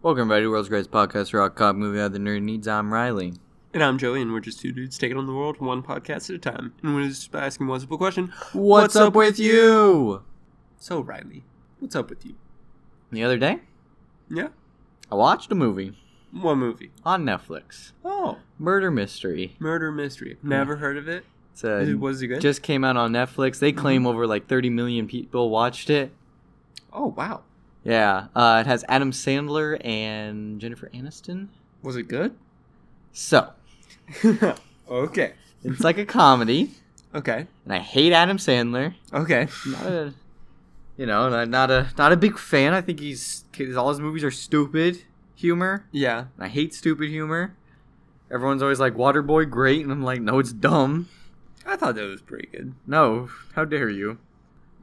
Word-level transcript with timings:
Welcome, 0.00 0.22
everybody, 0.22 0.42
to 0.42 0.46
the 0.46 0.50
World's 0.50 0.68
Greatest 0.68 0.90
Podcast, 0.90 1.34
Rock 1.34 1.56
Cop 1.56 1.74
Movie 1.76 1.98
Out 2.00 2.06
of 2.06 2.12
the 2.12 2.18
Nerd 2.18 2.42
Needs. 2.42 2.68
I'm 2.68 2.92
Riley. 2.92 3.34
And 3.74 3.82
I'm 3.82 3.98
Joey, 3.98 4.22
and 4.22 4.32
we're 4.32 4.40
just 4.40 4.60
two 4.60 4.72
dudes 4.72 4.96
taking 4.96 5.16
on 5.18 5.26
the 5.26 5.34
world 5.34 5.60
one 5.60 5.82
podcast 5.82 6.30
at 6.30 6.36
a 6.36 6.38
time. 6.38 6.72
And 6.82 6.94
we're 6.94 7.08
just 7.08 7.34
asking 7.34 7.66
one 7.66 7.80
simple 7.80 7.98
question. 7.98 8.32
What's, 8.52 8.96
up, 8.96 9.14
with 9.14 9.38
you? 9.38 10.22
So, 10.78 11.00
Riley, 11.00 11.44
what's 11.80 11.96
up 11.96 12.10
with 12.10 12.24
you? 12.24 12.36
The 13.10 13.24
other 13.24 13.38
day, 13.38 13.58
Yeah? 14.30 14.48
I 15.10 15.14
watched 15.14 15.50
a 15.50 15.54
movie 15.54 15.96
What 16.32 16.56
movie? 16.56 16.90
on 17.04 17.24
Netflix. 17.24 17.92
Oh, 18.04 18.38
Murder 18.58 18.90
Mystery. 18.90 19.56
Murder 19.58 19.90
Mystery. 19.90 20.36
Never 20.42 20.76
heard 20.76 20.96
of 20.96 21.08
it. 21.08 21.24
It's 21.52 21.64
it- 21.64 21.98
Was 21.98 22.22
it 22.22 22.28
good? 22.28 22.40
just 22.40 22.62
came 22.62 22.84
out 22.84 22.96
on 22.96 23.12
Netflix. 23.12 23.58
They 23.58 23.72
claim 23.72 24.02
mm-hmm. 24.02 24.08
over 24.08 24.26
like 24.26 24.46
30 24.46 24.70
million 24.70 25.08
people 25.08 25.50
watched 25.50 25.90
it. 25.90 26.12
oh, 26.92 27.06
wow. 27.16 27.42
Yeah, 27.84 28.26
uh, 28.34 28.62
it 28.64 28.66
has 28.66 28.84
Adam 28.88 29.12
Sandler 29.12 29.78
and 29.84 30.60
Jennifer 30.60 30.90
Aniston. 30.92 31.48
Was 31.82 31.96
it 31.96 32.04
good? 32.08 32.34
So, 33.12 33.50
okay. 34.90 35.32
it's 35.64 35.80
like 35.80 35.98
a 35.98 36.04
comedy, 36.04 36.70
Okay. 37.14 37.46
and 37.64 37.72
I 37.72 37.78
hate 37.78 38.12
Adam 38.12 38.36
Sandler. 38.36 38.94
Okay. 39.12 39.48
not 39.66 39.86
a, 39.86 40.14
you 40.96 41.06
know, 41.06 41.28
not, 41.28 41.48
not 41.48 41.70
a 41.70 41.88
not 41.96 42.12
a 42.12 42.16
big 42.16 42.38
fan. 42.38 42.74
I 42.74 42.80
think 42.80 43.00
he's 43.00 43.44
all 43.76 43.88
his 43.88 44.00
movies 44.00 44.24
are 44.24 44.30
stupid 44.30 45.02
humor. 45.34 45.86
Yeah. 45.92 46.18
And 46.36 46.44
I 46.44 46.48
hate 46.48 46.74
stupid 46.74 47.08
humor. 47.08 47.54
Everyone's 48.30 48.62
always 48.62 48.80
like 48.80 48.94
Waterboy 48.94 49.48
great, 49.50 49.82
and 49.82 49.90
I'm 49.90 50.02
like, 50.02 50.20
no, 50.20 50.38
it's 50.38 50.52
dumb. 50.52 51.08
I 51.66 51.76
thought 51.76 51.94
that 51.94 52.02
was 52.08 52.20
pretty 52.20 52.48
good. 52.48 52.74
No, 52.86 53.30
how 53.54 53.64
dare 53.64 53.88
you? 53.88 54.18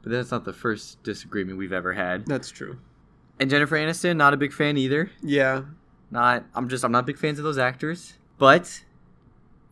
But 0.02 0.12
that's 0.12 0.30
not 0.30 0.44
the 0.44 0.52
first 0.52 1.02
disagreement 1.02 1.58
we've 1.58 1.72
ever 1.72 1.92
had. 1.92 2.26
That's 2.26 2.50
true. 2.50 2.78
And 3.38 3.50
Jennifer 3.50 3.76
Aniston, 3.76 4.16
not 4.16 4.32
a 4.34 4.36
big 4.36 4.52
fan 4.52 4.76
either. 4.76 5.10
Yeah. 5.22 5.62
Not, 6.10 6.44
I'm 6.54 6.68
just, 6.68 6.84
I'm 6.84 6.92
not 6.92 7.04
big 7.06 7.18
fans 7.18 7.38
of 7.38 7.44
those 7.44 7.58
actors. 7.58 8.14
But 8.38 8.62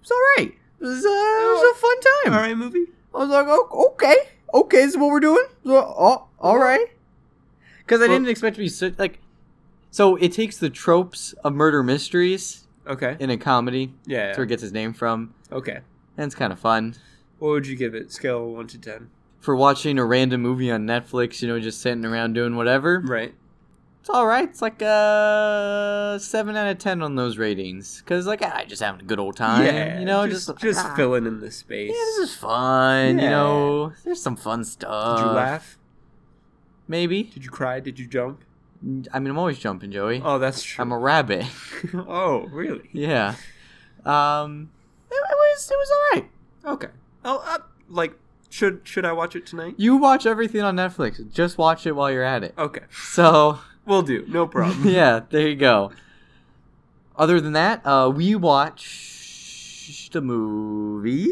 it's 0.01 0.11
all 0.11 0.21
right. 0.39 0.53
It 0.81 0.85
was, 0.85 1.05
uh, 1.05 1.09
it 1.09 1.11
was 1.11 1.77
a 1.77 1.81
fun 1.81 2.01
time. 2.01 2.33
All 2.35 2.41
right, 2.41 2.57
movie. 2.57 2.87
I 3.15 3.19
was 3.19 3.29
like, 3.31 3.47
oh, 3.49 3.91
okay, 3.93 4.17
okay, 4.53 4.79
this 4.79 4.91
is 4.93 4.97
what 4.99 5.11
we're 5.11 5.21
doing. 5.21 5.45
So, 5.65 5.77
oh, 5.77 6.27
all 6.41 6.59
right. 6.59 6.87
Because 7.79 8.03
I 8.03 8.07
didn't 8.09 8.29
expect 8.29 8.57
to 8.57 8.63
be 8.63 8.69
so, 8.69 8.93
like. 8.99 9.21
So 9.91 10.17
it 10.17 10.33
takes 10.33 10.57
the 10.59 10.69
tropes 10.71 11.33
of 11.45 11.55
murder 11.55 11.83
mysteries 11.85 12.67
Okay. 12.87 13.17
in 13.21 13.31
a 13.31 13.37
comedy. 13.37 13.95
Yeah. 14.07 14.27
That's 14.27 14.39
where 14.39 14.45
it 14.45 14.49
gets 14.49 14.63
his 14.63 14.73
name 14.73 14.93
from, 14.93 15.33
Okay. 15.53 15.79
and 16.17 16.27
it's 16.27 16.35
kind 16.35 16.53
of 16.53 16.59
fun 16.59 16.97
What 17.39 17.51
would 17.51 17.67
you 17.69 17.77
give 17.77 17.95
it? 17.95 18.11
Scale 18.11 18.45
of 18.49 18.51
1 18.57 18.67
to 18.69 18.79
10. 18.79 19.11
for 19.39 19.55
watching 19.55 19.99
a 19.99 20.05
random 20.05 20.41
movie 20.43 20.71
on 20.73 20.87
Netflix. 20.87 21.41
You 21.43 21.49
know, 21.49 21.61
just 21.61 21.81
sitting 21.81 22.05
around 22.05 22.33
doing 22.33 22.57
whatever. 22.57 23.01
Right. 23.07 23.35
It's 24.05 24.11
all 24.11 24.27
right. 24.27 24.47
It's 24.47 24.61
like 24.61 24.83
a 24.83 26.19
seven 26.21 26.59
out 26.59 26.67
of 26.67 26.77
ten 26.77 27.01
on 27.01 27.15
those 27.15 27.39
ratings. 27.39 28.03
Because 28.03 28.27
like 28.27 28.43
I 28.43 28.67
just 28.67 28.83
having 28.83 29.01
a 29.01 29.05
good 29.05 29.19
old 29.19 29.35
time. 29.35 29.65
yeah. 29.65 29.99
you 29.99 30.05
know, 30.05 30.29
just, 30.29 30.47
just 30.47 30.61
just 30.61 30.85
ah, 30.85 30.95
filling 30.95 31.25
in 31.25 31.41
the 31.41 31.51
space. 31.51 31.89
Yeah, 31.89 32.05
this 32.05 32.29
is 32.29 32.37
fun. 32.37 33.19
You 33.19 33.31
know, 33.31 33.95
there's 34.05 34.21
some 34.21 34.37
fun 34.37 34.63
stuff. 34.65 35.21
Did 35.21 35.25
you 35.25 35.33
laugh? 35.33 35.79
Maybe. 36.87 37.23
Did 37.23 37.47
you 37.47 37.51
cry? 37.51 37.81
Did 37.81 37.99
you 37.99 38.07
jump? 38.07 38.45
I 39.11 39.19
mean, 39.21 39.31
I'm 39.31 39.39
always 39.39 39.59
jumping, 39.59 39.91
Joey. 39.91 40.21
Oh, 40.23 40.39
that's 40.39 40.63
true. 40.63 40.83
I'm 40.83 40.93
a 40.93 40.99
rabbit. 40.99 41.47
oh, 41.95 42.47
really? 42.53 42.91
yeah. 42.93 43.37
Um, 44.05 44.69
it, 45.11 45.15
it 45.15 45.35
was 45.35 45.71
it 45.71 45.79
was 45.79 45.91
all 45.91 46.21
right. 46.21 46.31
Okay. 46.75 46.93
Oh, 47.25 47.43
uh, 47.47 47.59
like, 47.89 48.13
should 48.51 48.83
should 48.85 49.07
I 49.07 49.13
watch 49.13 49.35
it 49.35 49.47
tonight? 49.47 49.77
You 49.79 49.97
watch 49.97 50.27
everything 50.27 50.61
on 50.61 50.77
Netflix. 50.77 51.33
Just 51.33 51.57
watch 51.57 51.87
it 51.87 51.93
while 51.93 52.11
you're 52.11 52.23
at 52.23 52.45
it. 52.45 52.53
Okay, 52.59 52.83
So 52.91 53.61
we'll 53.87 54.03
do. 54.03 54.25
No 54.29 54.47
problem. 54.49 54.89
yeah, 54.89 55.21
there 55.31 55.49
you 55.49 55.57
go. 55.57 55.93
Other 57.17 57.41
than 57.41 57.53
that, 57.53 57.85
uh, 57.87 58.11
we 58.15 58.35
watched 58.35 60.15
a 60.17 60.21
movie. 60.21 61.25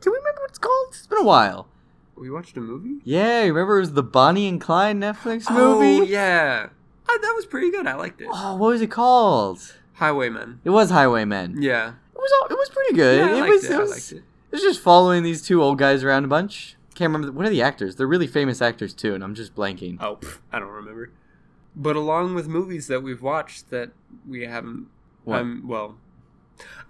Do 0.00 0.10
we 0.10 0.16
remember 0.16 0.40
what 0.42 0.50
it's 0.50 0.58
called? 0.58 0.86
It's 0.90 1.06
been 1.06 1.18
a 1.18 1.24
while. 1.24 1.68
we 2.16 2.30
watched 2.30 2.56
a 2.56 2.60
movie. 2.60 3.00
Yeah, 3.04 3.42
you 3.42 3.52
remember 3.52 3.76
it 3.78 3.80
was 3.80 3.92
the 3.94 4.02
Bonnie 4.02 4.48
and 4.48 4.60
Clyde 4.60 4.96
Netflix 4.96 5.50
movie? 5.50 6.00
Oh 6.00 6.02
yeah, 6.02 6.68
uh, 7.08 7.18
that 7.18 7.32
was 7.36 7.46
pretty 7.46 7.70
good. 7.70 7.86
I 7.86 7.94
liked 7.94 8.20
it. 8.20 8.28
Oh, 8.30 8.56
what 8.56 8.68
was 8.68 8.80
it 8.80 8.90
called? 8.90 9.74
Highwaymen. 9.94 10.60
It 10.64 10.70
was 10.70 10.90
Highwaymen. 10.90 11.62
Yeah. 11.62 11.94
It 12.14 12.18
was 12.18 12.32
all, 12.40 12.46
it 12.48 12.58
was 12.58 12.68
pretty 12.70 12.94
good. 12.94 13.18
Yeah, 13.20 13.26
I 13.26 13.36
it 13.36 13.40
liked 13.40 13.50
was 13.52 13.64
it. 13.64 13.70
it 13.70 13.74
I 13.74 13.78
was 13.80 13.90
liked 13.90 14.12
it. 14.12 14.16
it 14.16 14.52
was 14.52 14.62
just 14.62 14.80
following 14.80 15.22
these 15.22 15.42
two 15.42 15.62
old 15.62 15.78
guys 15.78 16.02
around 16.04 16.24
a 16.24 16.28
bunch. 16.28 16.76
Can't 16.94 17.12
remember 17.12 17.32
what 17.32 17.46
are 17.46 17.50
the 17.50 17.62
actors? 17.62 17.96
They're 17.96 18.06
really 18.06 18.26
famous 18.26 18.60
actors 18.62 18.94
too, 18.94 19.14
and 19.14 19.22
I'm 19.24 19.34
just 19.34 19.54
blanking. 19.54 19.98
Oh, 20.00 20.18
I 20.52 20.58
don't 20.58 20.68
remember. 20.68 21.10
But 21.74 21.96
along 21.96 22.34
with 22.34 22.48
movies 22.48 22.86
that 22.88 23.02
we've 23.02 23.22
watched 23.22 23.70
that 23.70 23.90
we 24.28 24.42
haven't, 24.42 24.88
um, 25.26 25.62
well, 25.66 25.96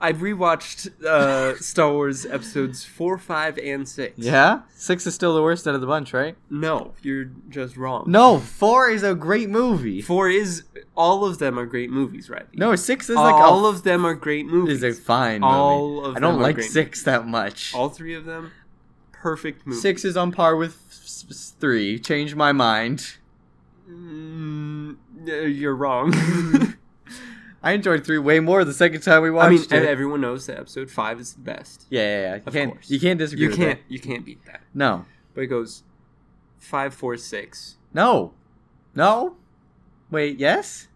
I've 0.01 0.17
rewatched 0.19 1.03
uh, 1.05 1.57
Star 1.61 1.93
Wars 1.93 2.27
episodes 2.27 2.85
four, 2.85 3.17
five, 3.17 3.59
and 3.59 3.89
six. 3.89 4.19
Yeah, 4.19 4.63
six 4.75 5.07
is 5.07 5.15
still 5.15 5.35
the 5.35 5.43
worst 5.43 5.69
out 5.69 5.75
of 5.77 5.81
the 5.81 5.87
bunch, 5.87 6.13
right? 6.13 6.37
No, 6.51 6.95
you're 7.03 7.31
just 7.49 7.77
wrong. 7.77 8.05
No, 8.09 8.39
four 8.39 8.91
is 8.91 9.05
a 9.05 9.15
great 9.15 9.49
movie. 9.49 10.03
Four 10.03 10.29
is 10.29 10.65
all 10.97 11.25
of 11.25 11.39
them 11.39 11.59
are 11.59 11.67
great 11.67 11.91
movies, 11.91 12.29
right? 12.29 12.47
No, 12.55 12.75
six 12.75 13.09
is 13.09 13.17
like 13.17 13.35
all 13.35 13.65
of 13.65 13.85
them 13.85 14.05
are 14.05 14.15
great 14.15 14.47
movies. 14.47 14.83
is 14.83 14.99
a 14.99 15.01
fine 15.01 15.41
movie. 15.43 15.53
All 15.53 16.05
of 16.05 16.17
I 16.17 16.21
don't 16.21 16.41
like 16.41 16.61
six 16.61 17.05
that 17.05 17.27
much. 17.27 17.73
all 17.75 17.89
three 17.89 18.15
of 18.15 18.25
them, 18.25 18.51
perfect 19.13 19.65
movies. 19.67 19.81
Six 19.83 20.05
is 20.05 20.17
on 20.17 20.33
par 20.33 20.57
with 20.57 20.77
three. 21.61 21.99
Change 22.01 22.35
my 22.35 22.51
mind. 22.51 23.19
Mm, 23.93 24.97
you're 25.59 25.75
wrong. 25.77 26.13
I 27.63 27.73
enjoyed 27.73 28.05
three 28.05 28.19
way 28.19 28.41
more 28.41 28.65
the 28.65 28.73
second 28.73 29.03
time 29.03 29.23
we 29.23 29.31
watched. 29.31 29.73
I 29.73 29.77
mean, 29.77 29.85
it. 29.85 29.89
everyone 29.89 30.21
knows 30.21 30.47
that 30.47 30.59
episode 30.59 30.91
five 30.91 31.21
is 31.21 31.35
the 31.35 31.41
best. 31.41 31.87
yeah, 31.91 32.01
yeah, 32.01 32.21
yeah. 32.21 32.35
You 32.37 32.43
Of 32.47 32.53
can't, 32.53 32.73
course. 32.73 32.91
you 32.91 32.99
can't 33.01 33.19
disagree. 33.19 33.45
You 33.45 33.49
with 33.51 33.59
can't, 33.59 33.79
that. 33.81 33.93
you 33.93 34.01
can't 34.01 34.25
beat 34.25 34.45
that. 34.47 34.63
No, 34.75 35.05
But 35.35 35.43
it 35.43 35.47
goes 35.47 35.85
five, 36.59 36.93
four, 36.95 37.17
six, 37.17 37.77
no, 37.95 38.33
no. 38.95 39.37
Wait, 40.11 40.39
yes. 40.39 40.89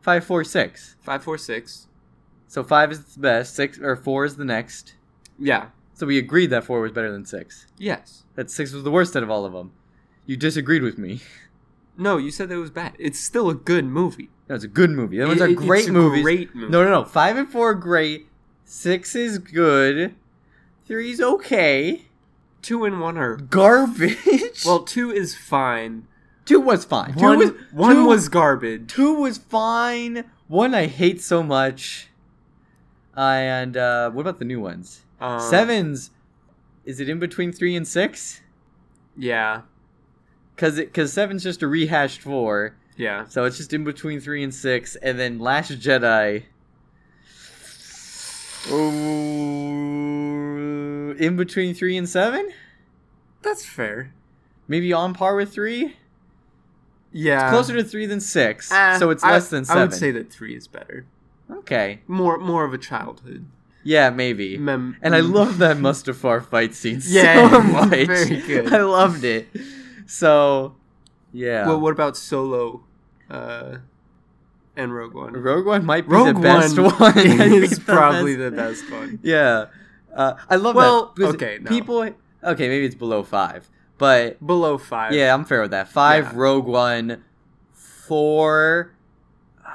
Five, 0.00 0.24
four, 0.24 0.44
six. 0.44 0.96
five, 1.00 1.22
four, 1.22 1.38
six. 1.38 1.86
So 2.48 2.62
five 2.64 2.90
is 2.92 3.04
the 3.14 3.20
best. 3.20 3.54
Six 3.54 3.78
or 3.78 3.94
four 3.96 4.24
is 4.24 4.36
the 4.36 4.44
next. 4.44 4.94
Yeah. 5.38 5.66
So 5.94 6.06
we 6.06 6.18
agreed 6.18 6.46
that 6.50 6.64
four 6.64 6.80
was 6.80 6.90
better 6.92 7.10
than 7.12 7.24
six. 7.24 7.66
Yes. 7.78 8.24
That 8.34 8.50
six 8.50 8.72
was 8.72 8.82
the 8.82 8.90
worst 8.90 9.14
out 9.16 9.22
of 9.22 9.30
all 9.30 9.44
of 9.44 9.52
them. 9.52 9.72
You 10.26 10.36
disagreed 10.36 10.82
with 10.82 10.98
me. 10.98 11.20
No, 11.96 12.16
you 12.16 12.30
said 12.30 12.48
that 12.48 12.58
was 12.58 12.70
bad. 12.70 12.94
It's 12.98 13.20
still 13.20 13.48
a 13.50 13.54
good 13.54 13.84
movie. 13.84 14.28
No, 14.48 14.54
it's 14.56 14.64
a 14.64 14.68
good 14.68 14.90
movie. 14.90 15.18
That 15.18 15.28
ones 15.28 15.40
It- 15.40 15.44
are 15.44 15.48
it- 15.48 15.54
great 15.56 15.80
it's 15.80 15.88
a. 15.88 16.22
Great 16.22 16.54
movie. 16.54 16.70
No, 16.70 16.82
no, 16.84 16.90
no. 16.90 17.04
Five 17.04 17.36
and 17.36 17.50
four 17.50 17.70
are 17.70 17.74
great. 17.74 18.26
Six 18.64 19.14
is 19.14 19.38
good. 19.38 20.14
Three's 20.86 21.20
okay. 21.20 22.06
Two 22.62 22.84
and 22.84 23.00
one 23.00 23.16
are. 23.16 23.36
Garbage. 23.36 24.64
Well, 24.66 24.80
two 24.82 25.10
is 25.12 25.34
fine. 25.34 26.06
two 26.44 26.60
was 26.60 26.84
fine. 26.84 27.12
One, 27.14 27.38
two 27.38 27.44
was 27.46 27.52
one 27.72 27.94
two- 27.96 28.06
was 28.06 28.28
garbage. 28.28 28.86
two 28.88 29.14
was 29.14 29.38
fine. 29.38 30.24
One 30.48 30.74
I 30.74 30.86
hate 30.86 31.20
so 31.22 31.42
much. 31.42 32.08
Uh, 33.16 33.20
and 33.20 33.76
uh, 33.76 34.10
what 34.10 34.22
about 34.22 34.38
the 34.40 34.44
new 34.44 34.60
ones? 34.60 35.02
Um, 35.20 35.40
Sevens. 35.40 36.10
Is 36.84 37.00
it 37.00 37.08
in 37.08 37.18
between 37.18 37.52
three 37.52 37.76
and 37.76 37.86
six? 37.88 38.40
Yeah. 39.16 39.62
Cause 40.56 40.78
it, 40.78 40.94
cause 40.94 41.12
seven's 41.12 41.42
just 41.42 41.62
a 41.62 41.66
rehashed 41.66 42.20
four, 42.20 42.76
Yeah. 42.96 43.26
so 43.26 43.44
it's 43.44 43.56
just 43.56 43.72
in 43.72 43.82
between 43.82 44.20
three 44.20 44.42
and 44.44 44.54
six, 44.54 44.94
and 44.96 45.18
then 45.18 45.38
Last 45.40 45.72
Jedi. 45.72 46.44
Oh, 49.84 51.14
in 51.18 51.36
between 51.36 51.74
three 51.74 51.96
and 51.96 52.08
seven, 52.08 52.50
That's 53.42 53.64
fair. 53.64 54.12
maybe 54.68 54.92
on 54.92 55.12
par 55.14 55.36
with 55.36 55.52
three. 55.52 55.96
Yeah. 57.12 57.50
Closer 57.50 57.74
to 57.76 57.84
three 57.84 58.06
than 58.06 58.20
six, 58.20 58.70
Ah, 58.72 58.96
so 58.98 59.10
it's 59.10 59.22
I- 59.22 59.32
less 59.32 59.48
than 59.48 59.64
seven. 59.64 59.82
I 59.82 59.84
would 59.86 59.94
say 59.94 60.10
that 60.12 60.32
three 60.32 60.56
is 60.56 60.66
better. 60.66 61.04
okay, 61.50 62.00
More, 62.06 62.38
more 62.38 62.64
of 62.64 62.72
a 62.72 62.78
childhood. 62.78 63.44
yeah, 63.82 64.10
maybe. 64.10 64.56
Mem- 64.56 64.96
And 65.02 65.14
I 65.14 65.20
love 65.20 65.58
that 65.58 65.76
Mustafar 65.76 66.44
fight 66.44 66.74
scene 66.74 67.00
Yeah, 67.06 67.50
so 67.50 67.60
much. 67.64 68.06
very 68.06 68.40
good. 68.40 68.72
I 68.72 68.82
loved 68.82 69.24
it. 69.24 69.48
So, 70.06 70.76
yeah. 71.32 71.66
Well, 71.66 71.80
what 71.80 71.92
about 71.92 72.16
Solo, 72.16 72.84
uh, 73.30 73.78
and 74.76 74.94
Rogue 74.94 75.14
One? 75.14 75.32
Rogue 75.32 75.66
One 75.66 75.84
might 75.84 76.06
be 76.08 76.14
Rogue 76.14 76.34
the 76.36 76.40
best 76.40 76.78
One 76.78 76.92
one. 76.92 77.18
Is 77.18 77.72
it's 77.72 77.78
probably 77.78 78.36
best. 78.36 78.50
the 78.50 78.56
best 78.56 78.90
one. 78.90 79.18
Yeah, 79.22 79.66
uh, 80.14 80.34
I 80.50 80.56
love 80.56 80.74
Well, 80.76 81.06
that. 81.06 81.14
because 81.14 81.34
okay, 81.34 81.58
no. 81.60 81.68
people. 81.70 82.02
Okay, 82.02 82.68
maybe 82.68 82.84
it's 82.84 82.94
below 82.94 83.22
five, 83.22 83.70
but 83.98 84.44
Below 84.46 84.76
five. 84.78 85.12
yeah, 85.12 85.32
I'm 85.32 85.44
fair 85.44 85.62
with 85.62 85.70
that. 85.70 85.88
Five 85.88 86.24
Yeah. 86.26 86.32
Rogue 86.34 86.66
One, 86.66 87.24
four. 87.72 88.92
uh, 89.64 89.70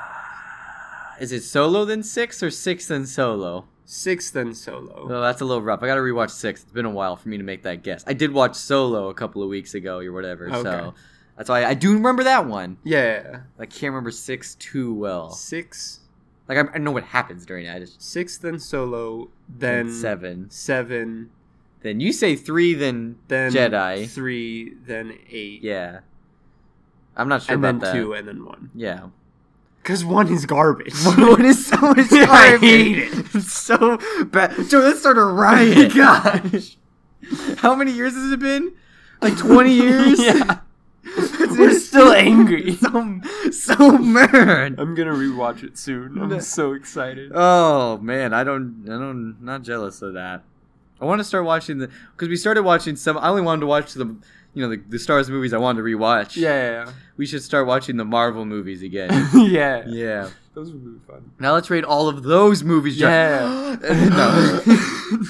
Is 1.19 1.31
it 1.31 1.41
Solo 1.41 1.83
then 1.85 2.03
six 2.03 2.43
or 2.43 2.51
six 2.51 2.87
then 2.87 3.05
Solo? 3.07 3.65
Six 3.91 4.29
then 4.29 4.53
Solo. 4.53 5.07
Well, 5.07 5.21
that's 5.23 5.41
a 5.41 5.45
little 5.45 5.63
rough. 5.63 5.81
I 5.81 5.87
got 5.87 5.95
to 5.95 6.01
rewatch 6.01 6.29
six. 6.29 6.61
It's 6.61 6.71
been 6.71 6.85
a 6.85 6.91
while 6.91 7.15
for 7.15 7.27
me 7.27 7.37
to 7.37 7.43
make 7.43 7.63
that 7.63 7.81
guess. 7.81 8.03
I 8.05 8.13
did 8.13 8.31
watch 8.31 8.53
Solo 8.55 9.09
a 9.09 9.15
couple 9.15 9.41
of 9.41 9.49
weeks 9.49 9.73
ago 9.73 9.97
or 9.99 10.11
whatever, 10.11 10.47
so 10.51 10.93
That's 11.35 11.49
why 11.49 11.65
I 11.65 11.73
do 11.73 11.93
remember 11.93 12.23
that 12.25 12.45
one. 12.45 12.77
Yeah. 12.83 13.39
I 13.57 13.65
can't 13.65 13.91
remember 13.91 14.11
six 14.11 14.53
too 14.53 14.93
well. 14.93 15.31
Six, 15.31 16.01
Like 16.47 16.59
I, 16.59 16.75
I 16.75 16.77
know 16.77 16.91
what 16.91 17.03
happens 17.03 17.47
during 17.47 17.65
it. 17.65 17.75
I 17.75 17.79
just 17.79 17.99
six, 17.99 18.37
then 18.37 18.59
Solo, 18.59 19.29
then 19.49 19.91
seven. 19.91 20.51
seven, 20.51 21.31
Then 21.81 21.99
you 21.99 22.13
say 22.13 22.35
three, 22.35 22.75
then 22.75 23.15
then 23.27 23.51
Jedi. 23.51 24.07
three, 24.07 24.75
then 24.85 25.17
eight, 25.31 25.63
Yeah. 25.63 26.01
I'm 27.17 27.27
not 27.27 27.41
sure 27.41 27.55
and 27.55 27.63
then 27.63 27.77
about 27.77 27.85
that. 27.87 27.93
two, 27.99 28.13
and 28.13 28.27
then 28.27 28.45
one. 28.45 28.69
Yeah. 28.75 29.07
Because 29.89 30.05
one 30.05 30.31
is 30.31 30.45
garbage. 30.45 30.93
One 31.03 31.43
is 31.43 31.65
so 31.65 31.75
much 31.81 31.97
I 32.13 32.25
garbage. 32.27 32.59
hate 32.61 32.97
it. 32.99 33.25
It's 33.33 33.53
so 33.53 33.97
bad. 34.25 34.53
Joe, 34.69 34.81
let's 34.81 34.99
start 34.99 35.17
a 35.17 35.23
riot. 35.23 35.91
Gosh. 35.95 36.77
How 37.57 37.73
many 37.73 37.91
years 37.93 38.13
has 38.13 38.31
it 38.31 38.39
been? 38.39 38.71
Like 39.19 39.35
20 39.35 39.73
years? 39.73 40.19
Yeah. 40.19 40.59
We're 41.57 41.73
still 41.79 42.11
angry. 42.11 42.75
So, 42.75 43.19
so 43.49 43.97
mad. 43.97 44.75
I'm 44.77 44.93
gonna 44.93 45.13
rewatch 45.13 45.63
it 45.63 45.75
soon. 45.75 46.21
I'm 46.21 46.39
so 46.39 46.73
excited. 46.73 47.31
Oh 47.33 47.97
man, 47.97 48.31
I 48.31 48.43
don't, 48.43 48.83
I 48.85 48.89
don't, 48.91 49.37
not 49.41 49.63
jealous 49.63 50.03
of 50.03 50.13
that. 50.13 50.43
I 51.01 51.05
want 51.05 51.19
to 51.19 51.23
start 51.23 51.45
watching 51.45 51.79
the 51.79 51.89
because 52.11 52.27
we 52.29 52.35
started 52.35 52.61
watching 52.61 52.95
some. 52.95 53.17
I 53.17 53.29
only 53.29 53.41
wanted 53.41 53.61
to 53.61 53.65
watch 53.67 53.93
the, 53.93 54.15
you 54.53 54.63
know, 54.63 54.69
the, 54.75 54.81
the 54.89 54.99
Star 54.99 55.17
Wars 55.17 55.29
movies. 55.29 55.53
I 55.53 55.57
wanted 55.57 55.77
to 55.81 55.83
rewatch. 55.83 56.35
Yeah, 56.35 56.91
we 57.17 57.25
should 57.25 57.43
start 57.43 57.67
watching 57.67 57.97
the 57.97 58.05
Marvel 58.05 58.45
movies 58.45 58.81
again. 58.81 59.09
yeah, 59.33 59.43
yeah. 59.45 59.83
yeah. 59.87 60.29
Those 60.55 60.71
would 60.71 60.83
be 60.83 61.05
fun. 61.07 61.31
Now 61.39 61.53
let's 61.53 61.69
rate 61.69 61.83
all 61.85 62.09
of 62.09 62.23
those 62.23 62.63
movies. 62.63 62.97
Yeah. 62.99 63.77
no. 63.81 64.61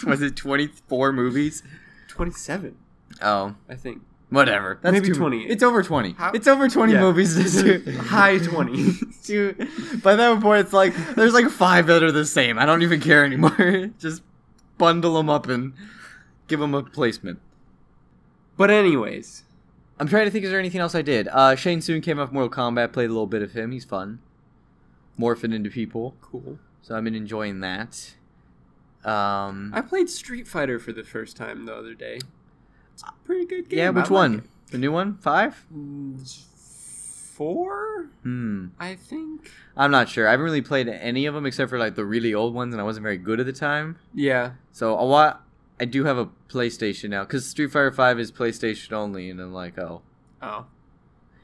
Was 0.09 0.21
it 0.21 0.35
twenty 0.35 0.67
four 0.87 1.11
movies? 1.13 1.61
27. 2.07 2.75
Oh. 3.21 3.55
I 3.69 3.75
think. 3.75 4.01
whatever. 4.29 4.79
That's 4.81 4.93
Maybe 4.93 5.07
too- 5.07 5.15
28. 5.15 5.51
It's 5.51 5.63
over 5.63 5.83
twenty. 5.83 6.13
How- 6.13 6.31
It's 6.31 6.47
over 6.47 6.67
twenty 6.69 6.93
Yeah. 6.93 7.01
movies. 7.01 7.35
This 7.41 7.61
year. 7.63 7.81
High 8.01 8.37
20. 8.39 8.93
Dude, 9.23 10.01
by 10.01 10.15
that 10.15 10.41
point, 10.41 10.61
it's 10.61 10.73
like 10.73 10.95
there's 11.15 11.33
like 11.33 11.49
five 11.49 11.85
that 11.87 12.01
are 12.01 12.11
the 12.11 12.25
same. 12.25 12.57
I 12.57 12.65
don't 12.65 12.81
even 12.81 12.99
care 13.01 13.23
anymore. 13.23 13.89
Just 13.99 14.23
bundle 14.77 15.13
them 15.15 15.29
up 15.29 15.47
and 15.47 15.73
give 16.47 16.59
them 16.59 16.73
a 16.73 16.81
placement. 16.83 17.39
But 18.59 18.69
anyways, 18.69 19.45
I'm 19.99 20.07
trying 20.07 20.25
to 20.25 20.31
think. 20.31 20.43
Is 20.45 20.51
there 20.51 20.59
anything 20.59 20.81
else 20.81 20.93
I 20.93 21.01
did? 21.01 21.27
Uh, 21.29 21.55
Shang 21.55 21.79
Tsung 21.81 22.01
came 22.01 22.19
off 22.19 22.31
Mortal 22.31 22.49
Kombat. 22.51 22.91
Played 22.93 23.05
a 23.09 23.13
little 23.13 23.25
bit 23.25 23.41
of 23.41 23.53
him. 23.53 23.71
He's 23.71 23.85
fun. 23.85 24.19
Morphing 25.17 25.53
into 25.55 25.69
people. 25.69 26.15
cool. 26.21 26.59
So 26.81 26.95
I've 26.95 27.03
been 27.05 27.15
enjoying 27.15 27.61
that. 27.61 28.11
Um, 29.05 29.71
I 29.73 29.79
played 29.81 30.09
Street 30.09 30.45
Fighter 30.47 30.77
for 30.77 30.91
the 30.91 31.03
first 31.05 31.37
time 31.37 31.65
the 31.65 31.73
other 31.73 31.93
day. 31.93 32.19
It's 32.93 33.03
a 33.03 33.13
pretty 33.25 33.45
good 33.45 33.69
game. 33.69 33.79
yeah, 33.79 33.89
which 33.91 34.05
like 34.05 34.11
one? 34.11 34.35
it. 34.39 34.71
The 34.71 34.77
new 34.77 34.91
one? 34.91 35.15
Five? 35.17 35.65
Mm, 35.73 36.45
Four, 37.33 38.09
Hmm. 38.23 38.67
I 38.77 38.95
think. 38.95 39.49
I'm 39.77 39.91
not 39.91 40.09
sure. 40.09 40.27
I 40.27 40.31
haven't 40.31 40.43
really 40.43 40.61
played 40.61 40.89
any 40.89 41.25
of 41.25 41.33
them 41.33 41.45
except 41.45 41.69
for 41.69 41.79
like 41.79 41.95
the 41.95 42.03
really 42.03 42.33
old 42.33 42.53
ones, 42.53 42.73
and 42.73 42.81
I 42.81 42.83
wasn't 42.83 43.03
very 43.03 43.17
good 43.17 43.39
at 43.39 43.45
the 43.45 43.53
time. 43.53 43.95
Yeah. 44.13 44.51
So 44.73 44.93
a 44.99 45.03
lot. 45.05 45.45
I 45.79 45.85
do 45.85 46.03
have 46.05 46.17
a 46.17 46.29
PlayStation 46.49 47.09
now 47.09 47.23
because 47.23 47.45
Street 47.45 47.71
Fighter 47.71 47.91
Five 47.91 48.19
is 48.19 48.31
PlayStation 48.31 48.91
only, 48.93 49.29
and 49.29 49.39
I'm 49.39 49.53
like, 49.53 49.77
oh, 49.79 50.01
Oh, 50.41 50.65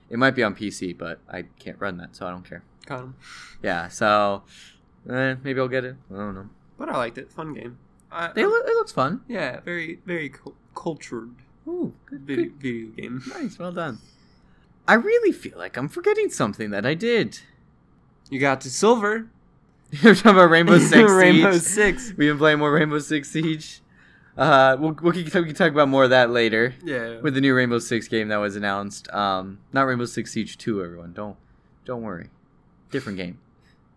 it 0.09 0.17
might 0.17 0.31
be 0.35 0.43
on 0.43 0.55
PC, 0.55 0.97
but 0.97 1.19
I 1.29 1.43
can't 1.59 1.77
run 1.79 1.97
that, 1.97 2.15
so 2.15 2.25
I 2.27 2.31
don't 2.31 2.47
care. 2.47 2.63
got 2.85 2.99
him. 3.01 3.15
Yeah, 3.63 3.87
so 3.89 4.43
eh, 5.09 5.35
maybe 5.43 5.59
I'll 5.59 5.67
get 5.67 5.83
it. 5.85 5.95
I 6.13 6.17
don't 6.17 6.35
know. 6.35 6.49
But 6.77 6.89
I 6.89 6.97
liked 6.97 7.17
it. 7.17 7.31
Fun 7.31 7.53
game. 7.53 7.77
I, 8.11 8.27
It, 8.35 8.45
loo- 8.47 8.61
it 8.65 8.75
looks 8.75 8.91
fun. 8.91 9.21
yeah, 9.27 9.59
very 9.61 9.99
very 10.05 10.29
cu- 10.29 10.55
cultured 10.75 11.31
Ooh, 11.67 11.93
good, 12.05 12.21
video, 12.21 12.45
good. 12.45 12.61
video 12.61 12.87
game. 12.91 13.23
Nice, 13.33 13.57
well 13.59 13.71
done. 13.71 13.99
I 14.87 14.93
really 14.93 15.31
feel 15.31 15.57
like 15.57 15.77
I'm 15.77 15.89
forgetting 15.89 16.29
something 16.29 16.69
that 16.71 16.85
I 16.85 16.93
did. 16.93 17.39
You 18.29 18.39
got 18.39 18.61
to 18.61 18.69
silver. 18.69 19.27
You're 19.91 20.13
talking 20.15 20.31
about 20.31 20.49
Rainbow 20.51 20.77
Six 20.79 21.11
Rainbow 21.11 21.53
Siege. 21.53 21.61
Six. 21.61 22.07
We've 22.09 22.29
been 22.31 22.37
playing 22.37 22.59
more 22.59 22.71
Rainbow 22.71 22.99
Six 22.99 23.31
Siege. 23.31 23.81
Uh, 24.37 24.75
we'll, 24.79 24.97
we'll, 25.01 25.13
we 25.13 25.23
can 25.23 25.53
talk 25.55 25.71
about 25.71 25.87
more 25.87 26.03
of 26.03 26.09
that 26.09 26.29
later 26.29 26.75
Yeah. 26.83 27.19
with 27.21 27.35
the 27.35 27.41
new 27.41 27.55
Rainbow 27.55 27.79
Six 27.79 28.07
game 28.07 28.27
that 28.27 28.37
was 28.37 28.55
announced. 28.55 29.09
Um, 29.13 29.59
not 29.71 29.83
Rainbow 29.83 30.05
Six 30.05 30.31
Siege 30.33 30.57
Two. 30.57 30.83
Everyone, 30.83 31.13
don't 31.13 31.37
don't 31.85 32.01
worry. 32.01 32.29
Different 32.91 33.17
game, 33.17 33.39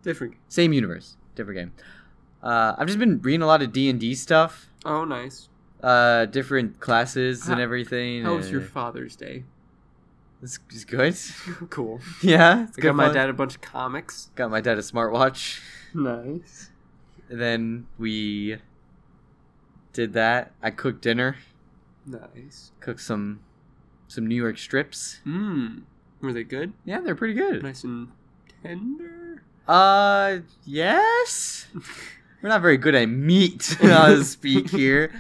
different. 0.03 0.35
same 0.49 0.73
universe, 0.73 1.17
different 1.35 1.59
game. 1.59 1.73
Uh, 2.43 2.75
I've 2.79 2.87
just 2.87 2.99
been 3.01 3.21
reading 3.21 3.43
a 3.43 3.47
lot 3.47 3.63
of 3.63 3.73
D 3.73 3.89
and 3.91 3.99
D 3.99 4.15
stuff. 4.15 4.69
Oh, 4.85 5.05
nice. 5.05 5.49
Uh, 5.83 6.25
different 6.27 6.81
classes 6.81 7.49
and 7.49 7.61
everything. 7.61 8.23
How 8.25 8.37
was 8.37 8.51
your 8.51 8.61
Father's 8.61 9.15
Day? 9.17 9.45
It's, 10.43 10.59
it's 10.71 10.85
good. 10.85 11.17
cool. 11.71 12.01
yeah, 12.23 12.63
it's 12.65 12.73
I 12.79 12.81
good 12.81 12.83
got 12.89 12.95
my 12.95 13.07
fun. 13.07 13.15
dad 13.15 13.29
a 13.29 13.33
bunch 13.33 13.57
of 13.57 13.61
comics. 13.61 14.31
Got 14.37 14.51
my 14.53 14.61
dad 14.61 14.79
a 14.79 14.83
smartwatch. 14.83 15.61
Nice. 15.95 16.71
And 17.29 17.41
then 17.41 17.87
we 17.99 18.59
did 19.99 20.13
that. 20.13 20.53
I 20.63 20.71
cooked 20.71 21.03
dinner. 21.03 21.37
Nice. 22.07 22.71
Cooked 22.79 23.01
some 23.01 23.41
some 24.07 24.29
New 24.29 24.37
York 24.37 24.57
strips. 24.57 25.19
Mmm. 25.27 25.83
Were 26.21 26.33
they 26.33 26.45
good? 26.45 26.73
Yeah, 26.85 27.01
they're 27.01 27.17
pretty 27.17 27.35
good. 27.35 27.65
Nice 27.65 27.83
and 27.83 28.09
tender. 28.63 29.43
Uh, 29.67 30.39
yes. 30.65 31.67
We're 32.43 32.49
not 32.49 32.63
very 32.63 32.77
good 32.77 32.95
at 32.95 33.09
meat, 33.09 33.77
I'll 33.83 34.23
speak 34.23 34.71
here. 34.71 35.11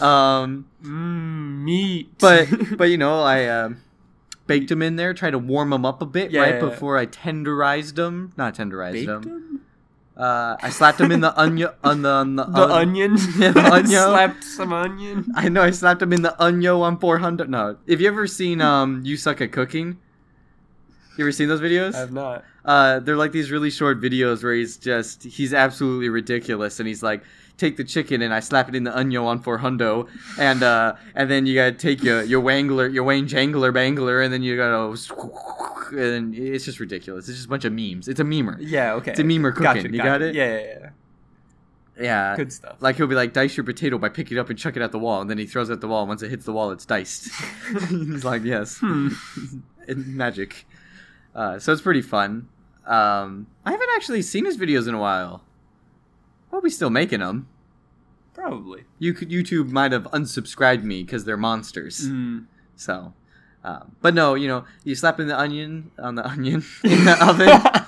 Um, 0.00 0.66
Mmm. 0.82 1.62
Meat. 1.64 2.08
but 2.18 2.48
but 2.78 2.84
you 2.84 2.96
know, 2.96 3.20
I 3.22 3.46
um, 3.48 3.82
baked 4.46 4.70
them 4.70 4.80
in 4.80 4.96
there, 4.96 5.12
tried 5.12 5.32
to 5.32 5.38
warm 5.38 5.68
them 5.70 5.84
up 5.84 6.00
a 6.00 6.06
bit 6.06 6.32
right 6.32 6.54
Yeah. 6.54 6.60
before 6.60 6.96
I 6.96 7.04
tenderized 7.04 7.96
them. 7.96 8.32
Not 8.38 8.54
tenderized 8.54 8.92
baked 8.94 9.06
them. 9.08 9.22
them. 9.22 9.51
Uh, 10.16 10.56
I 10.60 10.68
slapped 10.70 11.00
him 11.00 11.10
in 11.10 11.20
the 11.20 11.32
onion 11.40 11.70
on 11.82 12.02
the 12.02 12.10
on 12.10 12.36
the, 12.36 12.44
The 12.58 12.60
on- 12.60 12.70
onion. 12.70 13.16
Yeah, 13.38 13.52
the 13.56 13.64
onion. 13.72 13.86
Slapped 14.02 14.44
some 14.44 14.72
onion. 14.72 15.32
I 15.34 15.48
know 15.48 15.62
I 15.62 15.70
slapped 15.70 16.02
him 16.02 16.12
in 16.12 16.22
the 16.22 16.40
onion 16.42 16.74
on 16.74 16.98
400. 16.98 17.48
No, 17.48 17.76
have 17.88 18.00
you 18.00 18.08
ever 18.08 18.26
seen 18.26 18.60
um 18.60 19.00
you 19.04 19.16
suck 19.16 19.40
at 19.40 19.52
cooking? 19.52 19.98
You 21.16 21.24
ever 21.24 21.32
seen 21.32 21.48
those 21.48 21.60
videos? 21.60 21.94
I've 21.94 22.12
not. 22.12 22.44
uh, 22.64 23.00
they're 23.00 23.16
like 23.16 23.32
these 23.32 23.50
really 23.50 23.70
short 23.70 24.00
videos 24.00 24.42
where 24.42 24.54
he's 24.54 24.76
just 24.76 25.22
he's 25.24 25.52
absolutely 25.54 26.08
ridiculous, 26.08 26.78
and 26.80 26.86
he's 26.88 27.02
like, 27.02 27.22
take 27.62 27.76
the 27.76 27.84
chicken 27.84 28.22
and 28.22 28.34
I 28.34 28.40
slap 28.40 28.68
it 28.68 28.74
in 28.74 28.84
the 28.84 28.96
onion 28.96 29.22
on 29.22 29.40
for 29.40 29.58
hundo, 29.58 30.08
and 30.38 30.62
uh, 30.62 30.94
and 31.14 31.30
then 31.30 31.46
you 31.46 31.54
gotta 31.54 31.72
take 31.72 32.02
your 32.02 32.22
your 32.22 32.42
wangler, 32.42 32.92
your 32.92 33.04
Wayne 33.04 33.26
Jangler 33.26 33.72
Bangler, 33.72 34.20
and 34.20 34.32
then 34.32 34.42
you 34.42 34.56
gotta, 34.56 34.96
and 35.96 36.34
it's 36.34 36.64
just 36.64 36.80
ridiculous. 36.80 37.28
It's 37.28 37.38
just 37.38 37.46
a 37.46 37.50
bunch 37.50 37.64
of 37.64 37.72
memes. 37.72 38.08
It's 38.08 38.20
a 38.20 38.24
memer. 38.24 38.56
Yeah. 38.60 38.94
Okay. 38.94 39.12
It's 39.12 39.20
a 39.20 39.24
memer 39.24 39.52
cooking. 39.52 39.64
Gotcha, 39.64 39.82
you 39.82 39.98
gotcha. 39.98 40.04
got 40.04 40.22
it? 40.22 40.34
Yeah. 40.34 40.58
Yeah. 40.58 40.66
yeah. 40.80 40.88
Yeah. 42.00 42.36
Good 42.36 42.52
stuff. 42.52 42.76
Like 42.80 42.96
he'll 42.96 43.06
be 43.06 43.14
like, 43.14 43.32
dice 43.32 43.56
your 43.56 43.64
potato 43.64 43.98
by 43.98 44.08
picking 44.08 44.36
it 44.36 44.40
up 44.40 44.50
and 44.50 44.58
chuck 44.58 44.76
it 44.76 44.82
at 44.82 44.92
the 44.92 44.98
wall, 44.98 45.20
and 45.20 45.30
then 45.30 45.38
he 45.38 45.46
throws 45.46 45.70
it 45.70 45.74
at 45.74 45.80
the 45.80 45.88
wall. 45.88 46.06
Once 46.06 46.22
it 46.22 46.30
hits 46.30 46.44
the 46.44 46.52
wall, 46.52 46.70
it's 46.70 46.86
diced. 46.86 47.30
he's 47.88 48.24
like, 48.24 48.42
yes, 48.42 48.78
Hmm. 48.80 49.08
Magic. 49.96 50.66
Uh, 51.34 51.58
so 51.58 51.72
it's 51.72 51.82
pretty 51.82 52.02
fun. 52.02 52.48
Um, 52.86 53.46
I 53.64 53.70
haven't 53.72 53.88
actually 53.94 54.22
seen 54.22 54.44
his 54.44 54.56
videos 54.56 54.88
in 54.88 54.94
a 54.94 54.98
while. 54.98 55.42
Probably 56.50 56.70
still 56.70 56.90
making 56.90 57.20
them. 57.20 57.48
Probably. 58.34 58.84
You 58.98 59.12
could 59.12 59.30
YouTube 59.30 59.70
might 59.70 59.92
have 59.92 60.04
unsubscribed 60.04 60.82
me 60.84 61.02
because 61.02 61.24
they're 61.24 61.36
monsters. 61.36 62.08
Mm. 62.08 62.46
So, 62.76 63.12
um, 63.62 63.94
but 64.00 64.14
no, 64.14 64.34
you 64.34 64.48
know, 64.48 64.64
you 64.84 64.94
slap 64.94 65.20
in 65.20 65.28
the 65.28 65.38
onion 65.38 65.90
on 65.98 66.14
the 66.14 66.26
onion 66.26 66.64
in 66.84 67.04
the 67.04 67.16
oven. 67.24 67.48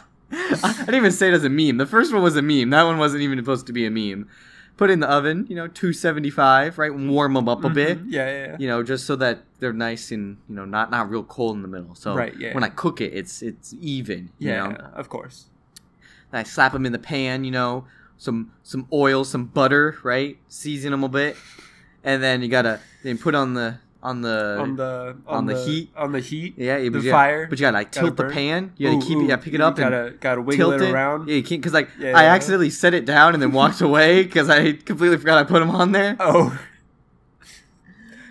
I 0.62 0.72
didn't 0.80 0.94
even 0.96 1.12
say 1.12 1.28
it 1.28 1.34
as 1.34 1.44
a 1.44 1.48
meme. 1.48 1.78
The 1.78 1.86
first 1.86 2.12
one 2.12 2.22
was 2.22 2.36
a 2.36 2.42
meme. 2.42 2.70
That 2.70 2.82
one 2.84 2.98
wasn't 2.98 3.22
even 3.22 3.38
supposed 3.38 3.66
to 3.68 3.72
be 3.72 3.86
a 3.86 3.90
meme. 3.90 4.28
Put 4.76 4.90
in 4.90 4.98
the 4.98 5.08
oven, 5.08 5.46
you 5.48 5.54
know, 5.54 5.68
275, 5.68 6.78
right? 6.78 6.92
Warm 6.92 7.34
them 7.34 7.48
up 7.48 7.62
a 7.64 7.70
bit, 7.70 7.98
Mhm. 7.98 8.06
Yeah. 8.08 8.26
Yeah. 8.28 8.46
yeah. 8.48 8.56
you 8.58 8.66
know, 8.66 8.82
just 8.82 9.06
so 9.06 9.14
that 9.16 9.44
they're 9.60 9.72
nice 9.72 10.10
and 10.10 10.36
you 10.48 10.56
know 10.56 10.64
not 10.64 10.90
not 10.90 11.08
real 11.08 11.22
cold 11.22 11.54
in 11.56 11.62
the 11.62 11.68
middle. 11.68 11.94
So 11.94 12.14
Right, 12.14 12.34
yeah. 12.38 12.52
when 12.54 12.64
I 12.64 12.68
cook 12.70 13.00
it, 13.00 13.14
it's 13.14 13.40
it's 13.40 13.72
even. 13.80 14.30
You 14.38 14.50
Yeah, 14.50 14.66
know? 14.68 14.76
of 14.94 15.08
course. 15.08 15.46
And 16.32 16.40
I 16.40 16.42
slap 16.42 16.72
them 16.72 16.84
in 16.86 16.92
the 16.92 16.98
pan, 16.98 17.44
you 17.44 17.52
know, 17.52 17.86
some 18.25 18.50
some 18.62 18.87
oil, 18.93 19.23
some 19.25 19.45
butter, 19.45 19.99
right? 20.02 20.38
Season 20.49 20.90
them 20.93 21.04
a 21.04 21.09
bit, 21.09 21.37
and 22.02 22.23
then 22.23 22.40
you 22.43 22.49
gotta 22.49 22.81
then 23.02 23.19
put 23.19 23.35
on 23.35 23.52
the 23.54 23.78
on 24.02 24.23
the 24.23 24.57
on 24.59 24.76
the 24.76 25.16
on 25.26 25.47
the 25.47 25.57
heat. 25.64 25.90
on 25.97 26.12
the 26.12 26.21
heat. 26.21 26.54
yeah 26.57 26.78
the 26.78 26.85
you 27.00 27.11
fire, 27.11 27.40
Gotta, 27.45 27.50
but 27.50 27.59
you 27.59 27.62
gotta 27.66 27.75
like 27.76 27.93
gotta 27.93 28.07
tilt 28.07 28.16
the 28.16 28.25
pan. 28.35 28.73
You 28.78 28.88
gotta 28.88 28.97
Ooh, 29.04 29.07
keep 29.09 29.19
it. 29.19 29.23
ooh, 29.25 29.28
Yeah, 29.28 29.37
pick 29.37 29.52
it 29.54 29.61
up 29.61 29.78
and 29.78 29.90
gotta 29.90 30.14
gotta 30.21 30.40
wiggle 30.40 30.71
tilt 30.71 30.83
it 30.83 30.93
around. 30.93 31.28
Yeah, 31.28 31.37
you 31.37 31.43
can't 31.43 31.61
because 31.61 31.75
like 31.75 31.90
Yeah, 31.99 32.16
I 32.19 32.23
yeah. 32.25 32.33
accidentally 32.35 32.71
set 32.71 32.95
it 32.95 33.04
down 33.04 33.35
and 33.35 33.43
then 33.43 33.52
walked 33.52 33.81
away 33.88 34.23
because 34.23 34.49
I 34.49 34.73
completely 34.73 35.19
forgot 35.19 35.38
I 35.38 35.45
put 35.45 35.61
them 35.61 35.71
on 35.71 35.93
there, 35.93 36.16
Oh, 36.21 36.59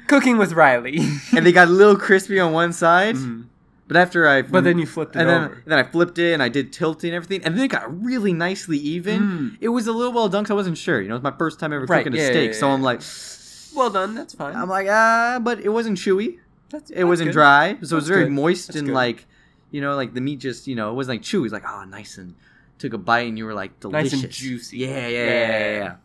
cooking 0.07 0.37
with 0.37 0.53
Riley. 0.53 0.97
and 1.35 1.45
they 1.45 1.51
got 1.51 1.67
a 1.67 1.71
little 1.71 1.95
crispy 1.97 2.39
on 2.39 2.51
one 2.53 2.73
side. 2.73 3.15
Mhm. 3.15 3.45
But 3.93 3.99
after 4.01 4.27
I 4.27 4.41
But 4.41 4.63
then 4.63 4.79
you 4.79 4.87
flipped 4.87 5.15
it 5.15 5.19
and 5.19 5.29
then, 5.29 5.43
over. 5.43 5.63
then 5.67 5.77
I 5.77 5.83
flipped 5.83 6.17
it 6.17 6.33
and 6.33 6.41
I 6.41 6.49
did 6.49 6.73
tilting 6.73 7.11
and 7.11 7.15
everything, 7.15 7.45
and 7.45 7.55
then 7.55 7.63
it 7.65 7.67
got 7.67 8.03
really 8.03 8.33
nicely 8.33 8.77
even. 8.79 9.21
Mm. 9.21 9.57
It 9.61 9.69
was 9.69 9.85
a 9.85 9.91
little 9.91 10.11
well 10.11 10.29
done 10.29 10.43
'cause 10.43 10.51
I 10.51 10.55
wasn't 10.55 10.77
sure. 10.79 10.99
You 10.99 11.07
know, 11.09 11.13
it 11.15 11.19
was 11.21 11.31
my 11.31 11.37
first 11.37 11.59
time 11.59 11.71
ever 11.73 11.85
Right, 11.85 12.03
cooking 12.03 12.19
a 12.19 12.25
steak, 12.25 12.53
yeah, 12.53 12.59
so. 12.59 12.69
I'm 12.71 12.81
like, 12.81 13.01
Well 13.75 13.89
done. 13.91 14.15
That's 14.15 14.33
fine. 14.35 14.55
I'm 14.55 14.67
like, 14.69 14.87
ah, 14.89 15.39
but 15.41 15.59
it 15.59 15.69
wasn't 15.69 15.97
chewy. 15.97 16.37
That's, 16.69 16.89
it 16.91 17.03
wasn't 17.05 17.29
good. 17.29 17.33
dry, 17.33 17.77
so 17.83 17.95
it 17.95 17.99
was 17.99 18.07
very 18.07 18.23
good. 18.23 18.31
moist 18.31 18.67
That's 18.67 18.79
and 18.79 18.87
good. 18.87 18.93
like, 18.95 19.25
you 19.71 19.79
know, 19.81 19.95
like 19.95 20.13
the 20.15 20.21
meat 20.21 20.39
just, 20.39 20.67
you 20.67 20.75
know, 20.75 20.89
it 20.91 20.93
wasn't 20.93 21.15
like 21.19 21.21
chewy. 21.23 21.39
It 21.39 21.41
was 21.41 21.53
like, 21.53 21.63
oh, 21.67 21.83
nice 21.85 22.17
and 22.17 22.33
took 22.79 22.93
a 22.93 22.97
bite 22.97 23.27
and 23.29 23.37
you 23.37 23.45
were 23.45 23.53
like 23.53 23.71
Nice 23.85 24.09
delicious, 24.09 24.23
and 24.23 24.31
juicy. 24.31 24.77
Yeah, 24.79 24.87
yeah, 24.87 25.07
yeah, 25.07 25.25
Yeah. 25.25 25.47
yeah, 25.49 25.77
yeah. 25.77 25.95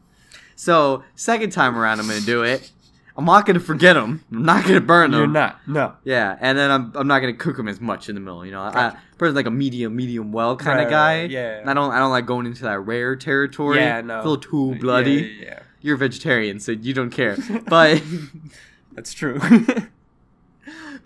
So 0.56 1.04
second 1.14 1.50
time 1.52 1.76
around, 1.76 2.00
I'm 2.00 2.06
gonna 2.06 2.20
do 2.20 2.42
it. 2.42 2.70
I'm 3.18 3.24
not 3.24 3.44
gonna 3.46 3.58
forget 3.60 3.94
them. 3.96 4.24
I'm 4.32 4.44
not 4.44 4.64
gonna 4.64 4.80
burn 4.80 5.10
them. 5.10 5.18
You're 5.20 5.26
not. 5.26 5.58
No. 5.66 5.94
Yeah, 6.04 6.36
and 6.40 6.56
then 6.56 6.70
I'm, 6.70 6.92
I'm 6.94 7.08
not 7.08 7.18
gonna 7.18 7.34
cook 7.34 7.56
them 7.56 7.66
as 7.66 7.80
much 7.80 8.08
in 8.08 8.14
the 8.14 8.20
middle. 8.20 8.46
You 8.46 8.52
know, 8.52 8.70
Gotcha. 8.70 8.96
I, 8.96 9.00
personally 9.18 9.40
like 9.40 9.46
a 9.46 9.50
medium, 9.50 9.96
medium 9.96 10.30
well 10.30 10.56
kind 10.56 10.78
of 10.78 10.84
right, 10.84 10.90
guy. 10.90 11.20
right, 11.22 11.30
yeah. 11.30 11.62
I 11.66 11.74
don't 11.74 11.90
I 11.90 11.98
don't 11.98 12.12
like 12.12 12.26
going 12.26 12.46
into 12.46 12.62
that 12.62 12.78
rare 12.78 13.16
territory. 13.16 13.78
Yeah, 13.78 14.00
no. 14.02 14.16
A 14.16 14.22
little 14.22 14.36
too 14.38 14.76
bloody. 14.76 15.36
Yeah, 15.40 15.44
yeah, 15.46 15.58
You're 15.82 15.96
a 15.96 15.98
vegetarian, 15.98 16.60
so 16.60 16.70
you 16.72 16.94
don't 16.94 17.10
care. 17.10 17.36
But 17.66 18.00
that's 18.92 19.12
true. 19.12 19.38
but 19.40 19.88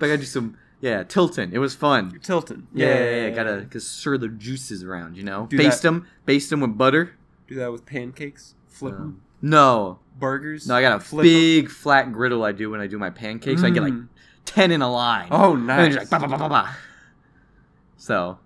I 0.00 0.08
gotta 0.08 0.18
do 0.18 0.24
some 0.24 0.56
yeah 0.82 1.02
Tilton. 1.04 1.50
It 1.54 1.58
was 1.58 1.74
fun. 1.74 2.18
Tilton. 2.22 2.66
Yeah, 2.74 2.86
yeah, 2.98 3.10
yeah. 3.26 3.30
Gotta, 3.30 3.60
gotta 3.62 3.80
stir 3.80 4.18
the 4.18 4.28
juices 4.28 4.82
around. 4.84 5.16
You 5.16 5.22
know, 5.22 5.46
Do 5.46 5.56
baste 5.56 5.82
that- 5.82 5.88
them, 5.88 6.06
baste 6.26 6.50
them 6.50 6.60
with 6.60 6.76
butter. 6.76 7.14
do 7.48 7.54
that 7.56 7.72
with 7.72 7.86
pancakes. 7.86 8.54
Flip 8.68 8.92
'em. 8.94 9.00
Um, 9.00 9.20
no, 9.42 9.98
burgers. 10.18 10.66
no, 10.66 10.74
I 10.76 10.80
got 10.82 10.96
a 10.96 11.00
Flip 11.00 11.26
'em. 11.26 11.66
flat 11.70 12.12
griddle. 12.12 12.44
I 12.44 12.52
do 12.52 12.70
when 12.70 12.80
I 12.80 12.86
do 12.86 12.98
my 12.98 13.10
pancakes. 13.10 13.60
So 13.60 13.66
I 13.66 13.70
get 13.70 13.82
like 13.82 13.92
Mm. 13.92 14.08
ten 14.46 14.70
in 14.70 14.80
a 14.82 14.90
line. 14.90 15.28
Oh, 15.30 15.54
And 15.54 15.66
nice. 15.66 15.94
just 15.94 16.10
like, 16.12 16.20
bah, 16.22 16.26
bah, 16.28 16.36
bah, 16.38 16.48
bah, 16.48 16.64
bah. 16.64 16.72
So, 17.96 18.38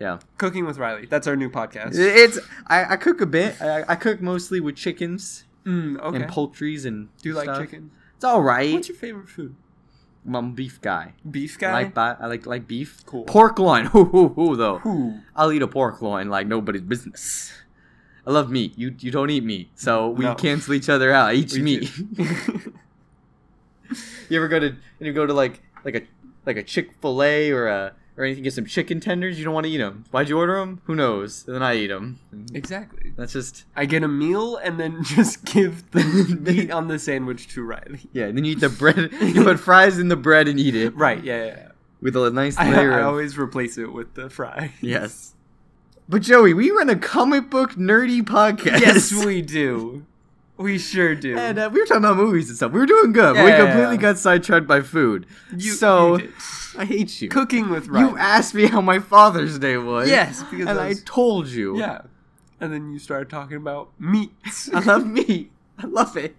yeah. 0.00 0.18
Cooking 0.38 0.66
with 0.66 0.78
Riley. 0.78 1.06
That's 1.06 1.26
our 1.26 1.36
new 1.36 1.50
podcast. 1.50 1.92
It's 1.94 2.38
I, 2.66 2.94
I 2.94 2.96
cook 2.96 3.20
a 3.20 3.26
bit. 3.26 3.60
I, 3.60 3.84
I 3.88 3.94
cook 3.96 4.20
mostly 4.20 4.60
with 4.60 4.76
chickens 4.76 5.44
Mm, 5.66 6.00
okay. 6.00 6.16
and 6.22 6.28
poultries 6.30 6.86
and 6.86 7.08
do 7.22 7.28
you 7.28 7.34
like 7.34 7.44
stuff. 7.44 7.58
chicken? 7.60 7.90
It's 8.16 8.24
all 8.24 8.40
right. 8.42 8.72
What's 8.72 8.88
your 8.88 8.96
favorite 8.96 9.28
food? 9.28 9.54
I'm 10.26 10.34
a 10.34 10.42
beef 10.42 10.80
guy. 10.80 11.12
Beef 11.30 11.56
I 11.58 11.60
guy. 11.60 11.72
like 11.72 11.94
ba- 11.94 12.16
I 12.20 12.26
like 12.26 12.46
like 12.46 12.66
beef. 12.66 13.04
Cool. 13.06 13.24
Pork 13.24 13.58
loin. 13.58 13.84
Hoo 13.92 14.04
hoo 14.06 14.28
hoo 14.28 14.56
though. 14.56 14.78
Who? 14.78 15.18
I'll 15.36 15.52
eat 15.52 15.62
a 15.62 15.66
pork 15.68 16.00
loin 16.02 16.28
like 16.28 16.46
nobody's 16.46 16.82
business. 16.82 17.52
I 18.26 18.30
love 18.32 18.50
meat. 18.50 18.76
You 18.78 18.94
you 18.98 19.10
don't 19.10 19.30
eat 19.30 19.44
meat, 19.44 19.70
so 19.74 20.10
we 20.10 20.24
No. 20.24 20.34
cancel 20.34 20.74
each 20.74 20.88
other 20.88 21.12
out. 21.12 21.30
I 21.30 21.34
eat 21.34 21.52
We 21.54 21.62
meat. 21.62 21.90
you 24.28 24.36
ever 24.36 24.48
go 24.48 24.60
to 24.60 24.66
and 24.68 24.78
you 25.00 25.12
go 25.12 25.26
to 25.26 25.32
like 25.32 25.60
like 25.84 25.94
a 25.94 26.02
like 26.46 26.56
a 26.56 26.62
Chick 26.62 26.90
Fil 27.00 27.22
A 27.22 27.50
or 27.50 27.66
a 27.68 27.92
or 28.16 28.24
anything 28.24 28.44
get 28.44 28.52
some 28.52 28.66
chicken 28.66 29.00
tenders? 29.00 29.38
You 29.38 29.44
don't 29.44 29.54
want 29.54 29.64
to 29.66 29.70
eat 29.72 29.78
them. 29.78 30.04
Why'd 30.10 30.28
you 30.28 30.36
order 30.38 30.56
them? 30.60 30.80
Who 30.84 30.94
knows? 30.94 31.44
And 31.46 31.54
then 31.56 31.62
I 31.62 31.74
eat 31.76 31.86
them. 31.88 32.18
exactly. 32.52 33.12
That's 33.16 33.32
just 33.32 33.64
I 33.74 33.86
get 33.86 34.02
a 34.02 34.08
meal 34.08 34.56
and 34.56 34.78
then 34.78 35.02
just 35.04 35.44
give 35.44 35.90
the 35.92 36.04
meat 36.40 36.70
on 36.70 36.88
the 36.88 36.98
sandwich 36.98 37.48
to 37.54 37.62
Riley. 37.62 38.00
yeah. 38.12 38.26
Then 38.26 38.44
you 38.44 38.52
eat 38.52 38.60
the 38.60 38.68
bread. 38.68 39.10
you 39.20 39.42
put 39.44 39.58
fries 39.58 39.98
in 39.98 40.08
the 40.08 40.16
bread 40.16 40.48
and 40.48 40.60
eat 40.60 40.74
it 40.76 40.94
Right. 40.94 41.22
Yeah. 41.24 41.38
yeah, 41.38 41.46
yeah. 41.46 41.68
with 42.00 42.16
a 42.16 42.30
nice 42.30 42.58
layer. 42.58 42.92
I 42.92 43.00
of, 43.00 43.06
always 43.06 43.38
replace 43.38 43.78
it 43.78 43.92
with 43.92 44.14
the 44.14 44.28
fry. 44.30 44.72
yes. 44.80 45.34
But 46.10 46.22
Joey, 46.22 46.54
we 46.54 46.72
run 46.72 46.90
a 46.90 46.96
comic 46.96 47.50
book 47.50 47.74
nerdy 47.74 48.20
podcast. 48.22 48.80
yes, 48.80 49.12
we 49.24 49.42
do. 49.42 50.04
We 50.56 50.76
sure 50.76 51.14
do. 51.14 51.38
And 51.38 51.56
uh, 51.56 51.70
we 51.72 51.78
were 51.78 51.86
talking 51.86 52.02
about 52.04 52.16
movies 52.16 52.48
and 52.48 52.56
stuff. 52.56 52.72
We 52.72 52.80
were 52.80 52.86
doing 52.86 53.12
good. 53.12 53.36
Yeah, 53.36 53.44
we 53.44 53.52
completely 53.52 53.94
yeah. 53.94 54.00
got 54.00 54.18
sidetracked 54.18 54.66
by 54.66 54.80
food. 54.80 55.26
You- 55.56 55.70
so 55.72 56.16
you 56.16 56.22
did. 56.26 56.32
I 56.76 56.84
hate 56.84 57.22
you. 57.22 57.28
Cooking 57.28 57.70
with 57.70 57.86
Riley. 57.86 58.10
you 58.10 58.18
asked 58.18 58.54
me 58.54 58.66
how 58.66 58.80
my 58.80 58.98
Father's 58.98 59.58
Day 59.60 59.76
was. 59.76 60.08
Yes, 60.08 60.42
because 60.50 60.66
and 60.66 60.80
I 60.80 60.88
I 60.88 60.94
told 61.04 61.46
you. 61.46 61.78
Yeah. 61.78 62.02
And 62.60 62.72
then 62.72 62.92
you 62.92 62.98
started 62.98 63.30
talking 63.30 63.56
about 63.56 63.90
meat. 63.98 64.32
I 64.74 64.80
love 64.80 65.06
meat. 65.06 65.52
I 65.78 65.86
love 65.86 66.16
it. 66.16 66.36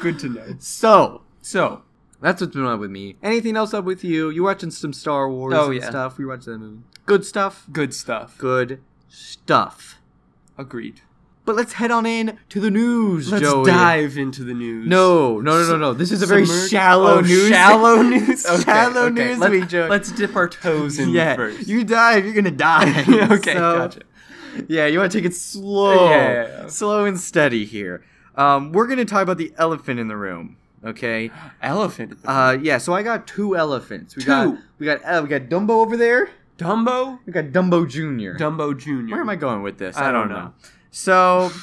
Good 0.00 0.20
to 0.20 0.28
know. 0.28 0.54
So 0.60 1.22
So, 1.42 1.82
that's 2.24 2.40
what's 2.40 2.54
been 2.54 2.64
on 2.64 2.80
with 2.80 2.90
me. 2.90 3.16
Anything 3.22 3.56
else 3.56 3.72
up 3.74 3.84
with 3.84 4.02
you? 4.02 4.30
You 4.30 4.42
watching 4.42 4.70
some 4.70 4.92
Star 4.92 5.30
Wars 5.30 5.54
Oh, 5.54 5.70
and 5.70 5.80
yeah. 5.80 5.88
stuff? 5.90 6.18
We 6.18 6.24
watched 6.26 6.46
that 6.46 6.58
movie. 6.58 6.82
Good 7.06 7.24
stuff. 7.24 7.66
good 7.70 7.92
stuff. 7.94 8.36
Good 8.38 8.80
stuff. 9.08 9.98
Agreed. 10.58 11.00
But 11.44 11.56
let's 11.56 11.74
head 11.74 11.90
on 11.90 12.06
in 12.06 12.38
to 12.48 12.58
the 12.60 12.70
news, 12.70 13.30
Let's 13.30 13.42
Joey. 13.44 13.66
dive 13.66 14.16
into 14.16 14.42
the 14.44 14.54
news. 14.54 14.88
No, 14.88 15.40
no, 15.40 15.62
no, 15.62 15.68
no, 15.72 15.76
no. 15.76 15.92
This 15.92 16.10
is 16.10 16.22
a 16.22 16.26
very 16.26 16.46
Submerge- 16.46 16.70
shallow 16.70 17.18
oh, 17.18 17.20
news. 17.20 17.48
Shallow 17.50 18.00
news. 18.14 18.46
Okay, 18.46 18.62
shallow 18.62 19.02
okay. 19.02 19.10
news 19.26 19.38
Let, 19.38 19.50
week, 19.50 19.68
Joey. 19.68 19.88
Let's 19.90 20.10
dip 20.10 20.34
our 20.36 20.48
toes 20.48 20.98
in 20.98 21.10
yeah, 21.10 21.36
first. 21.36 21.68
you 21.68 21.84
dive, 21.84 22.24
you're 22.24 22.32
gonna 22.34 22.50
die. 22.50 23.02
okay, 23.30 23.52
So, 23.52 23.76
gotcha. 23.78 24.00
Yeah, 24.68 24.86
you 24.86 24.98
want 25.00 25.12
to 25.12 25.18
take 25.18 25.26
it 25.26 25.34
slow, 25.34 26.08
Yeah, 26.08 26.32
yeah, 26.32 26.48
yeah. 26.62 26.66
slow 26.68 27.04
and 27.04 27.20
steady 27.20 27.66
here. 27.66 28.02
Um, 28.36 28.72
we're 28.72 28.86
gonna 28.86 29.04
talk 29.04 29.22
about 29.22 29.36
the 29.36 29.52
elephant 29.58 30.00
in 30.00 30.08
the 30.08 30.16
room. 30.16 30.56
Okay. 30.84 31.30
Elephant. 31.62 32.18
Uh, 32.24 32.56
yeah. 32.60 32.78
So 32.78 32.92
I 32.92 33.02
got 33.02 33.26
two 33.26 33.56
elephants. 33.56 34.16
We 34.16 34.24
got 34.24 34.58
we 34.78 34.86
got 34.86 35.04
uh, 35.04 35.20
we 35.22 35.28
got 35.28 35.42
Dumbo 35.42 35.70
over 35.70 35.96
there. 35.96 36.30
Dumbo. 36.58 37.18
We 37.26 37.32
got 37.32 37.46
Dumbo 37.46 37.88
Junior. 37.88 38.36
Dumbo 38.36 38.78
Junior. 38.78 39.14
Where 39.14 39.22
am 39.22 39.30
I 39.30 39.36
going 39.36 39.62
with 39.62 39.78
this? 39.78 39.96
I 39.96 40.08
I, 40.08 40.12
don't 40.12 40.28
don't 40.28 40.36
know. 40.36 40.44
know. 40.44 40.52
So 40.90 41.50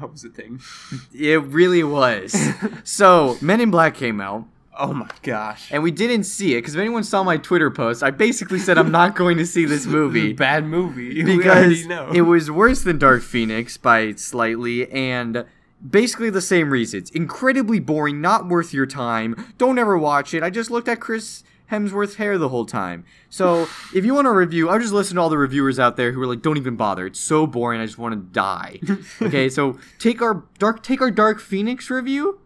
That 0.00 0.10
was 0.10 0.24
a 0.24 0.28
thing. 0.28 0.60
it 1.14 1.42
really 1.42 1.84
was. 1.84 2.36
so 2.84 3.36
Men 3.40 3.60
in 3.60 3.70
Black 3.70 3.94
came 3.94 4.20
out. 4.20 4.46
Oh 4.76 4.92
my 4.92 5.08
gosh. 5.22 5.70
And 5.70 5.84
we 5.84 5.92
didn't 5.92 6.24
see 6.24 6.54
it 6.54 6.58
because 6.58 6.74
if 6.74 6.80
anyone 6.80 7.04
saw 7.04 7.22
my 7.22 7.36
Twitter 7.36 7.70
post, 7.70 8.02
I 8.02 8.10
basically 8.10 8.58
said 8.58 8.76
I'm 8.76 8.90
not 8.90 9.14
going 9.14 9.38
to 9.38 9.46
see 9.46 9.66
this 9.66 9.86
movie. 9.86 10.32
Bad 10.32 10.64
movie. 10.64 11.22
because 11.22 11.46
already 11.46 11.86
know. 11.86 12.10
it 12.12 12.22
was 12.22 12.50
worse 12.50 12.82
than 12.82 12.98
Dark 12.98 13.22
Phoenix 13.22 13.76
by 13.76 14.14
slightly, 14.14 14.90
and 14.90 15.44
basically 15.88 16.30
the 16.30 16.40
same 16.40 16.70
reasons. 16.70 17.10
Incredibly 17.10 17.78
boring, 17.80 18.20
not 18.20 18.48
worth 18.48 18.72
your 18.72 18.86
time. 18.86 19.52
Don't 19.58 19.78
ever 19.78 19.96
watch 19.98 20.34
it. 20.34 20.42
I 20.42 20.50
just 20.50 20.70
looked 20.70 20.88
at 20.88 21.00
Chris 21.00 21.42
Hemsworth's 21.70 22.16
hair 22.16 22.36
the 22.38 22.50
whole 22.50 22.66
time. 22.66 23.04
So 23.30 23.62
if 23.94 24.04
you 24.04 24.14
want 24.14 24.26
a 24.26 24.30
review, 24.32 24.68
I'll 24.68 24.78
just 24.78 24.92
listen 24.92 25.16
to 25.16 25.22
all 25.22 25.30
the 25.30 25.38
reviewers 25.38 25.78
out 25.78 25.96
there 25.96 26.12
who 26.12 26.20
are 26.22 26.26
like, 26.26 26.42
"Don't 26.42 26.58
even 26.58 26.76
bother. 26.76 27.06
It's 27.06 27.18
so 27.20 27.46
boring. 27.46 27.80
I 27.80 27.86
just 27.86 27.98
want 27.98 28.12
to 28.14 28.20
die." 28.20 28.80
okay, 29.22 29.48
so 29.48 29.78
take 29.98 30.20
our 30.22 30.44
dark, 30.58 30.82
take 30.82 31.00
our 31.00 31.10
Dark 31.10 31.40
Phoenix 31.40 31.90
review, 31.90 32.40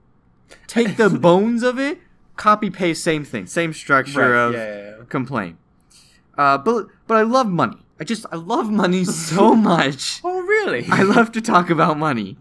take 0.66 0.96
the 0.96 1.10
bones 1.28 1.62
of 1.64 1.78
it, 1.80 1.98
copy 2.36 2.70
paste, 2.70 3.02
same 3.02 3.24
thing, 3.24 3.46
same 3.46 3.72
structure 3.72 4.20
Right, 4.32 4.38
of 4.38 4.52
yeah, 4.54 4.58
yeah, 4.66 4.96
yeah. 4.98 5.04
complaint. 5.08 5.56
Uh, 6.36 6.56
but 6.58 6.86
but 7.08 7.16
I 7.16 7.22
love 7.22 7.48
money. 7.48 7.78
I 8.00 8.04
just 8.04 8.24
I 8.30 8.36
love 8.36 8.70
money 8.70 9.04
so 9.32 9.54
much. 9.56 10.20
Oh 10.22 10.40
really? 10.42 10.86
I 10.90 11.02
love 11.02 11.32
to 11.32 11.40
talk 11.40 11.70
about 11.70 11.98
money. 11.98 12.36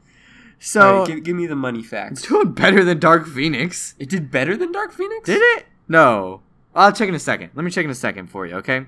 So 0.60 0.82
Alright, 0.82 1.08
give, 1.08 1.24
give 1.24 1.36
me 1.36 1.46
the 1.46 1.56
money 1.56 1.80
it's 1.80 1.90
facts. 1.90 2.22
doing 2.24 2.52
better 2.52 2.84
than 2.84 3.00
Dark 3.00 3.28
Phoenix. 3.28 3.96
It 4.00 4.10
did 4.10 4.32
better 4.32 4.58
than 4.58 4.72
Dark 4.72 4.92
Phoenix. 4.92 5.26
Did 5.26 5.42
it? 5.58 5.66
No. 5.88 6.42
I'll 6.76 6.92
check 6.92 7.10
in 7.10 7.16
a 7.16 7.20
second. 7.20 7.52
Let 7.56 7.64
me 7.64 7.72
check 7.72 7.86
in 7.86 7.92
a 7.92 7.96
second 7.96 8.28
for 8.28 8.46
you, 8.46 8.56
okay? 8.56 8.86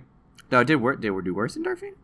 No, 0.52 0.62
it 0.62 0.66
did 0.66 0.78
work. 0.78 1.02
Did 1.02 1.12
we 1.12 1.22
do 1.22 1.34
worse 1.34 1.54
than 1.54 1.64
Dark 1.64 1.80
Phoenix? 1.80 1.98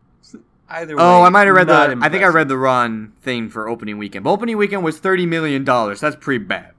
Either 0.68 0.96
way. 0.96 1.02
Oh, 1.02 1.22
I 1.22 1.28
might 1.28 1.46
have 1.46 1.54
read 1.54 1.68
the. 1.68 1.94
not 1.94 2.04
I 2.04 2.08
think 2.08 2.24
I 2.24 2.28
read 2.28 2.48
the 2.48 2.56
wrong 2.58 3.12
thing 3.20 3.48
for 3.48 3.68
opening 3.68 3.98
weekend. 3.98 4.24
But 4.24 4.30
opening 4.30 4.56
weekend 4.56 4.82
was 4.82 4.98
thirty 4.98 5.24
million 5.24 5.62
dollars. 5.64 6.00
That's 6.00 6.16
pretty 6.16 6.44
bad. 6.44 6.72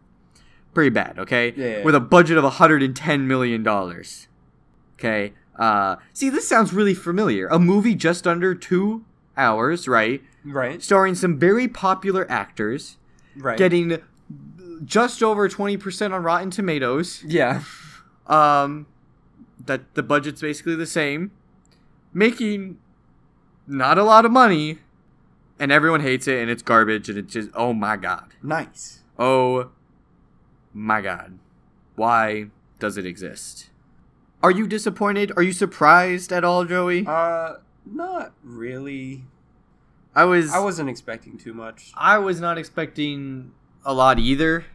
Pretty 0.73 0.89
bad. 0.89 1.17
Okay. 1.19 1.53
Yeah. 1.55 1.83
With 1.83 1.95
a 1.95 1.99
budget 2.01 2.37
of 2.37 2.43
hundred 2.55 2.83
and 2.83 2.95
ten 2.95 3.27
million 3.27 3.63
dollars. 3.63 4.27
Okay. 4.99 5.33
Uh, 5.57 5.95
see, 6.13 6.29
this 6.29 6.47
sounds 6.47 6.73
really 6.73 6.93
familiar. 6.93 7.47
A 7.47 7.59
movie 7.59 7.95
just 7.95 8.27
under 8.27 8.53
two 8.53 9.05
hours, 9.37 9.87
right? 9.87 10.21
Right. 10.43 10.81
Starring 10.81 11.15
some 11.15 11.37
very 11.39 11.67
popular 11.67 12.25
actors, 12.29 12.97
Right. 13.35 13.57
getting 13.57 13.99
just 14.85 15.21
over 15.23 15.47
twenty 15.49 15.77
percent 15.77 16.13
on 16.13 16.23
Rotten 16.23 16.49
Tomatoes. 16.51 17.23
Yeah. 17.25 17.61
Um, 18.27 18.87
that 19.65 19.93
the 19.95 20.03
budget's 20.03 20.41
basically 20.41 20.75
the 20.75 20.85
same, 20.85 21.31
making 22.13 22.77
not 23.67 23.97
a 23.97 24.03
lot 24.03 24.25
of 24.25 24.31
money, 24.31 24.79
and 25.59 25.71
everyone 25.71 26.01
hates 26.01 26.27
it, 26.27 26.41
and 26.41 26.49
it's 26.49 26.61
garbage, 26.63 27.09
and 27.09 27.17
it's 27.17 27.33
just 27.33 27.49
oh 27.53 27.73
my 27.73 27.95
god, 27.97 28.33
Nice. 28.43 29.03
oh 29.19 29.71
my 30.73 31.01
god, 31.01 31.39
why 31.95 32.47
does 32.79 32.97
it 32.97 33.05
exist? 33.05 33.69
Are 34.43 34.51
you 34.51 34.67
disappointed? 34.67 35.31
Are 35.35 35.41
you 35.43 35.51
surprised 35.51 36.31
at 36.31 36.43
all, 36.43 36.63
Joey? 36.65 37.05
Uh, 37.07 37.55
not 37.93 38.33
really. 38.43 39.25
I 40.15 40.25
was. 40.25 40.51
I 40.53 40.59
wasn't 40.59 40.89
expecting 40.89 41.37
too 41.37 41.53
much. 41.53 41.91
I 41.95 42.17
was 42.17 42.39
not 42.39 42.57
expecting 42.57 43.51
a 43.85 43.93
lot 43.93 44.19
either. 44.19 44.65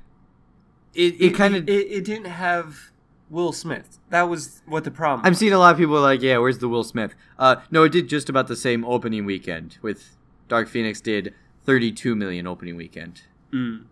It 0.94 1.20
it 1.20 1.34
kind 1.34 1.56
of. 1.56 1.68
it, 1.68 1.86
it 1.90 2.04
didn't 2.04 2.26
have 2.26 2.92
Will 3.32 3.52
Smith. 3.52 3.98
That 4.10 4.28
was 4.28 4.62
what 4.66 4.84
the 4.84 4.90
problem. 4.90 5.24
I'm 5.24 5.30
was. 5.30 5.38
seeing 5.38 5.52
a 5.52 5.58
lot 5.58 5.72
of 5.72 5.78
people 5.78 5.98
like, 6.00 6.20
yeah, 6.22 6.38
where's 6.38 6.58
the 6.58 6.68
Will 6.68 6.84
Smith? 6.84 7.14
Uh, 7.38 7.56
no, 7.70 7.82
it 7.82 7.92
did 7.92 8.08
just 8.08 8.28
about 8.28 8.46
the 8.46 8.56
same 8.56 8.84
opening 8.84 9.24
weekend. 9.24 9.78
With 9.80 10.16
Dark 10.48 10.68
Phoenix 10.68 11.00
did 11.00 11.34
32 11.64 12.14
million 12.14 12.46
opening 12.46 12.76
weekend. 12.76 13.22
Mm. 13.52 13.86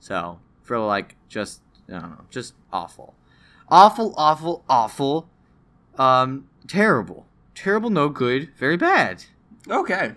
So 0.00 0.40
for 0.62 0.78
like 0.78 1.16
just 1.28 1.60
I 1.88 2.00
don't 2.00 2.10
know, 2.10 2.24
just 2.30 2.54
awful, 2.72 3.14
awful, 3.68 4.14
awful, 4.16 4.64
awful, 4.68 5.28
um, 5.98 6.48
terrible, 6.66 7.26
terrible, 7.58 7.90
no 7.90 8.08
good, 8.08 8.50
very 8.56 8.76
bad. 8.76 9.24
Okay. 9.68 10.12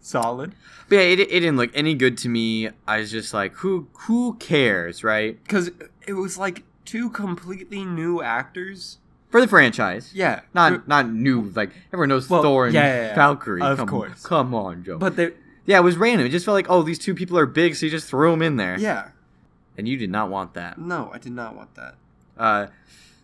Solid. 0.00 0.52
But 0.88 0.96
yeah, 0.96 1.02
it, 1.02 1.20
it 1.20 1.28
didn't 1.28 1.56
look 1.56 1.70
any 1.72 1.94
good 1.94 2.18
to 2.18 2.28
me. 2.28 2.68
I 2.86 2.98
was 2.98 3.10
just 3.10 3.32
like, 3.32 3.52
who 3.54 3.88
who 4.00 4.34
cares, 4.34 5.04
right? 5.04 5.40
Because 5.42 5.70
it 6.06 6.14
was 6.14 6.36
like 6.36 6.64
two 6.84 7.10
completely 7.10 7.84
new 7.84 8.20
actors. 8.22 8.98
For 9.30 9.40
the 9.40 9.46
franchise. 9.46 10.12
Yeah. 10.12 10.40
Not 10.52 10.88
not 10.88 11.08
new, 11.08 11.52
like 11.54 11.70
everyone 11.92 12.08
knows 12.08 12.28
Well, 12.28 12.42
Thor 12.42 12.66
and 12.66 12.74
yeah, 12.74 12.86
yeah, 12.86 13.06
yeah. 13.08 13.14
Valkyrie. 13.14 13.62
Of 13.62 13.78
come, 13.78 13.88
course. 13.88 14.26
Come 14.26 14.54
on, 14.54 14.82
Joe. 14.82 14.98
But 14.98 15.14
they. 15.14 15.32
yeah, 15.66 15.78
it 15.78 15.84
was 15.84 15.96
random. 15.96 16.26
It 16.26 16.30
just 16.30 16.44
felt 16.44 16.56
like, 16.56 16.66
oh, 16.68 16.82
these 16.82 16.98
two 16.98 17.14
people 17.14 17.38
are 17.38 17.46
big, 17.46 17.76
so 17.76 17.86
you 17.86 17.92
just 17.92 18.08
throw 18.08 18.32
them 18.32 18.42
in 18.42 18.56
there. 18.56 18.76
Yeah. 18.78 19.10
And 19.78 19.88
you 19.88 19.96
did 19.96 20.10
not 20.10 20.28
want 20.28 20.54
that. 20.54 20.78
No, 20.78 21.10
I 21.14 21.18
did 21.18 21.32
not 21.32 21.54
want 21.54 21.74
that. 21.76 21.94
Uh, 22.36 22.66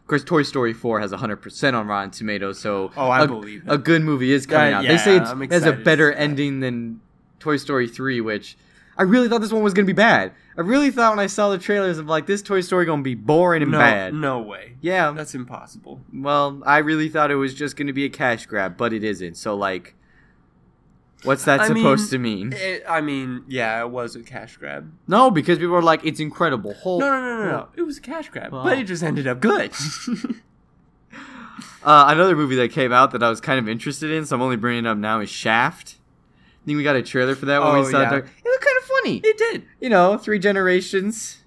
of 0.07 0.09
course, 0.09 0.23
Toy 0.23 0.45
Story 0.45 0.73
4 0.73 1.01
has 1.01 1.11
100% 1.11 1.75
on 1.75 1.89
Rotten 1.89 2.13
Tomatoes, 2.13 2.61
so 2.61 2.93
Oh, 2.97 3.09
I 3.11 3.25
a, 3.25 3.27
believe 3.27 3.65
it. 3.67 3.73
a 3.73 3.77
good 3.77 4.03
movie 4.03 4.31
is 4.31 4.47
coming 4.47 4.73
Uh, 4.73 4.77
out. 4.79 4.83
they 4.87 4.99
say 4.99 5.17
it's, 5.17 5.33
it 5.33 5.51
has 5.51 5.65
a 5.67 5.73
better 5.73 6.13
ending 6.13 6.61
than 6.61 7.01
Toy 7.41 7.57
Story 7.57 7.89
3, 7.89 8.21
which 8.21 8.57
I 8.97 9.03
really 9.03 9.29
thought 9.29 9.41
this 9.41 9.51
one 9.53 9.65
was 9.65 9.75
going 9.75 9.85
to 9.85 9.93
be 9.93 9.97
bad. 9.97 10.31
I 10.57 10.61
really 10.61 10.93
thought 10.93 11.11
when 11.11 11.19
I 11.19 11.27
saw 11.27 11.51
the 11.51 11.59
trailers 11.59 11.99
of 11.99 12.07
like 12.07 12.27
this 12.27 12.41
Toy 12.41 12.61
Story 12.61 12.85
going 12.87 13.01
to 13.01 13.05
be 13.05 13.17
boring 13.17 13.63
and 13.63 13.73
no, 13.73 13.79
bad. 13.79 14.15
no 14.15 14.39
way. 14.41 14.75
Yeah, 14.81 15.11
That's 15.11 15.35
impossible. 15.35 16.01
well, 16.15 16.63
I 16.65 16.79
really 16.79 17.09
thought 17.09 17.33
it 17.33 17.35
was 17.35 17.53
just 17.53 17.77
going 17.77 17.89
to 17.89 17.93
be 17.93 18.05
a 18.05 18.09
cash 18.09 18.47
grab, 18.47 18.77
but 18.77 18.93
it 18.93 19.03
isn't. 19.03 19.35
So 19.37 19.57
like, 19.57 19.96
what's 21.27 21.45
that 21.45 21.61
I 21.61 21.67
supposed 21.69 22.11
mean, 22.13 22.51
to 22.51 22.53
mean? 22.53 22.53
It, 22.55 22.85
I 22.89 23.01
mean, 23.01 23.45
yeah, 23.49 23.81
it 23.83 23.91
was 23.91 24.17
a 24.17 24.23
cash 24.23 24.57
grab. 24.57 24.91
no, 25.07 25.31
because 25.31 25.59
people 25.59 25.75
were 25.75 25.83
like, 25.83 26.05
it's 26.05 26.21
incredible. 26.21 26.73
Whole, 26.75 27.01
No, 27.01 27.11
no, 27.11 27.21
no, 27.21 27.45
no, 27.45 27.51
no. 27.51 27.69
It 27.77 27.83
was 27.83 27.99
a 27.99 28.01
cash 28.01 28.29
grab, 28.31 28.53
Well. 28.53 28.65
but 28.65 28.79
it 28.79 28.85
just 28.85 29.03
ended 29.03 29.27
up 29.27 29.41
good. 29.41 29.73
Uh, 31.85 32.07
another 32.09 32.35
movie 32.35 32.57
that 32.57 32.73
came 32.73 32.93
out 32.93 33.13
that 33.13 33.23
I 33.23 33.31
was 33.31 33.41
kind 33.41 33.61
of 33.61 33.69
interested 33.69 34.11
in, 34.11 34.27
so 34.27 34.35
I'm 34.35 34.43
only 34.43 34.57
bringing 34.57 34.87
it 34.87 34.89
up 34.89 34.99
now, 34.99 35.21
is 35.21 35.31
Shaft. 35.31 35.99
I 36.63 36.67
think 36.67 36.77
we 36.77 36.83
got 36.83 36.97
a 36.97 37.03
trailer 37.03 37.37
for 37.37 37.47
that 37.47 37.63
when 37.63 37.77
Oh, 37.77 37.79
we 37.85 37.91
saw 37.91 38.01
yeah. 38.01 38.15
it. 38.17 38.25
It 38.25 38.45
looked 38.45 38.65
kind 38.65 38.77
of 38.77 38.85
funny. 38.85 39.21
it 39.23 39.39
did. 39.39 39.63
You 39.81 39.89
know, 39.89 40.19
three 40.19 40.41
generations, 40.41 41.45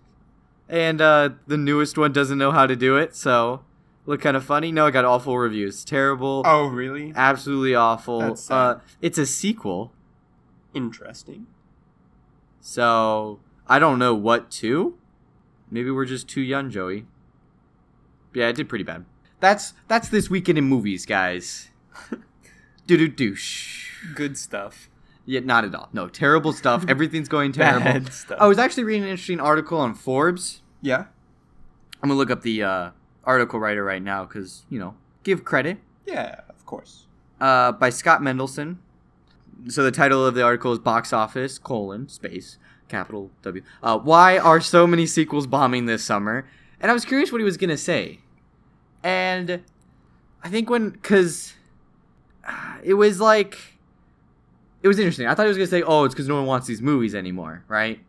and 0.69 1.01
uh, 1.01 1.31
the 1.47 1.57
newest 1.57 1.97
one 1.97 2.13
doesn't 2.13 2.37
know 2.37 2.51
how 2.51 2.65
to 2.67 2.77
do 2.77 2.95
it, 2.95 3.17
so 3.17 3.65
looked 4.09 4.23
kind 4.23 4.35
of 4.35 4.43
funny. 4.43 4.71
No, 4.71 4.87
it 4.87 4.91
got 4.91 5.05
awful 5.05 5.37
reviews. 5.37 5.85
Terrible. 5.85 6.41
Oh, 6.43 6.65
really? 6.65 7.13
Absolutely 7.15 7.75
awful. 7.75 8.19
That's 8.19 8.41
sad. 8.41 8.55
Uh, 8.55 8.79
it's 9.01 9.19
a 9.19 9.25
sequel, 9.25 9.93
Interesting. 10.73 11.45
so 12.59 13.39
I 13.67 13.77
don't 13.79 13.99
know 13.99 14.15
what 14.15 14.49
to. 14.51 14.95
Maybe 15.71 15.91
we're 15.91 16.05
just 16.05 16.27
too 16.27 16.41
young, 16.41 16.71
Joey. 16.71 17.05
Yeah, 18.33 18.47
it 18.47 18.55
did 18.55 18.67
pretty 18.67 18.83
bad. 18.83 19.05
That's 19.39 19.73
that's 19.87 20.09
this 20.09 20.29
weekend 20.29 20.57
in 20.57 20.63
movies, 20.65 21.05
guys. 21.05 21.69
Do 22.87 22.97
do 22.97 23.07
douche. 23.07 23.93
Good 24.15 24.37
stuff. 24.37 24.89
Yeah, 25.25 25.41
not 25.41 25.63
at 25.63 25.75
all. 25.75 25.89
No, 25.93 26.07
terrible 26.07 26.53
stuff. 26.53 26.83
Everything's 26.87 27.29
going 27.29 27.51
terrible. 27.51 27.83
Bad 27.85 28.11
stuff. 28.11 28.39
I 28.41 28.47
was 28.47 28.57
actually 28.57 28.85
reading 28.85 29.03
an 29.03 29.09
interesting 29.09 29.39
article 29.39 29.79
on 29.79 29.93
Forbes. 29.93 30.63
yeah. 30.81 31.05
I'm 32.01 32.07
gonna 32.09 32.17
look 32.17 32.31
up 32.31 32.41
the 32.43 32.63
uh, 32.63 32.89
article 33.29 33.59
writer 33.59 33.83
right 33.83 34.01
now 34.01 34.25
because 34.25 34.65
you 34.69 34.79
know, 34.79 34.95
give 35.23 35.45
credit. 35.45 35.77
Yeah, 36.05 36.41
of 36.49 36.65
course. 36.65 37.05
Uh, 37.39 37.71
by 37.71 37.89
Scott 37.91 38.21
Mendelson. 38.21 38.77
So 39.67 39.83
the 39.83 39.91
title 39.91 40.25
of 40.25 40.33
the 40.33 40.41
article 40.43 40.73
is 40.73 40.79
"Box 40.79 41.13
Office: 41.13 41.59
colon 41.59 42.09
Space 42.09 42.57
Capital 42.87 43.29
W." 43.43 43.63
Uh, 43.83 43.99
why 43.99 44.37
are 44.37 44.59
so 44.59 44.87
many 44.87 45.05
sequels 45.05 45.47
bombing 45.47 45.85
this 45.85 46.03
summer? 46.03 46.47
And 46.81 46.89
I 46.89 46.93
was 46.93 47.05
curious 47.05 47.31
what 47.31 47.39
he 47.39 47.45
was 47.45 47.57
gonna 47.57 47.77
say, 47.77 48.19
and 49.03 49.61
I 50.43 50.49
think 50.49 50.69
when 50.69 50.89
because 50.89 51.53
it 52.83 52.95
was 52.95 53.19
like 53.21 53.57
it 54.81 54.87
was 54.87 54.97
interesting. 54.97 55.27
I 55.27 55.35
thought 55.35 55.43
he 55.43 55.49
was 55.49 55.57
gonna 55.57 55.67
say, 55.67 55.83
"Oh, 55.83 56.05
it's 56.05 56.15
because 56.15 56.27
no 56.27 56.35
one 56.35 56.45
wants 56.45 56.65
these 56.67 56.81
movies 56.81 57.13
anymore," 57.13 57.63
right? 57.67 57.99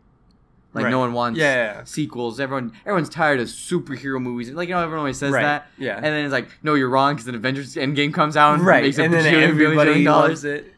Like 0.73 0.85
Right. 0.85 0.91
no 0.91 0.99
one 0.99 1.11
wants 1.13 1.37
Yeah, 1.37 1.53
yeah, 1.53 1.73
yeah. 1.79 1.83
sequels. 1.83 2.39
Everyone, 2.39 2.71
everyone's 2.85 3.09
tired 3.09 3.39
of 3.41 3.47
superhero 3.49 4.21
movies. 4.21 4.49
Like 4.51 4.69
you 4.69 4.75
know, 4.75 4.81
everyone 4.81 4.99
always 4.99 5.17
says 5.17 5.33
Right. 5.33 5.41
that. 5.41 5.67
Yeah. 5.77 5.95
And 5.97 6.05
then 6.05 6.23
it's 6.25 6.31
like, 6.31 6.47
no, 6.63 6.75
you're 6.75 6.89
wrong 6.89 7.13
because 7.15 7.25
then 7.25 7.35
Avengers 7.35 7.75
Endgame 7.75 8.13
comes 8.13 8.37
out 8.37 8.53
and 8.55 8.65
right, 8.65 8.83
makes 8.83 8.97
and 8.97 9.13
then 9.13 9.23
billion, 9.23 9.49
everybody 9.49 9.89
billion 9.89 10.05
dollars. 10.05 10.29
loves 10.29 10.43
it. 10.45 10.73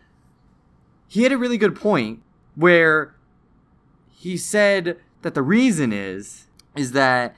He 1.07 1.21
had 1.23 1.31
a 1.31 1.37
really 1.37 1.57
good 1.59 1.75
point 1.75 2.23
where 2.55 3.13
he 4.11 4.35
said 4.35 4.97
that 5.21 5.35
the 5.35 5.43
reason 5.43 5.93
is 5.93 6.47
is 6.75 6.93
that 6.93 7.35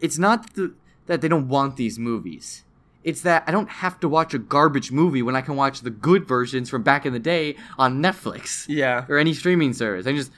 it's 0.00 0.16
not 0.18 0.54
the, 0.54 0.72
that 1.06 1.20
they 1.20 1.28
don't 1.28 1.48
want 1.48 1.76
these 1.76 1.98
movies. 1.98 2.64
It's 3.04 3.20
that 3.22 3.44
I 3.46 3.50
don't 3.50 3.68
have 3.68 4.00
to 4.00 4.08
watch 4.08 4.32
a 4.34 4.38
garbage 4.38 4.90
movie 4.92 5.22
when 5.22 5.36
I 5.36 5.40
can 5.42 5.56
watch 5.56 5.80
the 5.80 5.90
good 5.90 6.26
versions 6.26 6.70
from 6.70 6.82
back 6.82 7.04
in 7.04 7.12
the 7.12 7.18
day 7.18 7.56
on 7.78 8.02
Netflix 8.02 8.64
Yeah. 8.68 9.04
or 9.08 9.18
any 9.18 9.34
streaming 9.34 9.72
service. 9.74 10.06
I 10.06 10.12
just 10.12 10.30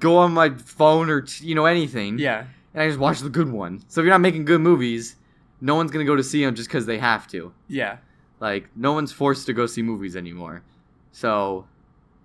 go 0.00 0.16
on 0.16 0.32
my 0.32 0.50
phone 0.50 1.10
or 1.10 1.22
t- 1.22 1.44
you 1.46 1.54
know 1.54 1.64
anything 1.66 2.18
Yeah. 2.18 2.44
and 2.74 2.82
I 2.82 2.86
just 2.88 2.98
watch 3.00 3.20
the 3.20 3.28
good 3.30 3.50
one. 3.50 3.82
So 3.88 4.00
if 4.00 4.04
you're 4.04 4.14
not 4.14 4.20
making 4.20 4.44
good 4.44 4.60
movies, 4.60 5.16
no 5.60 5.74
one's 5.74 5.90
gonna 5.90 6.04
go 6.04 6.16
to 6.16 6.22
see 6.24 6.44
them 6.44 6.54
just 6.54 6.68
because 6.68 6.86
they 6.86 6.98
have 6.98 7.26
to. 7.28 7.52
Yeah. 7.68 7.98
Like 8.40 8.68
no 8.76 8.92
one's 8.92 9.12
forced 9.12 9.46
to 9.46 9.52
go 9.52 9.66
see 9.66 9.82
movies 9.82 10.16
anymore. 10.16 10.62
So 11.12 11.66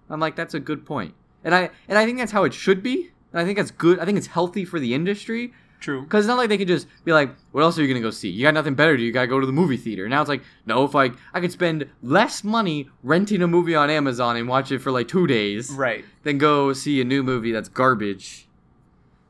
I'm 0.09 0.19
like, 0.19 0.35
that's 0.35 0.53
a 0.53 0.59
good 0.59 0.85
point, 0.85 1.13
and 1.43 1.53
I 1.53 1.69
and 1.87 1.97
I 1.97 2.05
think 2.05 2.17
that's 2.17 2.31
how 2.31 2.43
it 2.45 2.53
should 2.53 2.81
be. 2.81 3.11
And 3.33 3.41
I 3.41 3.45
think 3.45 3.57
that's 3.57 3.71
good. 3.71 3.99
I 3.99 4.05
think 4.05 4.17
it's 4.17 4.27
healthy 4.27 4.63
for 4.63 4.79
the 4.79 4.93
industry 4.93 5.53
True. 5.79 6.01
because 6.01 6.25
it's 6.25 6.27
not 6.27 6.37
like 6.37 6.49
they 6.49 6.57
could 6.57 6.67
just 6.67 6.87
be 7.05 7.13
like, 7.13 7.29
what 7.51 7.61
else 7.61 7.77
are 7.77 7.81
you 7.83 7.87
gonna 7.87 8.01
go 8.01 8.09
see? 8.09 8.29
You 8.29 8.43
got 8.43 8.53
nothing 8.53 8.73
better 8.75 8.93
to 8.93 8.97
do. 8.97 9.03
You 9.03 9.11
gotta 9.11 9.27
go 9.27 9.39
to 9.39 9.45
the 9.45 9.51
movie 9.53 9.77
theater. 9.77 10.07
Now 10.09 10.21
it's 10.21 10.29
like, 10.29 10.43
no, 10.65 10.83
if 10.85 10.95
I 10.95 11.11
I 11.33 11.39
could 11.39 11.51
spend 11.51 11.87
less 12.01 12.43
money 12.43 12.89
renting 13.03 13.41
a 13.41 13.47
movie 13.47 13.75
on 13.75 13.89
Amazon 13.89 14.35
and 14.37 14.47
watch 14.47 14.71
it 14.71 14.79
for 14.79 14.91
like 14.91 15.07
two 15.07 15.27
days, 15.27 15.69
Right. 15.71 16.03
than 16.23 16.37
go 16.37 16.73
see 16.73 16.99
a 17.01 17.03
new 17.05 17.21
movie 17.23 17.51
that's 17.51 17.69
garbage. 17.69 18.47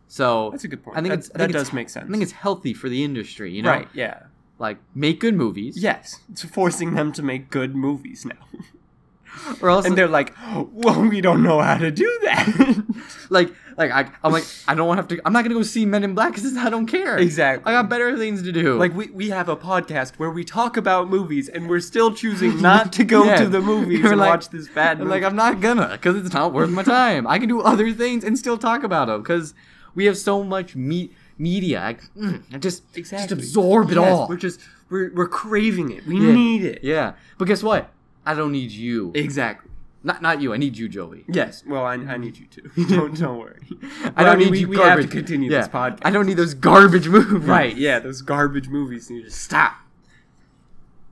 So 0.08 0.50
That's 0.52 0.64
a 0.64 0.68
good 0.70 0.84
point. 0.84 0.98
I 0.98 1.02
think 1.02 1.12
That- 1.12 1.20
it's, 1.20 1.30
I 1.30 1.34
that 1.34 1.38
think 1.40 1.50
it's- 1.52 1.64
does 1.68 1.74
make 1.74 1.90
sense. 1.90 2.06
I 2.08 2.12
think 2.12 2.24
it's 2.24 2.32
healthy 2.32 2.74
for 2.74 2.88
the 2.90 3.04
industry, 3.04 3.52
you 3.52 3.62
know. 3.62 3.72
Right. 3.72 3.88
Yeah. 3.94 4.24
Like 4.58 4.78
make 4.96 5.20
good 5.20 5.36
movies. 5.36 5.78
Yes. 5.78 6.22
It's 6.32 6.44
forcing 6.46 6.94
them 6.96 7.12
to 7.12 7.22
make 7.22 7.50
good 7.50 7.76
movies 7.76 8.26
now. 8.26 8.38
Or 9.62 9.70
else, 9.70 9.86
and 9.86 9.98
they're 9.98 10.08
like, 10.10 10.34
well, 10.74 11.02
we 11.08 11.22
don't 11.22 11.42
know 11.42 11.62
how 11.62 11.78
to 11.78 11.90
do 11.90 12.20
that. 12.24 12.84
like, 13.30 13.54
like 13.78 13.92
I, 13.92 14.10
I'm 14.24 14.32
like, 14.34 14.44
I 14.68 14.76
don't 14.76 14.88
want 14.88 14.98
to 14.98 15.02
have 15.04 15.08
to. 15.10 15.22
I'm 15.26 15.32
not 15.32 15.44
gonna 15.44 15.56
go 15.56 15.64
see 15.64 15.86
Men 15.86 16.04
in 16.04 16.14
Black 16.16 16.34
because 16.34 16.58
I 16.58 16.70
don't 16.70 16.86
care. 16.88 17.18
Exactly. 17.18 17.72
I 17.72 17.76
got 17.82 17.88
better 17.90 18.18
things 18.18 18.42
to 18.44 18.52
do. 18.52 18.78
like 18.78 18.94
we, 18.94 19.08
we 19.08 19.30
have 19.30 19.48
a 19.48 19.56
podcast 19.56 20.16
where 20.18 20.30
we 20.32 20.44
talk 20.44 20.76
about 20.76 21.10
movies 21.10 21.48
and 21.50 21.70
we're 21.70 21.80
still 21.80 22.14
choosing 22.14 22.62
not 22.72 22.92
to 22.94 23.04
go 23.06 23.24
Yeah. 23.26 23.38
to 23.38 23.48
the 23.48 23.62
movies 23.62 24.04
and 24.06 24.18
like- 24.20 24.30
watch 24.30 24.50
this 24.50 24.68
bad 24.70 25.00
movie. 25.00 25.12
like, 25.12 25.24
I'm 25.24 25.36
not 25.36 25.62
gonna 25.62 25.90
because 25.94 26.16
it's 26.18 26.34
not 26.34 26.52
worth 26.54 26.70
my 26.72 26.84
time. 26.84 27.26
I 27.28 27.40
can 27.40 27.48
do 27.48 27.62
other 27.62 27.94
things 27.94 28.24
and 28.24 28.38
still 28.38 28.58
talk 28.58 28.84
about 28.84 29.08
them 29.08 29.22
because 29.22 29.54
we 29.96 30.06
have 30.06 30.18
so 30.18 30.44
much 30.44 30.76
me- 30.76 31.12
media. 31.38 31.80
I, 31.82 31.94
mm, 32.20 32.44
I 32.54 32.58
just 32.58 32.92
just 32.94 33.32
absorb 33.32 33.92
it 33.92 33.96
Yes, 33.96 34.04
all. 34.12 34.28
We're 34.28 34.38
just 34.38 34.60
we're, 34.90 35.12
we're 35.14 35.28
craving 35.28 35.92
it. 35.92 36.06
We 36.06 36.16
Yeah. 36.20 36.34
need 36.34 36.64
it. 36.66 36.80
Yeah, 36.84 37.14
but 37.38 37.46
guess 37.46 37.62
what? 37.64 37.92
I 38.28 38.34
don't 38.34 38.52
need 38.52 38.72
you. 38.72 39.12
Exactly. 39.16 39.72
Not 40.04 40.22
not 40.22 40.42
you. 40.42 40.54
I 40.54 40.58
need 40.58 40.78
you, 40.78 40.88
Joey. 40.88 41.26
Yes. 41.28 41.64
Well, 41.66 41.84
I, 41.84 41.94
I 41.96 42.18
need 42.18 42.38
you 42.38 42.46
too. 42.46 42.70
don't 42.90 43.18
don't 43.20 43.40
worry. 43.40 43.62
I 44.16 44.24
don't 44.24 44.38
mean, 44.38 44.48
need 44.48 44.52
we, 44.52 44.60
you 44.60 44.68
we 44.70 44.78
have 44.78 45.02
to 45.02 45.08
continue 45.08 45.50
yeah. 45.52 45.60
this 45.62 45.68
podcast. 45.70 46.00
I 46.04 46.12
don't 46.12 46.26
need 46.26 46.38
those 46.38 46.54
garbage 46.54 47.08
movies. 47.08 47.48
Right. 47.48 47.76
Yeah. 47.76 48.00
Those 48.00 48.22
garbage 48.22 48.68
movies 48.70 49.10
need 49.10 49.24
to 49.24 49.32
stop. 49.32 49.76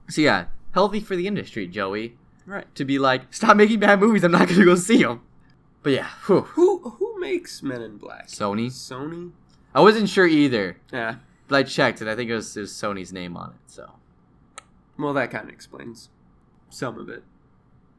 So 0.10 0.22
yeah, 0.22 0.46
healthy 0.74 1.00
for 1.00 1.16
the 1.16 1.26
industry, 1.28 1.68
Joey, 1.68 2.18
Right. 2.46 2.74
to 2.76 2.86
be 2.86 3.00
like, 3.00 3.34
stop 3.34 3.58
making 3.58 3.80
bad 3.80 4.00
movies. 4.00 4.24
I'm 4.24 4.32
not 4.32 4.48
gonna 4.48 4.66
go 4.66 4.76
see 4.76 5.02
them. 5.02 5.22
But 5.82 5.94
yeah, 5.94 6.10
whew. 6.28 6.42
Who 6.42 6.80
who 6.90 7.20
makes 7.20 7.64
Men 7.64 7.82
in 7.82 7.98
Black? 7.98 8.28
Sony. 8.28 8.68
Sony. 8.68 9.32
I 9.74 9.82
wasn't 9.82 10.10
sure 10.10 10.28
either, 10.28 10.78
Yeah. 10.94 11.16
but 11.48 11.56
I 11.58 11.64
checked 11.64 12.02
and 12.02 12.10
I 12.10 12.16
think 12.16 12.30
it 12.30 12.36
was, 12.36 12.56
it 12.56 12.62
was 12.62 12.72
Sony's 12.72 13.12
name 13.12 13.36
on 13.36 13.50
it. 13.52 13.56
So 13.68 13.92
Well, 14.98 15.14
that 15.14 15.32
kind 15.32 15.44
of 15.48 15.54
explains 15.54 16.10
some 16.76 16.98
of 17.00 17.10
it. 17.10 17.24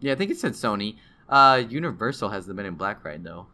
yeah, 0.00 0.12
I 0.12 0.14
think 0.14 0.30
it 0.30 0.38
said 0.38 0.52
Sony. 0.52 0.96
Uh, 1.28 1.62
Universal 1.68 2.28
has 2.28 2.46
the 2.46 2.54
Men 2.54 2.66
in 2.66 2.74
Black 2.74 3.04
ride 3.04 3.24
though. 3.24 3.46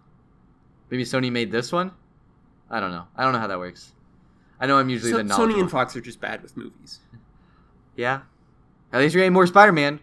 Maybe 0.91 1.05
Sony 1.05 1.31
made 1.33 1.51
this 1.51 1.73
one. 1.73 1.93
I 2.71 2.81
don't 2.81 2.91
know. 2.91 3.07
I 3.17 3.23
don't 3.25 3.33
know 3.33 3.39
how 3.39 3.47
that 3.47 3.59
works. 3.59 3.93
I 4.61 4.67
know 4.67 4.79
I'm 4.79 4.89
usually 4.91 5.13
So- 5.13 5.19
the 5.19 5.25
Sony 5.35 5.59
and 5.61 5.71
Fox 5.71 5.97
are 5.97 6.01
just 6.01 6.21
bad 6.21 6.43
with 6.43 6.57
movies. 6.57 7.01
yeah. 7.97 8.21
At 8.93 9.01
least 9.01 9.15
you're 9.15 9.23
getting 9.23 9.33
more 9.33 9.47
Spider-Man. 9.47 10.01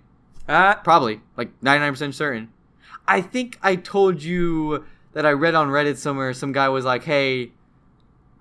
Ah. 0.47 0.79
Probably, 0.84 1.21
like 1.38 1.51
99% 1.62 2.13
certain. 2.13 2.49
I 3.08 3.21
think 3.21 3.60
I 3.62 3.75
told 3.75 4.23
you 4.23 4.84
that 5.13 5.25
I 5.25 5.32
read 5.34 5.53
on 5.55 5.67
Reddit 5.69 5.97
somewhere 5.97 6.34
some 6.34 6.51
guy 6.51 6.69
was 6.69 6.86
like, 6.86 7.03
"Hey, 7.03 7.51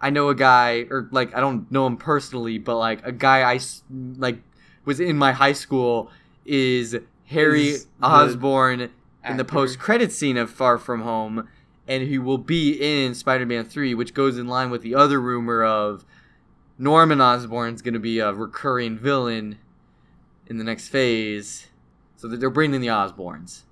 I 0.00 0.08
know 0.10 0.28
a 0.30 0.34
guy 0.34 0.86
or 0.90 1.08
like 1.12 1.34
I 1.34 1.40
don't 1.40 1.70
know 1.70 1.86
him 1.86 1.96
personally, 1.98 2.58
but 2.58 2.78
like 2.78 3.06
a 3.06 3.12
guy 3.12 3.40
I 3.40 3.56
s- 3.56 3.82
like 4.16 4.40
was 4.86 5.00
in 5.00 5.18
my 5.18 5.32
high 5.32 5.52
school 5.52 6.10
is 6.48 6.98
Harry 7.26 7.68
Is 7.68 7.86
the 8.00 8.90
in 9.24 9.36
the 9.36 9.44
post-credit 9.44 10.10
scene 10.12 10.36
of 10.36 10.50
Far 10.50 10.78
From 10.78 11.02
Home." 11.02 11.48
And 11.86 12.02
he 12.02 12.18
will 12.18 12.38
be 12.38 12.72
in 12.72 13.14
Spider-Man 13.14 13.64
3, 13.64 13.94
which 13.94 14.12
goes 14.12 14.36
in 14.36 14.46
line 14.46 14.70
with 14.70 14.82
the 14.82 14.94
other 14.94 15.18
rumor 15.20 15.64
of 15.64 16.04
Norman 16.78 17.20
Osborn's 17.20 17.80
going 17.82 17.94
to 17.94 18.00
be 18.00 18.18
a 18.18 18.32
recurring 18.32 18.98
villain 18.98 19.58
in 20.46 20.58
the 20.58 20.64
next 20.64 20.88
phase. 20.88 21.66
So 22.16 22.28
that 22.28 22.40
they're 22.40 22.50
bringing 22.50 22.74
in 22.76 22.80
the 22.82 22.88
Osborns. 22.88 23.62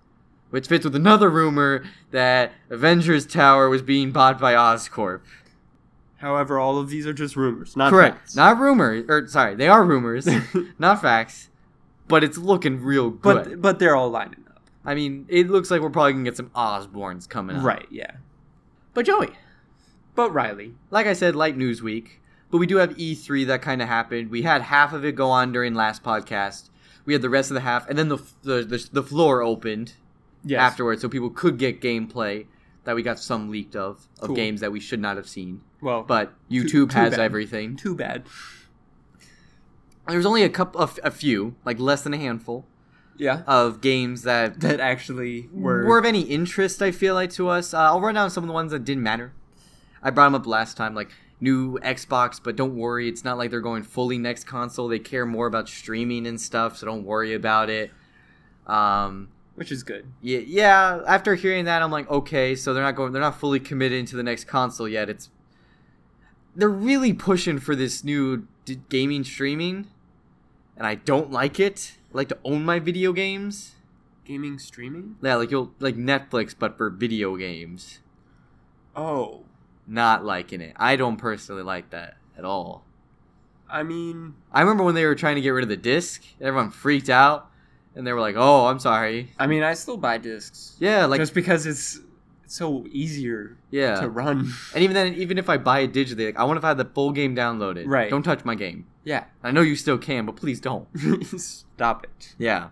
which 0.50 0.68
fits 0.68 0.84
with 0.84 0.94
another 0.94 1.28
rumor 1.28 1.84
that 2.12 2.52
Avengers 2.70 3.26
Tower 3.26 3.68
was 3.68 3.82
being 3.82 4.12
bought 4.12 4.38
by 4.40 4.54
Oscorp. 4.54 5.20
However, 6.18 6.58
all 6.58 6.78
of 6.78 6.88
these 6.88 7.06
are 7.06 7.12
just 7.12 7.36
rumors, 7.36 7.76
not 7.76 7.90
Correct. 7.90 8.16
facts. 8.18 8.36
Not 8.36 8.58
rumors. 8.58 9.04
Or 9.08 9.26
sorry, 9.26 9.54
they 9.56 9.68
are 9.68 9.84
rumors, 9.84 10.26
not 10.78 11.02
facts. 11.02 11.50
But 12.08 12.22
it's 12.24 12.38
looking 12.38 12.80
real 12.82 13.10
good. 13.10 13.44
but 13.50 13.62
but 13.62 13.78
they're 13.78 13.96
all 13.96 14.10
lining 14.10 14.44
up. 14.48 14.60
I 14.84 14.94
mean, 14.94 15.26
it 15.28 15.48
looks 15.50 15.70
like 15.70 15.80
we're 15.80 15.90
probably 15.90 16.12
gonna 16.12 16.24
get 16.24 16.36
some 16.36 16.50
Osborns 16.50 17.28
coming 17.28 17.56
up. 17.56 17.64
Right, 17.64 17.86
yeah. 17.90 18.12
But 18.94 19.06
Joey, 19.06 19.30
But 20.14 20.30
Riley, 20.32 20.74
like 20.90 21.06
I 21.06 21.12
said, 21.12 21.34
light 21.36 21.56
news 21.56 21.82
week. 21.82 22.20
But 22.50 22.58
we 22.58 22.66
do 22.66 22.76
have 22.76 22.96
E3 22.96 23.46
that 23.48 23.60
kind 23.60 23.82
of 23.82 23.88
happened. 23.88 24.30
We 24.30 24.42
had 24.42 24.62
half 24.62 24.92
of 24.92 25.04
it 25.04 25.12
go 25.16 25.30
on 25.30 25.50
during 25.50 25.74
last 25.74 26.04
podcast. 26.04 26.70
We 27.04 27.12
had 27.12 27.20
the 27.22 27.28
rest 27.28 27.50
of 27.50 27.54
the 27.56 27.60
half, 27.60 27.88
and 27.88 27.98
then 27.98 28.08
the 28.08 28.18
the 28.42 28.62
the, 28.62 28.88
the 28.92 29.02
floor 29.02 29.42
opened 29.42 29.94
yes. 30.44 30.60
afterwards, 30.60 31.02
so 31.02 31.08
people 31.08 31.30
could 31.30 31.58
get 31.58 31.80
gameplay 31.80 32.46
that 32.84 32.94
we 32.94 33.02
got 33.02 33.18
some 33.18 33.50
leaked 33.50 33.74
of 33.74 34.06
of 34.20 34.28
Cool. 34.28 34.36
games 34.36 34.60
that 34.60 34.70
we 34.70 34.78
should 34.78 35.00
not 35.00 35.16
have 35.16 35.28
seen. 35.28 35.60
well, 35.80 36.04
But 36.04 36.32
Too- 36.48 36.62
YouTube 36.64 36.90
too 36.92 36.98
has 36.98 37.10
bad. 37.10 37.20
everything. 37.20 37.74
too 37.76 37.96
bad. 37.96 38.22
There's 40.08 40.26
only 40.26 40.42
a 40.42 40.48
couple 40.48 40.80
of 40.80 40.98
a 41.02 41.10
few, 41.10 41.56
like 41.64 41.78
less 41.80 42.02
than 42.02 42.14
a 42.14 42.18
handful, 42.18 42.64
Yeah, 43.16 43.42
of 43.46 43.80
games 43.80 44.22
that 44.22 44.60
that 44.60 44.80
actually 44.80 45.48
were. 45.52 45.84
were 45.84 45.98
of 45.98 46.04
any 46.04 46.22
interest. 46.22 46.80
I 46.82 46.90
feel 46.92 47.14
like 47.14 47.30
to 47.32 47.48
us. 47.48 47.74
Uh, 47.74 47.78
I'll 47.78 48.00
run 48.00 48.14
down 48.14 48.30
some 48.30 48.44
of 48.44 48.48
the 48.48 48.54
ones 48.54 48.70
that 48.72 48.84
didn't 48.84 49.02
matter. 49.02 49.32
I 50.02 50.10
brought 50.10 50.26
them 50.26 50.34
up 50.36 50.46
last 50.46 50.76
time, 50.76 50.94
like 50.94 51.10
new 51.40 51.78
Xbox, 51.80 52.40
but 52.42 52.56
don't 52.56 52.76
worry, 52.76 53.08
it's 53.08 53.24
not 53.24 53.36
like 53.36 53.50
they're 53.50 53.60
going 53.60 53.82
fully 53.82 54.16
next 54.18 54.44
console. 54.44 54.88
They 54.88 54.98
care 54.98 55.26
more 55.26 55.46
about 55.46 55.68
streaming 55.68 56.26
and 56.26 56.40
stuff, 56.40 56.76
so 56.78 56.86
don't 56.86 57.04
worry 57.04 57.34
about 57.34 57.68
it. 57.68 57.90
Um, 58.66 59.28
which 59.56 59.72
is 59.72 59.82
good. 59.82 60.06
yeah, 60.22 60.38
yeah. 60.40 61.00
After 61.06 61.34
hearing 61.34 61.64
that, 61.64 61.82
I'm 61.82 61.90
like, 61.90 62.10
okay, 62.10 62.54
so 62.54 62.72
they're 62.74 62.82
not 62.82 62.94
going, 62.94 63.12
they're 63.12 63.22
not 63.22 63.40
fully 63.40 63.58
committed 63.60 63.98
into 63.98 64.14
the 64.16 64.22
next 64.22 64.44
console 64.44 64.86
yet. 64.88 65.08
It's 65.10 65.30
they're 66.54 66.68
really 66.68 67.12
pushing 67.12 67.58
for 67.58 67.74
this 67.74 68.02
new 68.04 68.46
d- 68.64 68.80
gaming 68.88 69.24
streaming, 69.24 69.86
and 70.76 70.86
I 70.86 70.96
don't 70.96 71.30
like 71.30 71.58
it. 71.60 71.94
I 72.12 72.16
like 72.16 72.28
to 72.28 72.38
own 72.44 72.64
my 72.64 72.78
video 72.78 73.12
games. 73.12 73.74
Gaming 74.24 74.58
streaming. 74.58 75.16
Yeah, 75.22 75.36
like 75.36 75.50
you'll 75.50 75.72
like 75.78 75.96
Netflix, 75.96 76.54
but 76.58 76.76
for 76.76 76.90
video 76.90 77.36
games. 77.36 78.00
Oh, 78.94 79.44
Not 79.86 80.24
liking 80.24 80.60
it. 80.60 80.72
I 80.76 80.96
don't 80.96 81.16
personally 81.16 81.62
like 81.62 81.90
that 81.90 82.16
at 82.36 82.44
all. 82.44 82.84
I 83.68 83.82
mean, 83.82 84.34
I 84.52 84.60
remember 84.60 84.84
when 84.84 84.94
they 84.94 85.04
were 85.04 85.14
trying 85.14 85.36
to 85.36 85.40
get 85.40 85.50
rid 85.50 85.62
of 85.62 85.68
the 85.68 85.76
disc, 85.76 86.24
everyone 86.40 86.70
freaked 86.70 87.10
out, 87.10 87.50
and 87.94 88.06
they 88.06 88.12
were 88.12 88.20
like, 88.20 88.36
"Oh, 88.36 88.66
I'm 88.66 88.78
sorry." 88.78 89.32
I 89.38 89.46
mean, 89.46 89.62
I 89.62 89.74
still 89.74 89.96
buy 89.96 90.18
discs. 90.18 90.76
Yeah, 90.78 91.06
like 91.06 91.20
just 91.20 91.34
because 91.34 91.66
it's 91.66 92.00
so 92.46 92.86
easier 92.90 93.58
yeah. 93.70 94.00
to 94.00 94.08
run. 94.08 94.52
And 94.74 94.82
even 94.82 94.94
then, 94.94 95.14
even 95.14 95.38
if 95.38 95.48
I 95.48 95.56
buy 95.56 95.80
it 95.80 95.92
digitally, 95.92 96.26
like 96.26 96.38
I 96.38 96.44
want 96.44 96.60
to 96.60 96.66
have 96.66 96.78
the 96.78 96.84
full 96.84 97.12
game 97.12 97.34
downloaded. 97.34 97.84
Right. 97.86 98.10
Don't 98.10 98.22
touch 98.22 98.44
my 98.44 98.54
game. 98.54 98.86
Yeah. 99.06 99.24
I 99.42 99.52
know 99.52 99.60
you 99.62 99.76
still 99.76 99.96
can, 99.98 100.26
but 100.26 100.34
please 100.36 100.60
don't. 100.60 100.88
Stop 101.38 102.04
it. 102.04 102.34
Yeah. 102.38 102.68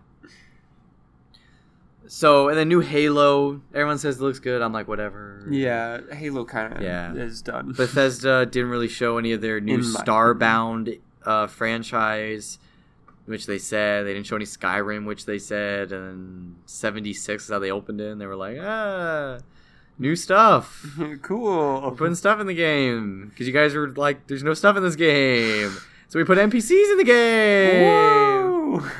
So 2.06 2.48
and 2.48 2.58
then 2.58 2.68
new 2.68 2.80
Halo, 2.80 3.62
everyone 3.72 3.98
says 3.98 4.16
it 4.18 4.22
looks 4.22 4.38
good. 4.40 4.60
I'm 4.60 4.72
like, 4.72 4.88
whatever. 4.88 5.46
Yeah, 5.48 6.00
Halo 6.12 6.44
kind 6.44 6.74
of 6.74 6.82
Yeah. 6.82 7.14
is 7.14 7.40
done. 7.40 7.72
Bethesda 7.72 8.44
didn't 8.46 8.68
really 8.70 8.88
show 8.88 9.16
any 9.16 9.32
of 9.32 9.40
their 9.40 9.60
new 9.60 9.78
Starbound 9.78 10.98
uh, 11.24 11.46
franchise, 11.46 12.58
which 13.26 13.46
they 13.46 13.58
said 13.58 14.04
they 14.04 14.12
didn't 14.12 14.26
show 14.26 14.36
any 14.36 14.44
Skyrim, 14.44 15.06
which 15.06 15.24
they 15.24 15.38
said, 15.38 15.92
and 15.92 16.56
76 16.66 17.44
is 17.44 17.50
how 17.50 17.58
they 17.58 17.70
opened 17.70 18.00
it, 18.00 18.10
and 18.10 18.20
they 18.20 18.26
were 18.26 18.36
like, 18.36 18.58
ah, 18.60 19.38
new 19.98 20.14
stuff. 20.14 20.84
cool. 21.22 21.80
We're 21.80 21.90
putting 21.92 22.16
stuff 22.16 22.38
in 22.40 22.46
the 22.48 22.54
game 22.54 23.28
because 23.30 23.46
you 23.46 23.52
guys 23.54 23.74
were 23.74 23.88
like, 23.88 24.26
"There's 24.26 24.42
no 24.42 24.52
stuff 24.52 24.76
in 24.76 24.82
this 24.82 24.96
game," 24.96 25.74
so 26.08 26.18
we 26.18 26.24
put 26.24 26.38
NPCs 26.38 26.92
in 26.92 26.98
the 26.98 27.04
game. 27.04 27.84
Whoa. 27.84 28.90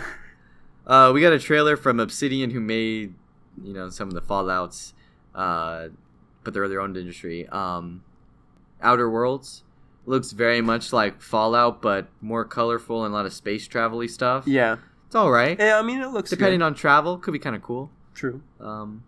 Uh, 0.87 1.11
we 1.15 1.21
got 1.21 1.33
a 1.33 1.39
trailer 1.39 1.77
from 1.77 1.99
Obsidian, 2.01 2.51
who 2.51 2.61
made 2.61 3.15
you 3.63 3.73
know 3.73 3.89
some 3.91 4.09
of 4.09 4.15
the 4.15 4.21
Fallout's, 4.21 4.93
uh, 5.35 5.89
but 6.43 6.53
they're 6.55 6.69
their 6.69 6.81
own 6.81 6.95
industry. 6.97 7.49
Um, 7.49 8.03
Outer 8.83 9.09
Worlds 9.11 9.63
looks 10.07 10.33
very 10.33 10.61
much 10.61 10.93
like 10.93 11.23
Fallout, 11.23 11.81
but 11.81 12.09
more 12.21 12.45
colorful 12.45 13.05
and 13.05 13.15
a 13.15 13.17
lot 13.17 13.25
of 13.27 13.33
space 13.33 13.67
travel-y 13.67 14.07
stuff. 14.07 14.47
Yeah. 14.47 14.77
It's 15.07 15.15
all 15.15 15.31
right. 15.31 15.59
Yeah, 15.59 15.79
I 15.79 15.83
mean, 15.83 16.03
it 16.03 16.09
looks 16.09 16.29
Depending 16.29 16.59
good. 16.59 16.67
on 16.67 16.75
travel, 16.75 17.17
could 17.19 17.33
be 17.33 17.39
kind 17.39 17.57
of 17.57 17.63
cool. 17.63 17.91
True. 18.15 18.43
Um, 18.61 19.05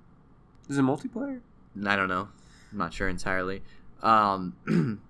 Is 0.71 0.79
it 0.79 0.83
multiplayer? 0.83 1.41
I 1.85 1.97
don't 1.97 2.09
know. 2.09 2.29
I'm 2.73 2.79
not 2.79 2.95
sure 2.95 3.09
entirely. 3.09 3.63
Um, 4.03 4.55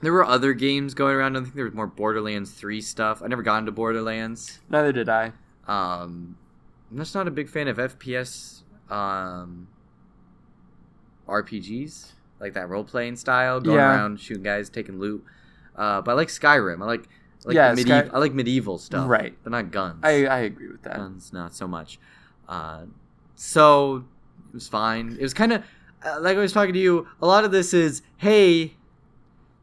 there 0.00 0.12
were 0.12 0.24
other 0.24 0.52
games 0.54 0.94
going 0.94 1.14
around. 1.16 1.36
I 1.36 1.40
think 1.40 1.54
there 1.54 1.64
was 1.64 1.74
more 1.74 1.86
Borderlands 1.86 2.50
3 2.52 2.80
stuff. 2.80 3.22
I 3.22 3.26
never 3.26 3.42
got 3.42 3.58
into 3.58 3.72
Borderlands. 3.72 4.60
Neither 4.70 4.92
did 4.92 5.08
I. 5.08 5.32
Um, 5.66 6.36
I'm 6.90 6.98
just 6.98 7.14
not 7.14 7.26
a 7.28 7.30
big 7.30 7.48
fan 7.48 7.68
of 7.68 7.76
FPS 7.78 8.62
um, 8.90 9.68
RPGs, 11.28 12.12
like 12.40 12.54
that 12.54 12.68
role 12.68 12.84
playing 12.84 13.16
style, 13.16 13.60
going 13.60 13.76
Yeah. 13.76 13.90
around 13.96 14.20
shooting 14.20 14.42
guys, 14.42 14.70
taking 14.70 14.98
loot. 14.98 15.24
Uh, 15.76 16.00
but 16.00 16.12
I 16.12 16.14
like 16.14 16.28
Skyrim. 16.28 16.82
I 16.82 16.86
like 16.86 17.08
like 17.44 17.54
Yeah, 17.54 17.72
the 17.74 17.82
Sky- 17.82 17.96
medieval. 17.98 18.16
I 18.16 18.18
like 18.20 18.34
medieval 18.34 18.78
stuff, 18.78 19.08
Right. 19.08 19.36
But 19.44 19.50
not 19.52 19.70
guns. 19.70 20.00
I 20.02 20.26
I 20.26 20.38
agree 20.40 20.68
with 20.68 20.82
that. 20.82 20.96
guns, 20.96 21.32
not 21.32 21.54
so 21.54 21.68
much. 21.68 21.98
Uh, 22.48 22.86
so 23.36 24.04
it 24.48 24.54
was 24.54 24.68
fine. 24.68 25.12
It 25.18 25.22
was 25.22 25.34
kind 25.34 25.52
of 25.52 25.62
uh, 26.04 26.18
like 26.20 26.36
I 26.36 26.40
was 26.40 26.52
talking 26.52 26.72
to 26.74 26.80
you. 26.80 27.06
A 27.22 27.26
lot 27.26 27.44
of 27.44 27.50
this 27.52 27.72
is, 27.74 28.02
hey, 28.16 28.74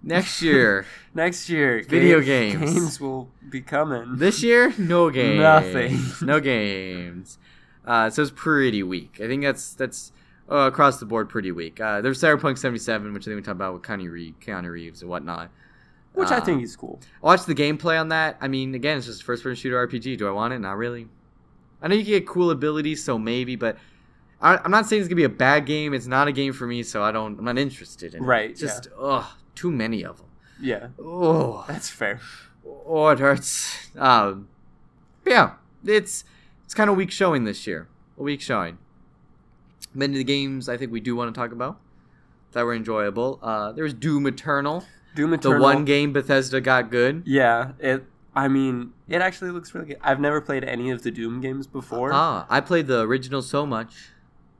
next 0.05 0.41
year, 0.41 0.85
Next 1.13 1.49
year, 1.49 1.83
Video 1.87 2.19
ga- 2.19 2.51
games. 2.53 2.73
games 2.73 2.99
will 3.01 3.29
be 3.49 3.61
coming. 3.61 4.15
this 4.17 4.41
year, 4.43 4.73
no 4.77 5.09
games, 5.21 5.39
Nothing. 5.39 5.99
no 6.21 6.39
games. 6.39 7.37
Uh, 7.85 8.09
so 8.09 8.21
it's 8.21 8.31
pretty 8.35 8.83
weak. 8.83 9.19
I 9.21 9.27
think 9.27 9.43
that's 9.43 9.73
that's 9.73 10.11
uh, 10.49 10.55
across 10.71 10.99
the 10.99 11.05
board 11.05 11.29
pretty 11.29 11.51
weak. 11.51 11.79
Uh, 11.81 12.01
there's 12.01 12.19
Cyberpunk 12.21 12.57
77, 12.57 13.13
which 13.13 13.23
I 13.23 13.25
think 13.25 13.35
we 13.37 13.41
talked 13.41 13.55
about 13.55 13.73
with 13.73 13.81
Keanu 13.83 14.11
Reeves, 14.11 14.37
Keanu 14.45 14.71
Reeves 14.71 15.01
and 15.01 15.09
whatnot. 15.09 15.49
which 16.13 16.29
I 16.29 16.37
Um, 16.37 16.45
think 16.45 16.63
is 16.63 16.75
cool. 16.75 16.99
I 17.23 17.25
watched 17.27 17.45
the 17.47 17.55
gameplay 17.55 17.99
on 17.99 18.09
that. 18.09 18.37
I 18.41 18.47
mean, 18.47 18.73
again, 18.75 18.97
it's 18.97 19.05
just 19.07 19.21
a 19.21 19.25
first 19.25 19.43
person 19.43 19.55
shooter 19.55 19.87
RPG. 19.87 20.17
Do 20.17 20.27
I 20.27 20.31
want 20.31 20.53
it? 20.53 20.59
Not 20.59 20.77
really. 20.77 21.07
I 21.81 21.87
know 21.87 21.95
you 21.95 22.03
can 22.03 22.11
get 22.13 22.27
cool 22.27 22.51
abilities, 22.51 23.03
so 23.03 23.17
maybe, 23.19 23.55
but 23.55 23.77
I, 24.41 24.57
I'm 24.57 24.71
not 24.71 24.85
saying 24.87 25.01
it's 25.01 25.07
gonna 25.09 25.15
be 25.17 25.23
a 25.23 25.29
bad 25.29 25.65
game. 25.65 25.93
It's 25.93 26.07
not 26.07 26.27
a 26.27 26.31
game 26.31 26.53
for 26.53 26.65
me, 26.67 26.83
so 26.83 27.03
I 27.03 27.11
don't. 27.11 27.37
I'm 27.39 27.45
not 27.45 27.57
interested 27.57 28.15
in 28.15 28.23
it. 28.23 28.25
Right, 28.25 28.49
It's 28.51 28.59
just 28.59 28.87
ugh, 28.99 29.25
too 29.55 29.71
many 29.71 30.03
of 30.03 30.17
them. 30.17 30.27
Yeah, 30.61 30.87
Oh, 30.99 31.65
that's 31.67 31.89
fair. 31.89 32.19
oh, 32.65 33.07
it 33.09 33.19
hurts. 33.19 33.89
Um, 33.97 34.47
yeah, 35.25 35.53
it's 35.83 36.23
it's 36.63 36.73
kind 36.73 36.89
of 36.89 36.95
weak 36.95 37.11
showing 37.11 37.43
this 37.45 37.65
year. 37.67 37.87
A 38.17 38.23
weak 38.23 38.41
showing. 38.41 38.77
Many 39.93 40.13
of 40.13 40.17
the 40.17 40.23
games 40.23 40.67
I 40.69 40.77
think 40.77 40.91
we 40.91 40.99
do 40.99 41.15
want 41.15 41.33
to 41.33 41.39
talk 41.39 41.51
about 41.51 41.79
that 42.53 42.63
were 42.63 42.73
enjoyable. 42.73 43.39
Uh, 43.41 43.71
there 43.71 43.83
was 43.83 43.93
Doom 43.93 44.27
Eternal, 44.27 44.85
Doom 45.15 45.33
Eternal. 45.33 45.57
the 45.59 45.63
one 45.63 45.85
game 45.85 46.13
Bethesda 46.13 46.61
got 46.61 46.89
good. 46.91 47.23
Yeah, 47.25 47.71
it. 47.79 48.03
I 48.35 48.47
mean, 48.49 48.91
it 49.07 49.21
actually 49.21 49.51
looks 49.51 49.73
really 49.73 49.87
good. 49.87 49.97
I've 50.01 50.19
never 50.19 50.41
played 50.41 50.63
any 50.65 50.89
of 50.91 51.03
the 51.03 51.11
Doom 51.11 51.39
games 51.41 51.67
before. 51.67 52.11
Ah, 52.13 52.45
I 52.49 52.59
played 52.61 52.87
the 52.87 53.01
original 53.01 53.41
so 53.41 53.65
much. 53.65 54.09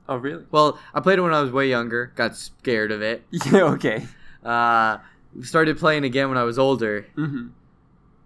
Oh, 0.08 0.16
really? 0.16 0.44
Well, 0.50 0.78
I 0.94 1.00
played 1.00 1.18
it 1.18 1.22
when 1.22 1.34
I 1.34 1.42
was 1.42 1.50
way 1.50 1.68
younger. 1.68 2.12
Got 2.14 2.36
scared 2.36 2.90
of 2.92 3.02
it. 3.02 3.24
Yeah. 3.52 3.64
Okay. 3.74 4.06
Uh, 4.46 4.98
started 5.42 5.76
playing 5.78 6.04
again 6.04 6.28
when 6.28 6.38
I 6.38 6.44
was 6.44 6.58
older. 6.58 7.06
hmm 7.14 7.48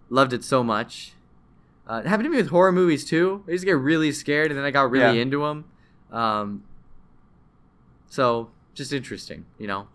Loved 0.09 0.33
it 0.33 0.43
so 0.43 0.63
much. 0.63 1.13
Uh, 1.87 2.01
it 2.05 2.07
happened 2.07 2.25
to 2.25 2.29
me 2.29 2.37
with 2.37 2.49
horror 2.49 2.71
movies 2.71 3.03
too. 3.05 3.43
I 3.47 3.51
used 3.51 3.61
to 3.63 3.65
get 3.65 3.77
really 3.77 4.11
scared, 4.11 4.51
and 4.51 4.57
then 4.57 4.65
I 4.65 4.71
got 4.71 4.91
really 4.91 5.15
Yeah. 5.15 5.21
into 5.21 5.39
them. 5.41 5.65
Um, 6.11 6.63
so 8.09 8.49
just 8.73 8.93
interesting, 8.93 9.45
you 9.57 9.67
know. 9.67 9.87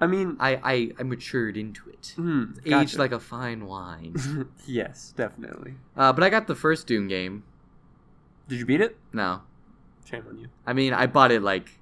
I 0.00 0.06
mean, 0.06 0.36
I 0.40 0.56
I, 0.62 0.90
I 0.98 1.02
matured 1.04 1.56
into 1.56 1.88
it. 1.90 2.12
hmm, 2.16 2.44
Aged 2.66 2.70
gotcha. 2.70 2.98
like 2.98 3.12
a 3.12 3.20
fine 3.20 3.66
wine. 3.66 4.16
yes, 4.66 5.12
definitely. 5.16 5.74
uh, 5.96 6.12
but 6.12 6.22
I 6.24 6.28
got 6.28 6.46
the 6.48 6.54
first 6.56 6.86
Doom 6.86 7.08
game. 7.08 7.44
Did 8.48 8.58
you 8.58 8.66
beat 8.66 8.80
it? 8.80 8.96
No, 9.12 9.42
Shame 10.04 10.24
on 10.28 10.38
you. 10.38 10.48
I 10.66 10.72
mean 10.72 10.92
I 10.92 11.06
bought 11.06 11.30
it 11.30 11.42
like 11.42 11.78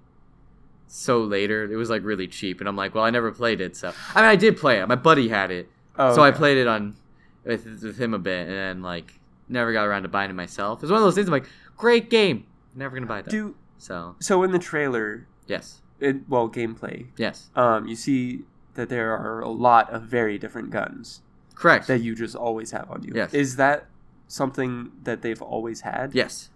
so 0.93 1.21
later. 1.23 1.71
It 1.71 1.77
was 1.77 1.89
like 1.89 2.05
really 2.05 2.27
cheap, 2.27 2.61
and 2.61 2.69
I'm 2.69 2.77
like, 2.77 2.95
well, 2.95 3.05
I 3.05 3.11
never 3.11 3.31
played 3.33 3.61
it, 3.61 3.77
so 3.77 3.93
I 4.15 4.21
mean 4.21 4.31
I 4.31 4.37
did 4.37 4.57
play 4.57 4.81
it. 4.81 4.87
My 4.89 4.97
buddy 4.97 5.29
had 5.29 5.51
it, 5.51 5.69
Oh, 5.99 6.15
so 6.15 6.23
I 6.23 6.31
played 6.33 6.59
it 6.59 6.67
on 6.67 6.97
with 7.45 7.65
with 7.83 7.99
him 7.99 8.13
a 8.15 8.19
bit, 8.19 8.49
and 8.49 8.57
then 8.57 8.83
like 8.83 9.15
never 9.49 9.73
got 9.73 9.85
around 9.87 10.03
to 10.03 10.09
buying 10.09 10.31
it 10.31 10.35
myself. 10.35 10.83
It's 10.83 10.91
one 10.91 10.99
of 10.99 11.05
those 11.05 11.15
things. 11.15 11.29
I'm 11.29 11.33
like, 11.33 11.49
great 11.77 12.11
game, 12.11 12.47
never 12.75 12.95
gonna 12.97 13.07
buy 13.07 13.23
that. 13.23 13.31
Do 13.31 13.55
So 13.79 14.17
so 14.21 14.43
in 14.43 14.51
the 14.53 14.59
trailer, 14.59 15.27
yes, 15.47 15.81
it, 16.01 16.29
well, 16.29 16.49
gameplay. 16.51 17.07
yes, 17.17 17.51
Um, 17.57 17.87
you 17.87 17.95
see 17.97 18.43
that 18.75 18.89
there 18.89 19.13
are 19.17 19.41
a 19.41 19.49
lot 19.49 19.91
of 19.91 20.03
very 20.03 20.39
different 20.39 20.71
guns 20.71 21.23
correct. 21.55 21.87
that 21.89 22.01
you 22.01 22.15
just 22.15 22.35
always 22.37 22.71
have 22.73 22.91
on 22.91 23.03
you. 23.03 23.13
Yes. 23.15 23.35
Is 23.35 23.57
that 23.57 23.87
something 24.29 24.93
that 25.03 25.23
they've 25.23 25.43
always 25.43 25.81
had? 25.83 26.15
yes, 26.15 26.51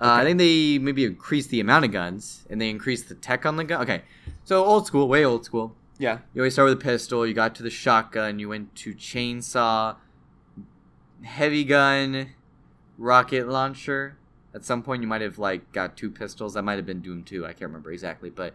Uh, 0.00 0.12
I 0.12 0.24
think 0.24 0.38
they 0.38 0.78
maybe 0.78 1.04
increased 1.04 1.50
the 1.50 1.58
amount 1.60 1.84
of 1.84 1.90
guns 1.90 2.46
and 2.48 2.60
they 2.60 2.70
increased 2.70 3.08
the 3.08 3.16
tech 3.16 3.44
on 3.44 3.56
the 3.56 3.64
gun. 3.64 3.82
Okay, 3.82 4.02
so 4.44 4.64
old 4.64 4.86
school, 4.86 5.08
way 5.08 5.24
old 5.24 5.44
school. 5.44 5.74
Yeah. 5.98 6.18
You 6.32 6.42
always 6.42 6.52
start 6.52 6.68
with 6.68 6.78
a 6.78 6.82
pistol. 6.82 7.26
You 7.26 7.34
got 7.34 7.54
to 7.56 7.62
the 7.62 7.70
shotgun. 7.70 8.38
You 8.38 8.48
went 8.48 8.74
to 8.76 8.94
chainsaw, 8.94 9.96
heavy 11.22 11.64
gun, 11.64 12.30
rocket 12.96 13.48
launcher. 13.48 14.16
At 14.54 14.64
some 14.64 14.82
point, 14.82 15.02
you 15.02 15.08
might 15.08 15.20
have 15.20 15.38
like 15.38 15.72
got 15.72 15.96
two 15.96 16.10
pistols. 16.10 16.54
That 16.54 16.62
might 16.62 16.76
have 16.76 16.86
been 16.86 17.00
Doom 17.00 17.24
Two. 17.24 17.44
I 17.44 17.48
can't 17.48 17.62
remember 17.62 17.92
exactly, 17.92 18.30
but 18.30 18.54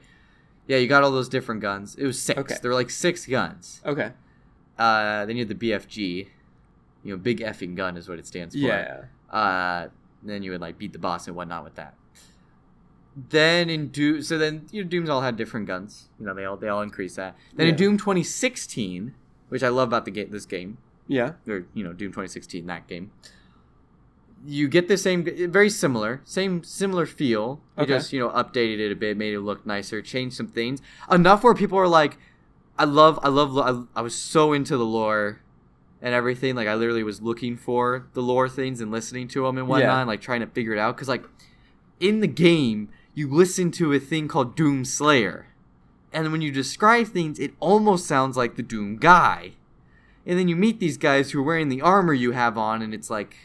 yeah, 0.68 0.78
you 0.78 0.88
got 0.88 1.04
all 1.04 1.12
those 1.12 1.30
different 1.30 1.62
guns. 1.62 1.96
It 1.96 2.06
was 2.06 2.20
six. 2.20 2.40
Okay. 2.40 2.56
There 2.62 2.72
were 2.72 2.76
like 2.76 2.90
six 2.90 3.26
guns. 3.26 3.82
Okay. 3.86 4.12
Uh, 4.78 5.26
then 5.26 5.36
you 5.36 5.46
had 5.46 5.60
the 5.60 5.72
BFG. 5.72 6.28
You 7.04 7.12
know, 7.12 7.18
big 7.18 7.40
effing 7.40 7.76
gun 7.76 7.98
is 7.98 8.08
what 8.08 8.18
it 8.18 8.26
stands 8.26 8.56
for. 8.56 8.62
Yeah. 8.62 9.04
Uh, 9.30 9.90
then 10.24 10.44
you 10.44 10.52
would 10.52 10.62
like 10.62 10.78
beat 10.78 10.94
the 10.94 11.00
boss 11.00 11.28
and 11.28 11.36
whatnot 11.36 11.64
with 11.64 11.76
that. 11.76 11.96
Then 13.30 13.70
in 13.70 13.90
Doom, 13.90 14.24
so 14.24 14.38
then 14.40 14.66
you 14.72 14.84
know, 14.84 14.90
Doom's 14.90 15.10
all 15.10 15.22
had 15.22 15.36
different 15.38 15.68
guns. 15.68 16.10
You 16.20 16.26
know, 16.26 16.34
they 16.34 16.46
all 16.46 16.58
they 16.58 16.68
all 16.68 16.82
increase 16.82 17.16
that. 17.16 17.36
Then 17.56 17.68
in 17.68 17.76
Doom 17.76 17.98
2016, 17.98 19.14
which 19.50 19.62
I 19.62 19.70
love 19.70 19.90
about 19.90 20.06
the 20.06 20.12
game, 20.12 20.32
this 20.32 20.46
game, 20.48 20.80
Yeah. 21.08 21.34
or 21.48 21.66
you 21.76 21.84
know, 21.84 21.94
Doom 21.94 22.10
2016, 22.12 22.66
that 22.66 22.88
game. 22.88 23.12
You 24.46 24.68
get 24.68 24.88
the 24.90 24.98
same, 24.98 25.24
very 25.52 25.70
similar, 25.70 26.22
same 26.26 26.64
similar 26.64 27.06
feel. 27.06 27.62
You 27.78 27.84
Okay. 27.84 27.94
just 27.94 28.12
you 28.12 28.20
know 28.20 28.30
updated 28.30 28.80
it 28.80 28.92
a 28.92 28.96
bit, 28.96 29.16
made 29.16 29.34
it 29.34 29.42
look 29.42 29.66
nicer, 29.66 30.02
changed 30.02 30.36
some 30.36 30.48
things 30.48 30.82
enough 31.12 31.44
where 31.44 31.54
people 31.54 31.78
are 31.78 31.88
like, 31.88 32.18
I 32.80 32.86
love, 32.86 33.20
I 33.22 33.30
love, 33.30 33.56
I, 33.58 34.00
I 34.00 34.02
was 34.02 34.16
so 34.16 34.52
into 34.54 34.76
the 34.76 34.86
lore 34.86 35.40
and 36.04 36.14
everything. 36.14 36.54
Like 36.56 36.68
I 36.68 36.76
literally 36.76 37.02
was 37.04 37.22
looking 37.22 37.58
for 37.58 38.06
the 38.14 38.22
lore 38.22 38.48
things 38.50 38.80
and 38.82 38.92
listening 38.92 39.28
to 39.30 39.44
them 39.46 39.58
and 39.58 39.68
whatnot, 39.68 39.88
Yeah. 39.90 40.00
and 40.02 40.08
like 40.08 40.22
trying 40.22 40.42
to 40.42 40.48
figure 40.48 40.74
it 40.74 40.78
out. 40.80 40.96
Because 40.96 41.08
like 41.08 41.24
in 42.00 42.20
the 42.20 42.28
game, 42.28 42.90
you 43.16 43.28
listen 43.28 43.72
to 43.72 43.92
a 43.94 44.00
thing 44.00 44.28
called 44.28 44.56
Doom 44.56 44.86
Slayer, 44.86 45.48
and 46.12 46.32
when 46.32 46.42
you 46.42 46.52
describe 46.52 47.08
things, 47.08 47.40
it 47.40 47.54
almost 47.60 48.06
sounds 48.06 48.38
like 48.38 48.56
the 48.56 48.62
Doom 48.64 48.98
guy. 48.98 49.54
And 50.26 50.38
then 50.40 50.48
you 50.48 50.56
meet 50.56 50.80
these 50.80 50.98
guys 50.98 51.32
who 51.32 51.40
are 51.40 51.44
wearing 51.44 51.70
the 51.70 51.82
armor 51.82 52.14
you 52.14 52.32
have 52.32 52.58
on, 52.58 52.82
and 52.82 52.94
it's 52.94 53.10
like, 53.10 53.36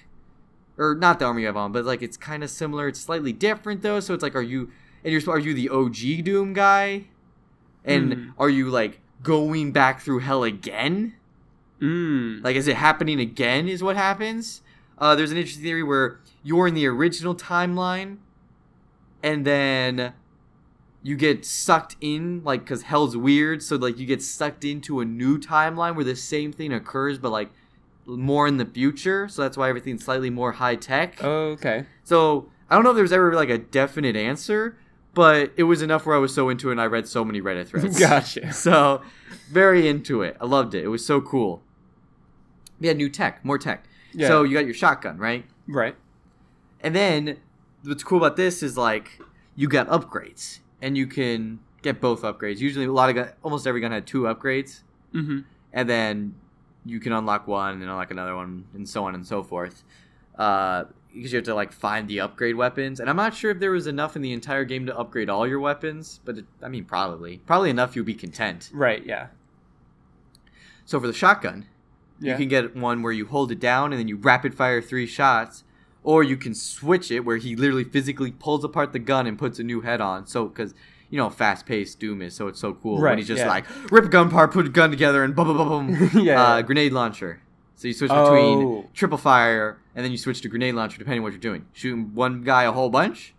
or 0.77 0.95
not 0.95 1.19
the 1.19 1.25
armor 1.25 1.41
you 1.41 1.47
have 1.47 1.57
on, 1.57 1.73
but 1.73 1.85
like 1.85 2.03
it's 2.03 2.17
kind 2.17 2.45
of 2.45 2.51
similar. 2.51 2.87
It's 2.89 3.01
slightly 3.01 3.33
different 3.33 3.83
though. 3.83 4.01
So 4.01 4.15
it's 4.15 4.23
like, 4.23 4.37
are 4.37 4.43
you 4.43 4.71
and 5.05 5.13
you're 5.13 5.31
are 5.33 5.39
you 5.39 5.55
the 5.55 5.69
OG 5.71 6.23
Doom 6.25 6.53
guy? 6.53 7.05
And 7.85 8.13
Hmm. 8.15 8.31
are 8.39 8.51
you 8.51 8.69
like 8.71 9.01
going 9.23 9.73
back 9.73 10.01
through 10.01 10.21
hell 10.21 10.45
again? 10.45 11.15
Mm. 11.81 12.43
Like, 12.43 12.57
is 12.57 12.69
it 12.69 12.77
happening 12.77 13.21
again? 13.21 13.69
Is 13.69 13.83
what 13.83 13.97
happens? 13.97 14.63
Uh, 14.99 15.15
there's 15.15 15.31
an 15.31 15.37
interesting 15.37 15.63
theory 15.63 15.83
where 15.83 16.21
you're 16.43 16.67
in 16.67 16.75
the 16.75 16.87
original 16.87 17.35
timeline, 17.35 18.19
and 19.23 19.45
then 19.45 20.13
you 21.03 21.17
get 21.17 21.45
sucked 21.45 21.97
in, 22.01 22.43
like, 22.45 22.61
because 22.61 22.83
hell's 22.83 23.17
weird. 23.17 23.63
So, 23.63 23.77
like, 23.77 23.99
you 23.99 24.07
get 24.07 24.23
sucked 24.23 24.65
into 24.65 25.01
a 25.01 25.05
new 25.05 25.39
timeline 25.39 25.95
where 25.95 26.05
the 26.05 26.17
same 26.17 26.53
thing 26.53 26.73
occurs, 26.73 27.19
but 27.19 27.31
like 27.31 27.51
more 28.07 28.49
in 28.49 28.57
the 28.57 28.65
future. 28.65 29.29
So 29.29 29.43
that's 29.43 29.57
why 29.57 29.69
everything's 29.69 30.05
slightly 30.05 30.31
more 30.31 30.53
high 30.53 30.77
tech. 30.77 31.23
okay. 31.23 31.85
So 32.05 32.49
I 32.71 32.75
don't 32.75 32.85
know 32.85 32.91
if 32.91 32.97
there 32.97 33.03
was 33.03 33.13
ever 33.13 33.35
like 33.35 33.51
a 33.51 33.59
definite 33.59 34.17
answer, 34.17 34.79
but 35.15 35.53
it 35.57 35.65
was 35.65 35.83
enough 35.83 36.07
where 36.07 36.17
I 36.17 36.19
was 36.19 36.35
so 36.35 36.49
into 36.49 36.69
it 36.69 36.73
and 36.73 36.81
I 36.81 36.87
read 36.87 37.07
so 37.07 37.25
many 37.25 37.41
Reddit 37.41 37.69
threads. 37.69 37.99
Gotcha. 38.01 38.53
So 38.53 39.03
very 39.51 39.89
into 39.89 40.23
it. 40.23 40.37
I 40.41 40.47
loved 40.47 40.75
it. 40.75 40.85
It 40.85 40.89
was 40.89 41.05
so 41.05 41.21
cool. 41.21 41.63
Yeah, 42.81 42.93
new 42.93 43.09
tech, 43.09 43.45
more 43.45 43.59
tech. 43.59 43.85
Yeah. 44.13 44.29
So 44.29 44.43
you 44.43 44.55
got 44.55 44.65
your 44.65 44.75
shotgun, 44.75 45.19
right? 45.19 45.45
Right. 45.67 45.97
And 46.81 46.95
then 46.95 47.39
what's 47.85 48.05
cool 48.05 48.19
about 48.19 48.37
this 48.37 48.63
is 48.63 48.77
like 48.77 49.21
you 49.57 49.69
got 49.69 49.89
upgrades 49.89 50.61
and 50.81 50.97
you 50.97 51.07
can 51.07 51.59
get 51.83 52.01
both 52.01 52.23
upgrades. 52.23 52.59
Usually 52.59 52.85
a 52.87 52.93
lot 52.93 53.09
of 53.11 53.15
gun, 53.17 53.29
almost 53.43 53.67
every 53.67 53.81
gun 53.81 53.93
had 53.93 54.07
two 54.07 54.23
upgrades 54.23 54.83
Mm-hmm. 55.15 55.39
and 55.73 55.89
then 55.89 56.35
you 56.85 57.01
can 57.01 57.13
unlock 57.13 57.49
one 57.49 57.73
and 57.75 57.83
unlock 57.83 58.11
another 58.11 58.37
one 58.37 58.67
and 58.75 58.87
so 58.89 59.05
on 59.05 59.15
and 59.15 59.27
so 59.27 59.43
forth 59.43 59.83
uh, 60.39 60.85
because 61.15 61.33
you 61.33 61.37
have 61.39 61.47
to 61.47 61.55
like 61.55 61.73
find 61.73 62.07
the 62.09 62.21
upgrade 62.21 62.55
weapons 62.57 63.01
and 63.01 63.09
i'm 63.09 63.17
not 63.17 63.35
sure 63.35 63.51
if 63.51 63.59
there 63.59 63.71
was 63.71 63.87
enough 63.87 64.17
in 64.17 64.23
the 64.23 64.33
entire 64.35 64.65
game 64.65 64.85
to 64.85 64.95
upgrade 64.97 65.31
all 65.31 65.47
your 65.47 65.61
weapons 65.61 66.21
but 66.27 66.37
it, 66.39 66.45
i 66.63 66.69
mean 66.69 66.85
probably 66.85 67.39
probably 67.47 67.71
enough 67.71 67.97
you'll 67.97 68.05
be 68.05 68.13
content 68.15 68.69
Right. 68.75 69.05
Yeah. 69.07 69.29
so 70.85 71.01
for 71.01 71.07
the 71.07 71.13
shotgun 71.15 71.67
Yeah. 72.21 72.33
you 72.33 72.39
can 72.39 72.49
get 72.49 72.75
one 72.77 73.03
where 73.03 73.13
you 73.13 73.27
hold 73.27 73.53
it 73.53 73.61
down 73.61 73.93
and 73.93 73.99
then 74.01 74.09
you 74.09 74.17
rapid 74.17 74.55
fire 74.55 74.81
three 74.83 75.07
shots 75.07 75.65
or 76.03 76.23
you 76.23 76.37
can 76.37 76.55
switch 76.55 77.11
it 77.11 77.21
where 77.21 77.37
he 77.37 77.55
literally 77.57 77.85
physically 77.85 78.33
pulls 78.33 78.65
apart 78.65 78.93
the 78.93 78.99
gun 78.99 79.27
and 79.27 79.39
puts 79.39 79.59
a 79.59 79.63
new 79.63 79.81
head 79.83 80.01
on 80.01 80.27
so 80.27 80.47
because 80.47 80.75
you 81.11 81.17
know 81.19 81.31
fast 81.31 81.65
paced 81.67 81.99
doom 82.01 82.21
is 82.23 82.35
so 82.35 82.49
it's 82.49 82.61
so 82.61 82.75
cool 82.75 83.01
when 83.01 83.19
he's 83.19 83.27
just 83.29 83.41
yeah. 83.41 83.49
like 83.49 83.65
rip 83.93 84.05
a 84.05 84.09
gun 84.09 84.31
part, 84.31 84.53
put 84.53 84.67
a 84.67 84.69
gun 84.69 84.91
together 84.91 85.23
and 85.25 85.35
boom 85.37 85.47
boom 85.49 85.57
boom 85.57 85.69
boom 86.09 86.11
Yeah, 86.25 86.53
uh, 86.53 86.57
yeah. 86.57 86.63
grenade 86.63 86.93
launcher 86.93 87.41
so 87.75 87.87
you 87.89 87.95
switch 87.95 88.11
Oh. 88.13 88.25
between 88.25 88.89
triple 88.95 89.19
fire 89.19 89.79
and 89.95 90.05
then 90.05 90.11
you 90.13 90.19
switch 90.19 90.41
to 90.43 90.49
grenade 90.49 90.75
launcher 90.75 90.99
depending 90.99 91.23
what 91.23 91.33
you're 91.33 91.41
doing 91.41 91.67
shooting 91.73 92.15
one 92.15 92.43
guy 92.43 92.65
a 92.65 92.73
whole 92.73 92.91
bunch 92.91 93.35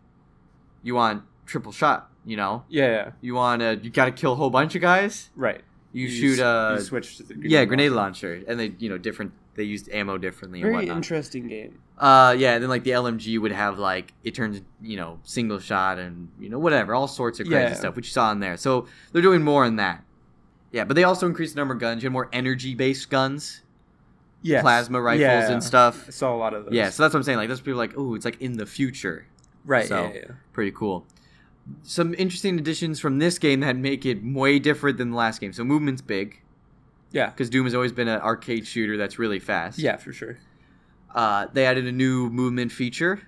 you 0.84 0.96
want 0.96 1.24
triple 1.46 1.72
shot 1.72 2.10
you 2.26 2.38
know 2.38 2.64
Yeah. 2.70 2.88
Yeah. 2.88 3.12
you 3.22 3.34
want 3.36 3.62
to 3.62 3.80
you 3.82 3.90
gotta 3.90 4.12
kill 4.12 4.34
a 4.34 4.36
whole 4.36 4.50
bunch 4.50 4.76
of 4.76 4.82
guys 4.82 5.30
Right. 5.36 5.62
You, 5.92 6.08
shoot 6.10 6.34
s- 6.34 6.40
uh 6.40 6.76
You 6.78 6.84
switch 6.84 7.18
to 7.18 7.24
the 7.24 7.36
yeah 7.50 7.66
grenade 7.66 7.92
launcher 7.92 8.44
and 8.48 8.60
they 8.60 8.74
you 8.78 8.90
know 8.90 8.98
different 8.98 9.32
they 9.56 9.64
used 9.64 9.90
ammo 9.92 10.18
differently 10.18 10.60
and 10.62 10.66
Very 10.68 10.76
whatnot 10.76 10.98
interesting 10.98 11.48
game. 11.48 11.80
uh 11.98 12.36
yeah 12.38 12.54
and 12.54 12.62
then 12.64 12.70
like 12.70 12.84
the 12.84 12.92
lmg 12.92 13.40
would 13.42 13.52
have 13.52 13.80
like 13.80 14.14
it 14.24 14.36
turns 14.36 14.62
you 14.82 14.98
know 14.98 15.20
single 15.24 15.60
shot 15.60 15.98
and 15.98 16.30
you 16.40 16.48
know 16.50 16.60
whatever 16.60 16.94
all 16.94 17.08
sorts 17.08 17.40
of 17.40 17.48
crazy 17.48 17.64
Yeah. 17.64 17.74
stuff 17.74 17.96
which 17.96 18.08
you 18.08 18.12
saw 18.12 18.32
in 18.32 18.40
there 18.40 18.56
so 18.58 18.88
they're 19.12 19.22
doing 19.24 19.42
more 19.44 19.66
in 19.66 19.78
that 19.78 20.04
yeah 20.72 20.84
but 20.84 20.96
they 20.96 21.04
also 21.04 21.26
increased 21.28 21.56
the 21.56 21.60
number 21.62 21.74
of 21.74 21.80
guns 21.80 22.04
you 22.04 22.08
had 22.08 22.14
more 22.14 22.30
energy 22.32 22.76
based 22.76 23.10
guns 23.10 23.64
Yes. 24.42 24.62
plasma 24.62 25.02
rifles 25.02 25.22
Yeah. 25.22 25.52
and 25.52 25.62
stuff 25.64 26.06
I 26.08 26.12
saw 26.12 26.34
a 26.34 26.38
lot 26.38 26.54
of 26.54 26.66
those. 26.66 26.74
yeah 26.74 26.90
so 26.92 27.04
that's 27.04 27.14
what 27.14 27.20
i'm 27.20 27.24
saying 27.24 27.40
like 27.40 27.50
those 27.50 27.60
people 27.60 27.74
are 27.74 27.88
like 27.88 27.94
oh 27.98 28.14
it's 28.16 28.24
like 28.26 28.40
in 28.42 28.54
the 28.58 28.66
future 28.66 29.26
Right. 29.66 29.88
so- 29.88 30.04
yeah, 30.04 30.14
yeah, 30.14 30.20
yeah. 30.28 30.36
pretty 30.54 30.72
cool 30.72 31.06
some 31.84 32.14
interesting 32.18 32.58
additions 32.60 33.00
from 33.00 33.20
this 33.20 33.38
game 33.40 33.60
that 33.62 33.76
make 33.76 34.06
it 34.06 34.20
way 34.24 34.60
different 34.60 34.98
than 34.98 35.12
the 35.12 35.16
last 35.18 35.40
game 35.42 35.54
so 35.54 35.64
movement's 35.64 36.02
big 36.02 36.42
Yeah. 37.12 37.28
because 37.28 37.50
doom 37.50 37.66
has 37.66 37.74
always 37.76 37.92
been 37.92 38.08
an 38.08 38.22
arcade 38.22 38.66
shooter 38.68 38.98
that's 38.98 39.20
really 39.20 39.40
fast 39.40 39.80
Yeah, 39.80 39.98
for 39.98 40.12
sure. 40.14 40.38
uh, 41.14 41.48
they 41.54 41.66
added 41.66 41.86
a 41.88 41.92
new 41.92 42.30
movement 42.30 42.72
feature 42.72 43.22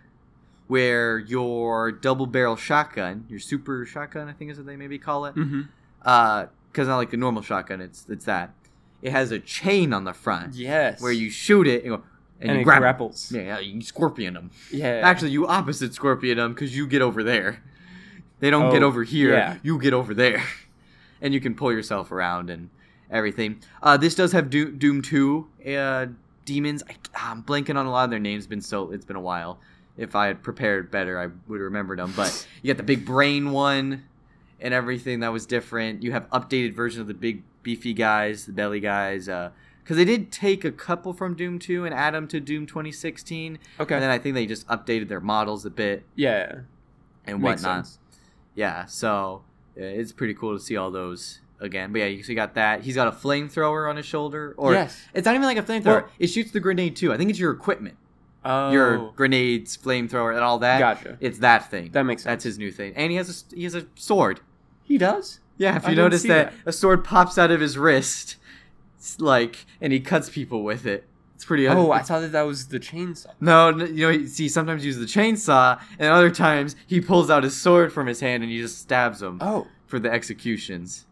where 0.67 1.19
your 1.19 1.91
double 1.91 2.25
barrel 2.25 2.55
shotgun, 2.55 3.25
your 3.27 3.39
super 3.39 3.85
shotgun, 3.85 4.29
I 4.29 4.33
think 4.33 4.51
is 4.51 4.57
what 4.57 4.65
they 4.67 4.77
maybe 4.77 4.97
call 4.97 5.25
it, 5.25 5.35
Mm-hmm. 5.35 5.61
because 5.99 6.87
not 6.87 6.97
like 6.97 7.09
the 7.11 7.17
normal 7.17 7.41
shotgun, 7.41 7.81
it's 7.81 8.05
it's 8.09 8.25
that. 8.25 8.53
It 9.01 9.11
has 9.11 9.31
a 9.31 9.39
chain 9.39 9.93
on 9.93 10.03
the 10.05 10.13
front 10.13 10.53
Yes. 10.53 11.01
where 11.01 11.11
you 11.11 11.29
shoot 11.29 11.67
it 11.67 11.83
and, 11.83 11.95
go, 11.97 12.03
and, 12.39 12.51
and, 12.51 12.59
you 12.61 12.71
'em. 12.71 12.79
grapples. 12.79 13.31
Yeah, 13.31 13.41
yeah, 13.41 13.59
you 13.59 13.81
scorpion 13.81 14.35
them. 14.35 14.51
Yeah. 14.71 15.01
Actually, 15.03 15.31
you 15.31 15.47
opposite 15.47 15.93
scorpion 15.93 16.37
them 16.37 16.53
because 16.53 16.73
you 16.75 16.87
get 16.87 17.01
over 17.01 17.23
there. 17.23 17.61
They 18.41 18.49
don't 18.49 18.65
Oh, 18.65 18.71
get 18.71 18.83
over 18.83 19.03
here. 19.05 19.31
yeah. 19.33 19.57
You 19.63 19.79
get 19.79 19.93
over 19.93 20.13
there, 20.13 20.43
and 21.21 21.33
you 21.33 21.39
can 21.39 21.55
pull 21.55 21.71
yourself 21.71 22.11
around 22.11 22.49
and 22.49 22.69
everything. 23.09 23.61
Uh, 23.81 23.95
this 23.97 24.13
does 24.15 24.33
have 24.33 24.49
Doom, 24.49 24.77
Doom 24.77 25.01
Two 25.01 25.47
uh, 25.65 26.07
demons. 26.43 26.83
I, 26.89 26.95
I'm 27.15 27.43
blanking 27.43 27.77
on 27.77 27.85
a 27.85 27.91
lot 27.91 28.03
of 28.03 28.09
their 28.09 28.19
names. 28.19 28.45
Been 28.47 28.59
so 28.61 28.91
it's 28.91 29.05
been 29.05 29.15
a 29.15 29.21
while. 29.21 29.59
If 29.97 30.15
I 30.15 30.27
had 30.27 30.41
prepared 30.43 30.89
better, 30.91 31.19
I 31.19 31.27
would 31.47 31.57
have 31.59 31.65
remembered 31.65 31.99
them. 31.99 32.13
But 32.15 32.45
you 32.61 32.73
got 32.73 32.77
the 32.77 32.83
big 32.83 33.05
brain 33.05 33.51
one 33.51 34.03
and 34.59 34.73
everything 34.73 35.19
that 35.21 35.31
was 35.31 35.45
different. 35.45 36.01
You 36.03 36.11
have 36.13 36.29
updated 36.29 36.73
version 36.75 37.01
of 37.01 37.07
the 37.07 37.13
big 37.13 37.43
beefy 37.63 37.93
guys, 37.93 38.45
the 38.45 38.53
belly 38.53 38.79
guys. 38.79 39.25
Because 39.25 39.97
they 39.97 40.05
did 40.05 40.31
take 40.31 40.63
a 40.63 40.71
couple 40.71 41.11
from 41.13 41.35
Doom 41.35 41.59
2 41.59 41.83
and 41.85 41.93
add 41.93 42.13
them 42.13 42.27
to 42.29 42.39
Doom 42.39 42.65
2016. 42.67 43.59
okay. 43.79 43.93
And 43.95 44.01
then 44.03 44.09
I 44.09 44.17
think 44.17 44.35
they 44.35 44.45
just 44.45 44.65
updated 44.67 45.09
their 45.09 45.19
models 45.19 45.65
a 45.65 45.69
bit 45.69 46.03
yeah. 46.15 46.59
and 47.25 47.41
Makes 47.41 47.63
whatnot. 47.63 47.85
sense. 47.87 47.99
Yeah, 48.55 48.85
so 48.85 49.43
it's 49.75 50.11
pretty 50.11 50.33
cool 50.33 50.57
to 50.57 50.63
see 50.63 50.75
all 50.77 50.91
those 50.91 51.39
again. 51.59 51.91
But 51.91 51.99
yeah, 51.99 52.05
you, 52.07 52.23
so 52.23 52.29
you 52.31 52.35
got 52.35 52.55
that. 52.55 52.81
He's 52.81 52.95
got 52.95 53.07
a 53.07 53.11
flamethrower 53.11 53.89
on 53.89 53.95
his 53.97 54.05
shoulder, 54.05 54.53
or 54.57 54.73
yes. 54.73 54.99
it's 55.13 55.25
not 55.25 55.35
even 55.35 55.45
like 55.45 55.57
a 55.57 55.63
flamethrower. 55.63 55.85
Well- 56.03 56.09
it 56.19 56.27
shoots 56.27 56.51
the 56.51 56.59
grenade 56.59 56.95
too. 56.95 57.13
I 57.13 57.17
think 57.17 57.29
it's 57.29 57.39
your 57.39 57.51
equipment, 57.51 57.95
Oh. 58.43 58.71
your 58.71 59.11
grenades, 59.15 59.77
flamethrower, 59.77 60.33
and 60.33 60.41
all 60.43 60.59
that. 60.59 60.79
Gotcha. 60.79 61.17
It's 61.19 61.39
that 61.39 61.69
thing. 61.71 61.91
That 61.91 62.03
makes 62.03 62.23
sense. 62.23 62.31
That's 62.31 62.43
his 62.43 62.57
new 62.57 62.71
thing, 62.71 62.93
and 62.95 63.11
he 63.11 63.17
has 63.17 63.45
a 63.51 63.55
he 63.55 63.63
has 63.63 63.75
a 63.75 63.85
sword. 63.95 64.41
He 64.83 64.97
does. 64.97 65.39
Yeah, 65.57 65.75
if 65.75 65.83
you 65.83 65.89
didn't 65.89 65.97
notice 66.05 66.23
that, 66.23 66.51
that. 66.51 66.53
a 66.65 66.71
sword 66.73 67.03
pops 67.03 67.37
out 67.37 67.51
of 67.51 67.61
his 67.61 67.77
wrist, 67.77 68.37
like, 69.19 69.65
and 69.79 69.93
he 69.93 69.99
cuts 69.99 70.27
people 70.29 70.63
with 70.63 70.87
it. 70.87 71.05
It's 71.41 71.45
pretty. 71.47 71.67
Oh, 71.67 71.89
I 71.91 72.03
thought 72.03 72.19
that 72.19 72.33
that 72.33 72.43
was 72.43 72.67
the 72.67 72.79
chainsaw. 72.79 73.25
no, 73.39 73.69
you 73.69 74.05
know, 74.05 74.11
he- 74.11 74.27
see, 74.27 74.47
sometimes 74.47 74.83
he 74.83 74.89
uses 74.89 75.01
the 75.01 75.19
chainsaw, 75.21 75.81
and 75.97 76.07
other 76.13 76.29
times 76.29 76.75
he 76.85 77.01
pulls 77.01 77.31
out 77.31 77.41
his 77.41 77.59
sword 77.59 77.91
from 77.91 78.05
his 78.05 78.19
hand 78.19 78.43
and 78.43 78.51
he 78.51 78.59
just 78.59 78.77
stabs 78.77 79.21
them 79.21 79.39
Oh, 79.41 79.65
for 79.87 79.97
the 79.97 80.11
executions. 80.11 81.07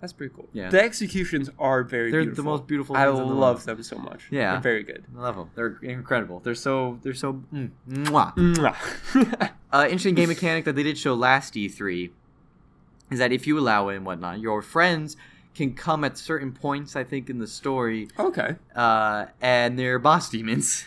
that's 0.00 0.14
pretty 0.14 0.32
cool. 0.34 0.48
Yeah. 0.54 0.70
The 0.70 0.82
executions 0.82 1.50
are 1.58 1.82
very 1.82 2.10
They're 2.10 2.22
beautiful. 2.22 2.44
the 2.44 2.50
most 2.50 2.66
beautiful. 2.66 2.96
I 2.96 3.10
in 3.10 3.14
the 3.16 3.24
love 3.26 3.64
them 3.66 3.82
so 3.82 3.98
much. 3.98 4.28
Yeah. 4.30 4.52
They're 4.52 4.60
very 4.62 4.84
good. 4.84 5.04
I 5.18 5.20
love 5.20 5.36
them. 5.36 5.50
They're 5.54 5.78
incredible. 5.82 6.40
They're 6.40 6.54
so. 6.54 6.98
They're 7.02 7.12
so. 7.12 7.42
Mm, 7.52 7.70
mwah. 7.90 8.34
Mwah. 8.36 9.50
uh, 9.70 9.82
interesting 9.84 10.14
game 10.14 10.30
mechanic 10.30 10.64
that 10.64 10.76
they 10.76 10.82
did 10.82 10.96
show 10.96 11.12
last 11.12 11.52
E3 11.52 12.10
is 13.10 13.18
that 13.18 13.32
if 13.32 13.46
you 13.46 13.58
allow 13.58 13.90
it 13.90 13.96
and 13.96 14.06
whatnot, 14.06 14.40
your 14.40 14.62
friends 14.62 15.14
can 15.54 15.74
come 15.74 16.04
at 16.04 16.18
certain 16.18 16.52
points. 16.52 16.96
I 16.96 17.04
think 17.04 17.30
in 17.30 17.38
the 17.38 17.46
story, 17.46 18.08
Okay. 18.18 18.56
uh, 18.74 19.26
and 19.40 19.78
they're 19.78 19.98
boss 19.98 20.28
demons. 20.30 20.84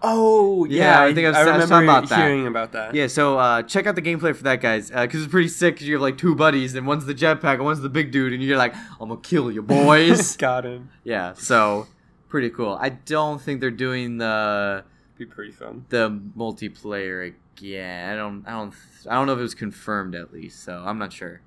Oh 0.00 0.64
Yeah, 0.70 1.00
yeah, 1.00 1.02
I 1.10 1.14
think 1.14 1.26
I've- 1.26 1.36
I 1.36 1.40
I 1.40 1.44
was 1.56 1.64
remember 1.64 1.68
talking 1.68 1.88
about 1.88 2.08
that. 2.10 2.18
hearing 2.18 2.46
about 2.46 2.72
that. 2.72 2.94
Yeah, 2.94 3.08
so 3.08 3.38
uh, 3.38 3.62
check 3.62 3.86
out 3.86 3.94
the 3.96 4.02
gameplay 4.02 4.34
for 4.34 4.44
that, 4.44 4.60
guys, 4.60 4.90
because 4.90 5.22
it's 5.22 5.30
pretty 5.30 5.48
sick. 5.48 5.76
'cause 5.78 5.86
you 5.86 5.94
have 5.94 6.02
like 6.02 6.16
two 6.18 6.34
buddies, 6.34 6.74
and 6.74 6.86
one's 6.86 7.04
the 7.06 7.14
jetpack, 7.14 7.54
and 7.54 7.64
one's 7.64 7.80
the 7.80 7.88
big 7.88 8.10
dude, 8.12 8.32
and 8.32 8.42
you're 8.42 8.56
like, 8.56 8.74
"I'm 9.00 9.08
gonna 9.08 9.20
kill 9.20 9.50
you, 9.50 9.60
boys." 9.62 10.36
got 10.48 10.64
him. 10.64 10.90
yeah, 11.04 11.32
so 11.34 11.88
pretty 12.28 12.50
cool. 12.50 12.78
I 12.80 12.90
don't 12.90 13.40
think 13.42 13.60
they're 13.60 13.70
doing 13.72 14.18
the 14.18 14.84
Be 15.16 15.24
pretty 15.26 15.50
fun. 15.52 15.84
the 15.88 16.10
multiplayer 16.36 17.32
again. 17.58 18.12
I 18.12 18.16
don't, 18.16 18.44
I 18.46 18.50
don't, 18.52 18.74
I 19.10 19.14
don't 19.14 19.26
know 19.26 19.32
if 19.32 19.38
it 19.40 19.42
was 19.42 19.54
confirmed 19.56 20.14
at 20.14 20.32
least, 20.32 20.62
so 20.62 20.82
I'm 20.86 20.98
not 20.98 21.12
sure. 21.12 21.40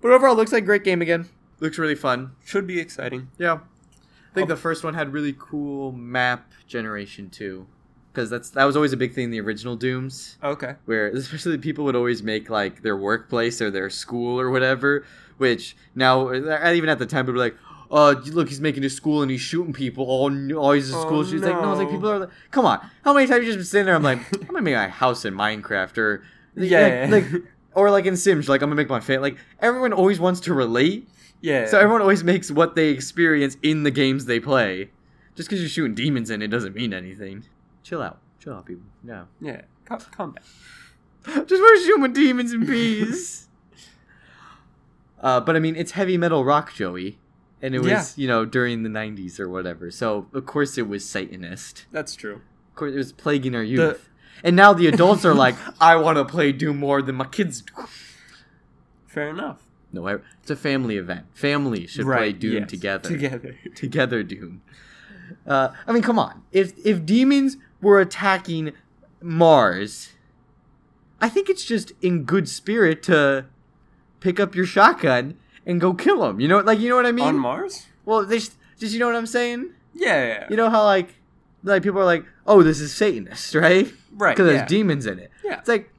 But 0.00 0.10
overall, 0.12 0.36
looks 0.36 0.52
like 0.52 0.62
a 0.62 0.66
great 0.66 0.84
game 0.84 1.02
again. 1.02 1.28
Looks 1.60 1.78
really 1.78 1.94
fun. 1.94 2.32
Should 2.44 2.66
be 2.66 2.78
exciting. 2.78 3.28
Yeah, 3.38 3.54
I 3.54 4.34
think 4.34 4.48
the 4.48 4.56
first 4.56 4.84
one 4.84 4.94
had 4.94 5.12
really 5.12 5.34
cool 5.38 5.92
map 5.92 6.52
generation 6.68 7.30
too, 7.30 7.66
because 8.12 8.28
that's 8.28 8.50
that 8.50 8.64
was 8.64 8.76
always 8.76 8.92
a 8.92 8.96
big 8.96 9.14
thing 9.14 9.24
in 9.24 9.30
the 9.30 9.40
original 9.40 9.74
Dooms. 9.76 10.36
Okay. 10.44 10.74
where 10.84 11.08
especially 11.08 11.56
people 11.58 11.84
would 11.86 11.96
always 11.96 12.22
make 12.22 12.50
like 12.50 12.82
their 12.82 12.96
workplace 12.96 13.62
or 13.62 13.70
their 13.70 13.88
school 13.90 14.38
or 14.38 14.50
whatever 14.50 15.04
which 15.38 15.76
now 15.94 16.28
uh, 16.28 16.72
even 16.74 16.88
at 16.88 16.98
the 16.98 17.04
time 17.06 17.24
people 17.26 17.34
were 17.34 17.38
like 17.44 17.56
oh 17.90 18.10
look 18.32 18.48
he's 18.48 18.60
making 18.60 18.82
his 18.82 18.94
school 18.96 19.20
and 19.22 19.30
he's 19.30 19.40
shooting 19.40 19.72
people 19.72 20.06
oh, 20.08 20.28
no, 20.28 20.58
oh 20.58 20.72
he's 20.72 20.88
a 20.90 20.92
school 21.00 21.20
Oh, 21.20 21.24
shooter. 21.24 21.36
It's 21.36 21.44
like 21.46 21.60
no 21.62 21.72
it's 21.72 21.78
like 21.78 21.90
people 21.90 22.10
are 22.10 22.18
like 22.20 22.30
come 22.50 22.64
on 22.66 22.80
how 23.04 23.12
many 23.12 23.26
times 23.26 23.40
you 23.44 23.46
just 23.52 23.58
been 23.58 23.64
sitting 23.66 23.86
there 23.86 23.94
i'm 23.94 24.02
like 24.02 24.18
i'm 24.34 24.46
gonna 24.46 24.62
make 24.62 24.74
my 24.74 24.88
house 24.88 25.24
in 25.24 25.34
minecraft 25.34 25.96
or 25.98 26.22
Yeah. 26.56 27.06
like, 27.10 27.30
like 27.30 27.42
or 27.76 27.90
like 27.92 28.06
in 28.06 28.16
sims 28.16 28.48
like 28.48 28.60
i'm 28.62 28.68
gonna 28.68 28.74
make 28.76 28.88
my 28.88 28.98
family 28.98 29.30
like 29.30 29.38
everyone 29.60 29.92
always 29.92 30.18
wants 30.18 30.40
to 30.40 30.52
relate 30.52 31.08
Yeah. 31.40 31.66
so 31.66 31.78
everyone 31.78 32.00
always 32.02 32.24
makes 32.24 32.50
what 32.50 32.74
they 32.74 32.88
experience 32.88 33.56
in 33.62 33.84
the 33.84 33.90
games 33.92 34.24
they 34.24 34.40
play 34.40 34.90
just 35.36 35.48
because 35.48 35.60
you're 35.60 35.68
shooting 35.68 35.94
demons 35.94 36.30
in 36.30 36.42
it 36.42 36.48
doesn't 36.48 36.74
mean 36.74 36.92
anything 36.92 37.44
chill 37.84 38.02
out 38.02 38.18
chill 38.40 38.54
out 38.54 38.66
people 38.66 38.84
no 39.04 39.28
yeah. 39.40 39.60
Calm, 39.84 40.00
calm 40.16 40.34
down. 40.34 41.46
just 41.46 41.60
want 41.62 41.80
to 41.80 41.86
shoot 41.86 41.98
my 41.98 42.08
demons 42.08 42.52
in 42.52 42.66
peace. 42.66 43.46
uh, 45.20 45.40
but 45.40 45.54
I 45.56 45.60
mean, 45.60 45.76
it's 45.76 45.92
heavy 45.92 46.16
metal 46.18 46.44
rock, 46.44 46.74
Joey, 46.74 47.18
and 47.62 47.74
it 47.74 47.78
was 47.80 47.88
Yeah. 47.90 48.04
you 48.16 48.26
know 48.28 48.44
during 48.44 48.82
the 48.82 48.88
'90s 48.88 49.38
or 49.40 49.48
whatever. 49.48 49.90
So 49.92 50.26
of 50.32 50.44
course 50.46 50.76
it 50.76 50.88
was 50.88 51.08
Satanist. 51.08 51.86
That's 51.92 52.14
true. 52.16 52.34
Of 52.70 52.74
course 52.74 52.94
it 52.94 52.98
was 52.98 53.12
plaguing 53.12 53.54
our 53.54 53.62
youth. 53.62 54.08
And 54.44 54.56
now 54.56 54.72
the 54.72 54.86
adults 54.86 55.24
are 55.24 55.34
like, 55.34 55.54
I 55.80 55.96
want 55.96 56.18
to 56.18 56.24
play 56.24 56.52
Doom 56.52 56.78
more 56.78 57.02
than 57.02 57.14
my 57.16 57.26
kids 57.26 57.62
do. 57.62 57.72
Fair 59.06 59.28
enough. 59.30 59.62
No, 59.92 60.06
I- 60.08 60.18
it's 60.42 60.50
a 60.50 60.56
family 60.56 60.96
event. 60.96 61.26
Families 61.32 61.90
should 61.90 62.06
play 62.06 62.32
Doom 62.32 62.52
yes. 62.54 62.70
together. 62.70 63.08
Together. 63.08 63.56
together 63.74 64.22
doom 64.22 64.62
uh, 65.46 65.68
i 65.86 65.92
mean 65.92 66.02
come 66.02 66.18
on 66.20 66.42
if 66.52 66.72
if 66.86 67.04
demons 67.04 67.56
were 67.82 68.00
attacking 68.00 68.72
mars 69.20 70.10
i 71.20 71.28
think 71.28 71.48
it's 71.50 71.64
just 71.64 71.92
in 72.00 72.22
good 72.24 72.48
spirit 72.48 73.02
to 73.02 73.44
pick 74.20 74.38
up 74.38 74.54
your 74.54 74.64
shotgun 74.64 75.36
and 75.66 75.80
go 75.80 75.92
kill 75.92 76.20
them 76.20 76.38
you 76.40 76.46
know 76.46 76.58
like 76.60 76.78
you 76.78 76.88
know 76.88 76.94
what 76.96 77.06
i 77.06 77.12
mean 77.12 77.26
On 77.26 77.38
Mars? 77.38 77.86
well 78.04 78.24
they 78.24 78.38
just, 78.38 78.56
just 78.78 78.92
you 78.92 79.00
know 79.00 79.06
what 79.06 79.16
i'm 79.16 79.26
saying 79.26 79.70
Yeah. 79.94 80.06
yeah, 80.06 80.26
yeah. 80.26 80.46
you 80.48 80.56
know 80.56 80.70
how 80.70 80.84
like 80.84 81.16
like 81.64 81.82
people 81.82 82.00
are 82.00 82.04
like 82.04 82.24
oh 82.46 82.62
this 82.62 82.80
is 82.80 82.94
satanist 82.94 83.54
right 83.66 83.92
right. 84.16 84.36
because 84.36 84.50
yeah. 84.50 84.58
there's 84.58 84.68
demons 84.68 85.06
in 85.06 85.18
it 85.18 85.30
Yeah. 85.44 85.58
it's 85.60 85.68
like 85.68 85.90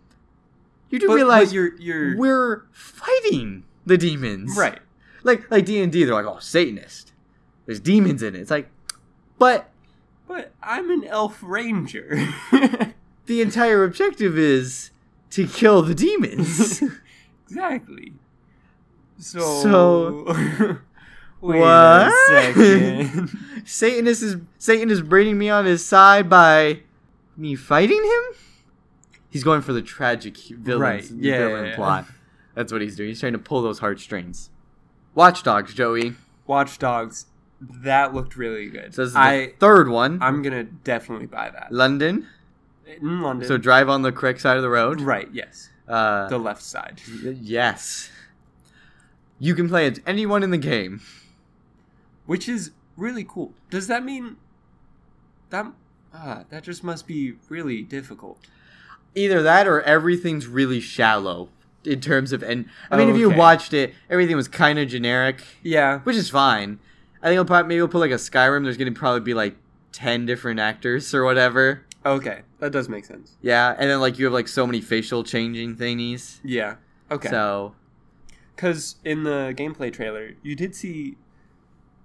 you 0.89 0.99
do 0.99 1.07
But, 1.07 1.13
realize 1.15 1.47
but 1.49 1.53
you're 1.55 1.75
you're 1.79 2.17
we're 2.17 2.63
fighting 2.71 3.63
the 3.85 3.97
demons 3.97 4.55
right. 4.57 4.79
like 5.23 5.49
like 5.51 5.65
d&d 5.65 6.03
they're 6.03 6.13
like 6.13 6.25
oh 6.25 6.39
satanist 6.39 7.13
there's 7.65 7.79
demons 7.79 8.21
in 8.23 8.35
it 8.35 8.39
it's 8.41 8.51
like 8.51 8.69
but 9.39 9.69
But 10.27 10.51
I'm 10.63 10.89
an 10.91 11.03
elf 11.05 11.41
ranger. 11.43 12.09
the 13.27 13.41
entire 13.41 13.83
objective 13.83 14.37
is 14.37 14.89
to 15.29 15.45
kill 15.47 15.81
the 15.83 15.93
demons. 15.95 16.81
exactly. 17.47 18.13
So. 19.19 19.39
So- 19.61 20.25
Wait 21.41 21.59
What? 21.59 22.07
a 22.07 22.11
second. 22.27 23.29
Satanist 23.65 24.23
is 24.23 24.37
Satan 24.57 24.89
is 24.89 25.01
bringing 25.01 25.37
me 25.37 25.49
on 25.51 25.65
his 25.65 25.85
side 25.85 26.29
by 26.29 26.79
me 27.37 27.55
fighting 27.55 28.03
him. 28.03 28.37
He's 29.29 29.43
going 29.43 29.61
for 29.61 29.73
the 29.73 29.81
tragic 29.81 30.37
villain, 30.37 30.81
Right, 30.81 31.11
yeah, 31.11 31.37
villain 31.37 31.63
yeah, 31.65 31.69
yeah. 31.71 31.75
plot. 31.75 32.05
That's 32.55 32.71
what 32.71 32.81
he's 32.81 32.95
doing. 32.95 33.09
He's 33.09 33.19
trying 33.19 33.33
to 33.33 33.39
pull 33.39 33.61
those 33.61 33.79
heartstrings. 33.79 34.49
Watch 35.13 35.43
Dogs, 35.43 35.73
Joey. 35.73 36.13
Watch 36.47 36.79
Dogs. 36.79 37.27
That 37.59 38.13
looked 38.13 38.35
really 38.35 38.67
good. 38.69 38.93
So 38.93 39.01
this 39.03 39.09
is 39.09 39.13
the 39.13 39.19
I 39.19 39.53
third 39.59 39.89
one. 39.89 40.19
I'm 40.21 40.41
gonna 40.41 40.63
definitely 40.63 41.25
buy 41.27 41.49
that. 41.49 41.71
London. 41.71 42.27
In 42.85 43.21
London. 43.21 43.47
So 43.47 43.57
drive 43.57 43.89
on 43.89 44.01
the 44.03 44.11
correct 44.11 44.41
side 44.41 44.57
of 44.57 44.63
the 44.63 44.69
road. 44.69 45.01
right. 45.01 45.27
Yes. 45.33 45.69
Uh, 45.87 46.27
The 46.29 46.37
left 46.37 46.61
side. 46.63 47.01
yes. 47.23 48.09
You 49.39 49.53
can 49.55 49.67
play 49.69 49.87
as 49.87 49.99
anyone 50.05 50.41
in 50.43 50.51
the 50.51 50.57
game. 50.57 51.01
which 52.25 52.47
is 52.49 52.71
really 52.95 53.23
cool. 53.27 53.53
Does 53.69 53.87
that 53.87 54.03
mean 54.03 54.37
that 55.49 55.65
ah, 56.17 56.43
that 56.49 56.63
just 56.63 56.83
must 56.83 57.07
be 57.07 57.33
really 57.49 57.81
difficult? 57.83 58.39
either 59.15 59.41
that 59.41 59.65
or 59.67 59.81
everything's 59.81 60.45
really 60.45 60.79
shallow 60.79 61.49
in 61.83 61.99
terms 61.99 62.31
of 62.31 62.43
and 62.43 62.65
I 62.91 62.97
mean 62.97 63.09
if 63.09 63.17
you 63.17 63.27
Okay. 63.29 63.37
watched 63.37 63.73
it, 63.73 63.93
everything 64.11 64.35
was 64.35 64.47
kind 64.47 64.77
of 64.77 64.87
generic, 64.89 65.43
Yeah. 65.63 65.99
which 66.01 66.15
is 66.15 66.29
fine. 66.29 66.77
I 67.23 67.27
think 67.29 67.37
I'll 67.39 67.45
probably 67.45 67.67
maybe 67.69 67.81
we'll 67.81 67.87
put 67.87 67.99
like 67.99 68.11
a 68.11 68.15
Skyrim. 68.15 68.63
There's 68.63 68.77
gonna 68.77 68.91
probably 68.91 69.21
be 69.21 69.33
like 69.33 69.55
ten 69.91 70.27
different 70.27 70.59
actors 70.59 71.15
or 71.15 71.23
whatever. 71.23 71.81
Okay, 72.05 72.41
that 72.59 72.71
does 72.71 72.87
make 72.89 73.05
sense. 73.05 73.37
Yeah, 73.41 73.75
and 73.79 73.89
then 73.89 73.99
like 74.01 74.19
you 74.19 74.25
have 74.25 74.33
like 74.33 74.47
so 74.47 74.67
many 74.67 74.81
facial 74.81 75.23
changing 75.23 75.77
thingies. 75.77 76.39
Yeah. 76.43 76.75
Okay. 77.09 77.29
So 77.29 77.73
Because 78.55 78.97
in 79.03 79.23
the 79.23 79.53
gameplay 79.57 79.91
trailer, 79.91 80.31
you 80.43 80.55
did 80.55 80.75
see 80.75 81.17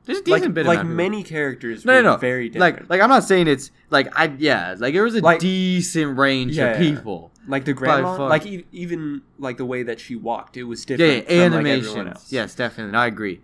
there's 0.04 0.18
a 0.18 0.22
decent 0.22 0.42
like 0.46 0.54
bit 0.54 0.66
like 0.66 0.84
many 0.84 1.22
characters. 1.22 1.84
No, 1.84 1.94
were 1.94 2.02
no, 2.02 2.12
no. 2.12 2.16
Very 2.18 2.48
different. 2.48 2.80
Like, 2.80 2.90
like 2.90 3.00
I'm 3.00 3.08
not 3.08 3.24
saying 3.24 3.48
it's 3.48 3.70
like 3.90 4.08
I 4.18 4.32
yeah, 4.38 4.74
like 4.78 4.94
there 4.94 5.04
was 5.04 5.14
a 5.14 5.20
Like- 5.20 5.40
decent 5.40 6.18
range 6.18 6.56
Yeah, 6.56 6.66
of 6.72 6.80
yeah, 6.80 6.88
yeah. 6.88 6.94
people. 6.96 7.30
like 7.48 7.64
the 7.64 7.72
grandma, 7.74 8.16
like 8.28 8.46
e- 8.46 8.64
even 8.72 9.22
like 9.38 9.56
the 9.56 9.64
way 9.64 9.82
that 9.84 10.00
she 10.00 10.14
walked, 10.16 10.56
it 10.56 10.64
was 10.64 10.84
Yeah, 10.88 10.96
different. 10.96 11.30
yeah, 11.30 11.44
from, 11.48 11.64
like, 11.64 11.66
everyone 11.66 12.08
else. 12.08 12.32
yes, 12.32 12.54
definitely. 12.54 12.96
I 12.96 13.06
agree. 13.06 13.40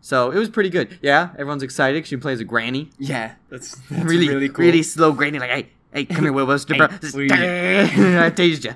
So 0.00 0.30
it 0.30 0.38
was 0.38 0.48
pretty 0.48 0.70
good. 0.70 0.98
Yeah, 1.02 1.30
everyone's 1.32 1.62
excited. 1.64 2.06
She 2.06 2.16
plays 2.16 2.38
a 2.40 2.44
granny. 2.44 2.90
Yeah. 2.98 3.32
That's, 3.50 3.74
that's 3.90 4.04
really, 4.04 4.28
really 4.28 4.48
really, 4.50 4.82
slow 4.84 5.10
granny. 5.12 5.38
Like, 5.40 5.50
hey, 5.50 5.68
hey, 5.92 6.04
come 6.04 6.22
here, 6.24 6.32
Wilbur. 6.32 6.56
Hey, 6.68 6.76
bro. 6.78 6.86
what 6.86 7.14
are 7.14 7.22
you- 7.22 7.32
I 7.32 8.30
tased 8.30 8.64
you. 8.64 8.74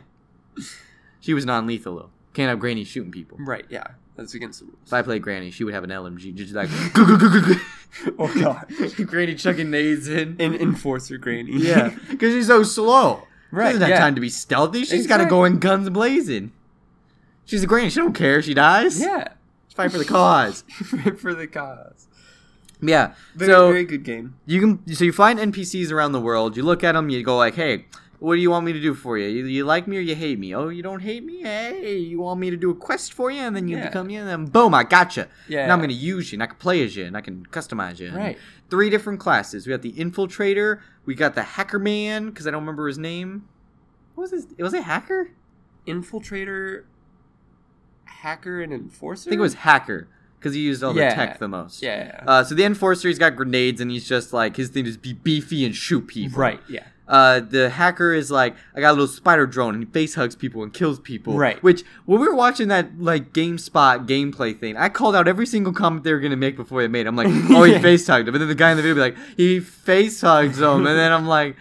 She 1.21 1.35
was 1.35 1.45
non-lethal 1.45 1.97
though. 1.97 2.11
Can't 2.33 2.49
have 2.49 2.59
Granny 2.61 2.85
shooting 2.85 3.13
people. 3.13 3.39
Right. 3.41 3.67
Yeah. 3.69 3.89
That's 4.21 4.35
against 4.35 4.61
the 4.61 4.67
rules. 4.67 4.77
If 4.87 4.93
I 4.93 5.01
played 5.01 5.23
Granny, 5.23 5.51
she 5.51 5.65
would 5.65 5.73
have 5.73 5.83
an 5.83 5.89
LMG, 5.89 6.35
just 6.35 6.53
like 6.53 6.69
Oh 8.19 8.31
god. 8.39 8.67
Granny 9.07 9.35
chucking 9.35 9.71
nades 9.71 10.09
in. 10.09 10.37
An 10.39 10.55
enforcer 10.55 11.17
granny. 11.17 11.53
yeah, 11.55 11.97
because 12.11 12.35
she's 12.35 12.47
so 12.47 12.63
slow. 12.63 13.23
Right, 13.51 13.69
She 13.69 13.73
doesn't 13.73 13.81
have 13.81 13.89
yeah. 13.89 13.99
time 13.99 14.15
to 14.17 14.21
be 14.21 14.29
stealthy. 14.29 14.85
She's 14.85 15.07
got 15.07 15.17
to 15.17 15.27
go 15.27 15.45
in 15.45 15.59
guns 15.59 15.89
blazing. 15.89 16.53
She's 17.47 17.63
a 17.65 17.67
Granny. 17.67 17.89
She 17.89 17.99
don't 17.99 18.13
care 18.13 18.39
if 18.39 18.45
she 18.45 18.53
dies. 18.55 19.01
Yeah. 19.01 19.29
fight 19.75 19.91
for 19.91 19.99
the 19.99 20.05
cause. 20.05 20.63
for 21.19 21.35
the 21.35 21.47
cause. 21.49 22.07
Yeah. 22.83 23.15
Very, 23.35 23.51
so 23.51 23.69
very 23.69 23.85
good 23.85 24.05
game. 24.05 24.35
you 24.45 24.61
can 24.61 24.95
so 24.95 25.03
you 25.05 25.13
find 25.13 25.39
NPCs 25.39 25.91
around 25.91 26.13
the 26.13 26.21
world. 26.21 26.59
You 26.59 26.63
look 26.63 26.85
at 26.85 26.93
them. 26.93 27.09
You 27.09 27.23
go 27.25 27.39
like, 27.39 27.55
"Hey, 27.55 27.87
what 28.21 28.37
do 28.37 28.41
you 28.43 28.51
want 28.51 28.65
me 28.67 28.73
to 28.73 28.81
do 28.81 28.95
for 28.95 29.19
you? 29.19 29.27
You, 29.29 29.47
you 29.47 29.65
like 29.65 29.89
me 29.89 29.97
or 29.97 30.01
you 30.01 30.15
hate 30.15 30.39
me? 30.39 30.55
Oh, 30.55 30.69
you 30.69 30.83
don't 30.83 31.01
hate 31.01 31.25
me? 31.25 31.43
Hey, 31.43 31.97
you 31.97 32.21
want 32.21 32.39
me 32.39 32.51
to 32.51 32.57
do 32.57 32.71
a 32.71 32.75
quest 32.75 33.13
for 33.15 33.31
you, 33.31 33.41
and 33.41 33.57
then 33.57 33.67
you 33.67 33.77
Yeah. 33.79 33.87
become 33.87 34.09
you, 34.11 34.21
and 34.21 34.29
then 34.29 34.45
boom, 34.47 34.75
I 34.75 34.85
gotcha. 34.85 35.27
Yeah. 35.49 35.67
Now 35.67 35.73
I'm 35.75 35.81
gonna 35.81 35.95
use 35.95 36.31
you, 36.31 36.37
and 36.37 36.43
I 36.43 36.47
can 36.47 36.57
play 36.57 36.85
as 36.85 36.95
you, 36.97 37.05
and 37.07 37.17
I 37.17 37.23
can 37.23 37.45
customize 37.47 37.99
you. 37.99 38.11
Right. 38.13 38.39
Three 38.69 38.91
different 38.91 39.19
classes. 39.21 39.67
We 39.67 39.71
got 39.73 39.83
the 39.83 39.93
infiltrator. 39.93 40.81
We 41.07 41.15
got 41.15 41.35
the 41.35 41.43
hacker 41.43 41.79
man 41.81 42.29
because 42.31 42.47
I 42.47 42.51
don't 42.53 42.61
remember 42.61 42.87
his 42.87 42.99
name. 42.99 43.49
What 44.15 44.23
was 44.23 44.31
his? 44.33 44.47
Was 44.59 44.75
it 44.75 44.85
hacker? 44.85 45.31
Infiltrator, 45.87 46.85
hacker, 48.05 48.61
and 48.61 48.73
enforcer. 48.73 49.29
I 49.29 49.31
think 49.31 49.39
it 49.39 49.43
was 49.43 49.55
hacker 49.55 50.09
because 50.39 50.55
he 50.55 50.61
used 50.61 50.83
all 50.83 50.93
the 50.93 51.01
tech 51.01 51.39
the 51.39 51.49
most. 51.49 51.83
Yeah. 51.83 52.23
Uh, 52.27 52.45
so 52.45 52.55
the 52.55 52.65
enforcer, 52.65 53.09
he's 53.09 53.19
got 53.19 53.37
grenades, 53.37 53.81
and 53.81 53.91
he's 53.91 54.07
just 54.09 54.33
like 54.33 54.57
his 54.57 54.69
thing 54.69 54.87
is 54.87 54.97
be 54.97 55.13
beefy 55.15 55.65
and 55.65 55.75
shoot 55.75 56.07
people. 56.07 56.39
right. 56.39 56.61
Yeah. 56.69 56.85
Uh, 57.11 57.41
the 57.41 57.69
hacker 57.71 58.13
is 58.15 58.31
like, 58.31 58.55
I 58.75 58.81
got 58.81 58.91
a 58.91 58.93
little 58.93 59.09
spider 59.09 59.45
drone, 59.45 59.75
and 59.75 59.83
he 59.85 59.91
face 59.91 60.15
hugs 60.15 60.37
people 60.37 60.63
and 60.63 60.73
kills 60.73 61.01
people. 61.01 61.37
Right. 61.37 61.61
Which 61.61 61.83
when 62.07 62.21
we 62.21 62.29
were 62.29 62.37
watching 62.37 62.69
that 62.69 63.01
like 63.01 63.33
GameSpot 63.33 64.07
gameplay 64.07 64.57
thing, 64.59 64.77
I 64.77 64.89
called 64.89 65.17
out 65.17 65.27
every 65.27 65.47
single 65.47 65.73
comment 65.73 66.05
they 66.05 66.13
were 66.13 66.21
gonna 66.21 66.37
make 66.37 66.55
before 66.57 66.83
they 66.83 66.89
made. 66.89 67.07
it. 67.07 67.09
I'm 67.09 67.17
like, 67.17 67.27
oh, 67.51 67.65
he 67.65 67.77
face 67.83 68.07
hugged 68.07 68.29
him, 68.29 68.35
and 68.35 68.41
then 68.43 68.49
the 68.49 68.55
guy 68.55 68.71
in 68.71 68.77
the 68.77 68.83
video 68.85 68.95
be 68.95 69.01
like, 69.01 69.17
he 69.37 69.59
face 69.59 70.21
hugs 70.21 70.61
him, 70.61 70.87
and 70.87 70.99
then 70.99 71.11
I'm 71.11 71.27
like, 71.27 71.57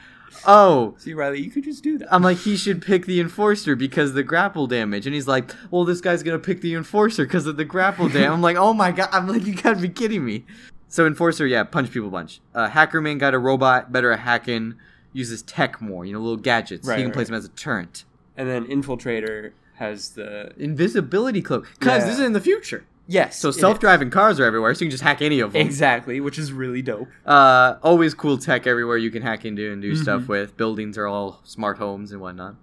oh, 0.45 0.95
See, 0.97 1.13
Riley, 1.13 1.41
you 1.41 1.49
could 1.49 1.63
just 1.63 1.83
do 1.83 1.97
that. 1.97 2.13
I'm 2.13 2.21
like, 2.21 2.37
he 2.37 2.55
should 2.55 2.81
pick 2.81 3.05
the 3.07 3.19
enforcer 3.19 3.75
because 3.75 4.13
the 4.13 4.23
grapple 4.23 4.67
damage. 4.67 5.05
And 5.05 5.15
he's 5.15 5.27
like, 5.27 5.51
well, 5.71 5.83
this 5.83 5.99
guy's 5.99 6.23
gonna 6.23 6.39
pick 6.39 6.61
the 6.61 6.75
enforcer 6.75 7.25
because 7.25 7.47
of 7.47 7.57
the 7.57 7.65
grapple 7.65 8.07
damage. 8.09 8.29
I'm 8.29 8.41
like, 8.41 8.57
oh 8.57 8.73
my 8.73 8.91
god. 8.91 9.09
I'm 9.11 9.27
like, 9.27 9.45
you 9.45 9.55
gotta 9.55 9.79
be 9.79 9.89
kidding 9.89 10.23
me. 10.23 10.45
So 10.87 11.05
enforcer, 11.05 11.45
yeah, 11.45 11.63
punch 11.63 11.91
people 11.91 12.09
bunch. 12.09 12.41
Uh, 12.53 12.69
Hackerman 12.69 13.19
got 13.19 13.33
a 13.33 13.39
robot, 13.39 13.91
better 13.91 14.11
at 14.11 14.19
hacking, 14.19 14.75
uses 15.13 15.41
tech 15.41 15.81
more, 15.81 16.05
you 16.05 16.13
know, 16.13 16.19
little 16.19 16.37
gadgets. 16.37 16.87
Right, 16.87 16.97
he 16.97 17.03
can 17.03 17.09
right, 17.09 17.13
place 17.15 17.27
them 17.27 17.35
as 17.35 17.45
a 17.45 17.49
turret. 17.49 18.03
and 18.37 18.47
then 18.49 18.65
Infiltrator 18.65 19.51
has 19.75 20.09
the 20.11 20.51
Invisibility 20.57 21.41
cloak, 21.41 21.65
cause 21.79 21.99
Yeah. 22.01 22.05
this 22.05 22.19
is 22.19 22.25
in 22.25 22.33
the 22.33 22.41
future. 22.41 22.83
yes. 23.07 23.39
So 23.39 23.49
self-driving 23.49 24.11
cars 24.11 24.39
are 24.39 24.45
everywhere, 24.45 24.73
so 24.75 24.81
you 24.81 24.87
can 24.87 24.91
just 24.91 25.03
hack 25.03 25.21
any 25.21 25.39
of 25.39 25.53
them. 25.53 25.61
Exactly, 25.65 26.19
which 26.19 26.37
is 26.37 26.51
really 26.53 26.81
dope. 26.81 27.07
Uh, 27.25 27.75
always 27.81 28.13
cool 28.13 28.37
tech 28.37 28.67
everywhere 28.67 28.97
you 28.97 29.09
can 29.09 29.21
hack 29.23 29.45
into 29.45 29.71
and 29.71 29.81
do 29.81 29.95
stuff 29.95 30.23
Mhm. 30.23 30.27
with. 30.27 30.57
Buildings 30.57 30.97
are 30.97 31.07
all 31.07 31.39
smart 31.43 31.77
homes 31.79 32.11
and 32.11 32.21
whatnot. 32.21 32.55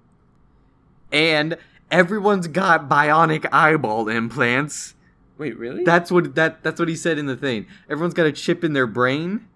And 1.12 1.56
everyone's 1.90 2.48
got 2.48 2.88
bionic 2.88 3.46
eyeball 3.52 4.08
implants. 4.08 4.94
Wait, 5.38 5.56
really? 5.58 5.84
That's 5.84 6.10
what 6.10 6.34
that 6.34 6.62
that's 6.62 6.78
what 6.80 6.88
he 6.88 6.96
said 6.96 7.18
in 7.18 7.26
the 7.26 7.36
thing. 7.36 7.66
Everyone's 7.90 8.14
got 8.14 8.26
a 8.26 8.32
chip 8.32 8.64
in 8.64 8.72
their 8.72 8.86
brain 8.86 9.46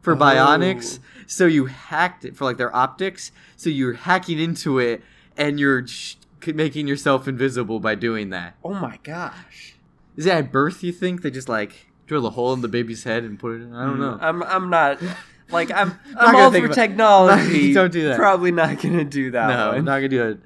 for 0.00 0.14
Oh. 0.14 0.16
bionics. 0.16 0.98
So 1.26 1.46
you 1.46 1.66
hacked 1.66 2.24
it 2.24 2.36
for 2.36 2.44
like 2.44 2.56
their 2.56 2.74
optics. 2.74 3.32
So 3.56 3.70
you're 3.70 3.94
hacking 3.94 4.38
into 4.38 4.78
it 4.78 5.02
and 5.36 5.58
you're 5.60 5.86
sh- 5.86 6.16
making 6.46 6.86
yourself 6.86 7.26
invisible 7.26 7.80
by 7.80 7.94
doing 7.94 8.30
that. 8.30 8.56
oh 8.64 8.74
my 8.74 8.98
gosh. 9.02 9.74
Is 10.16 10.24
that 10.24 10.38
at 10.38 10.52
birth? 10.52 10.82
You 10.82 10.92
think 10.92 11.22
they 11.22 11.30
just 11.30 11.48
like 11.48 11.86
drill 12.06 12.26
a 12.26 12.30
hole 12.30 12.52
in 12.52 12.60
the 12.62 12.68
baby's 12.68 13.04
head 13.04 13.24
and 13.24 13.38
put 13.38 13.60
it? 13.60 13.64
in? 13.64 13.74
I 13.74 13.84
don't 13.84 14.00
know. 14.00 14.12
Mm, 14.12 14.22
I'm 14.22 14.42
I'm 14.44 14.70
not 14.70 14.98
like 15.50 15.70
I'm 15.70 15.98
I'm 16.16 16.36
all 16.36 16.50
for 16.50 16.68
technology. 16.74 17.72
Don't 17.74 17.92
do 17.92 18.08
that. 18.08 18.16
Probably 18.16 18.52
not 18.52 18.80
gonna 18.80 19.04
do 19.04 19.30
that 19.32 19.48
no, 19.48 19.68
one. 19.68 19.78
I'm 19.78 19.84
not 19.84 19.96
gonna 19.96 20.08
do 20.08 20.28
it. 20.28 20.40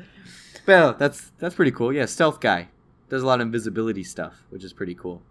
But 0.67 0.79
no, 0.79 0.93
that's 0.93 1.31
that's 1.39 1.55
pretty 1.55 1.71
cool. 1.73 1.93
Yeah, 1.93 2.07
stealth 2.07 2.41
guy 2.41 2.69
does 3.09 3.23
a 3.23 3.27
lot 3.27 3.41
of 3.41 3.47
invisibility 3.47 4.05
stuff, 4.05 4.45
which 4.51 4.65
is 4.65 4.73
pretty 4.73 4.95
cool. 4.95 5.23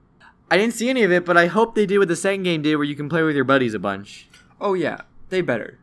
I 0.51 0.57
didn't 0.57 0.73
see 0.73 0.89
any 0.89 1.03
of 1.03 1.11
it, 1.11 1.25
but 1.25 1.37
I 1.37 1.45
hope 1.47 1.75
they 1.75 1.85
did 1.85 1.99
what 1.99 2.07
the 2.07 2.15
second 2.15 2.43
game 2.43 2.61
did, 2.63 2.75
where 2.75 2.83
you 2.83 2.95
can 2.95 3.07
play 3.07 3.21
with 3.21 3.35
your 3.35 3.45
buddies 3.45 3.73
a 3.75 3.79
bunch, 3.79 4.27
Oh 4.59 4.73
yeah, 4.73 5.01
they 5.29 5.41
better. 5.41 5.77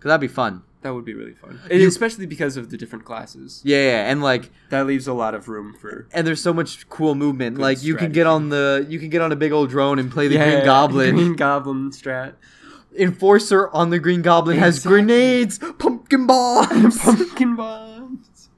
cause 0.00 0.08
that'd 0.10 0.20
be 0.20 0.28
fun. 0.28 0.62
That 0.82 0.94
would 0.94 1.04
be 1.04 1.14
really 1.14 1.34
fun, 1.34 1.60
You- 1.70 1.86
especially 1.86 2.26
because 2.26 2.56
of 2.56 2.70
the 2.70 2.76
different 2.76 3.04
classes. 3.04 3.60
Yeah, 3.64 3.76
yeah, 3.76 4.10
and 4.10 4.20
like, 4.20 4.50
That 4.70 4.84
leaves 4.86 5.06
a 5.06 5.12
lot 5.12 5.32
of 5.32 5.48
room 5.48 5.74
for. 5.80 6.08
and 6.12 6.26
there's 6.26 6.42
so 6.42 6.52
much 6.52 6.88
cool 6.88 7.14
movement. 7.14 7.56
Like, 7.58 7.84
you 7.84 7.94
can 7.94 8.10
get 8.10 8.26
on 8.26 8.48
the 8.48 8.84
you 8.88 8.98
can 8.98 9.08
get 9.08 9.20
on 9.22 9.30
a 9.30 9.36
big 9.36 9.52
old 9.52 9.70
drone 9.70 10.00
and 10.00 10.10
play 10.10 10.26
the 10.26 10.34
Yeah, 10.34 10.50
Green 10.50 10.64
Goblin. 10.64 11.14
Green 11.14 11.32
Goblin 11.34 11.90
strat. 11.92 12.32
Enforcer 12.98 13.68
on 13.70 13.90
the 13.90 13.98
Green 13.98 14.22
Goblin 14.22 14.58
has 14.58 14.84
grenades, 14.84 15.58
pumpkin 15.78 16.26
bombs, 16.26 16.98
Pumpkin 17.02 17.56
bombs. 17.56 18.48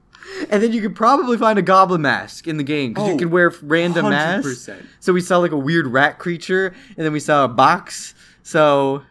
and 0.49 0.61
then 0.61 0.73
you 0.73 0.81
could 0.81 0.95
probably 0.95 1.37
find 1.37 1.57
a 1.57 1.61
Goblin 1.61 2.01
mask 2.01 2.47
in 2.47 2.57
the 2.57 2.63
game 2.63 2.93
because 2.93 3.07
you 3.07 3.13
Oh, 3.13 3.17
can 3.17 3.29
wear 3.29 3.53
random 3.61 4.09
masks. 4.09 4.67
100%. 4.67 4.85
So 4.99 5.13
we 5.13 5.21
saw 5.21 5.37
like 5.37 5.51
a 5.53 5.57
weird 5.57 5.87
rat 5.87 6.17
creature, 6.19 6.73
and 6.97 7.05
then 7.05 7.13
we 7.13 7.19
saw 7.21 7.45
a 7.45 7.47
box. 7.47 8.13
So 8.43 9.03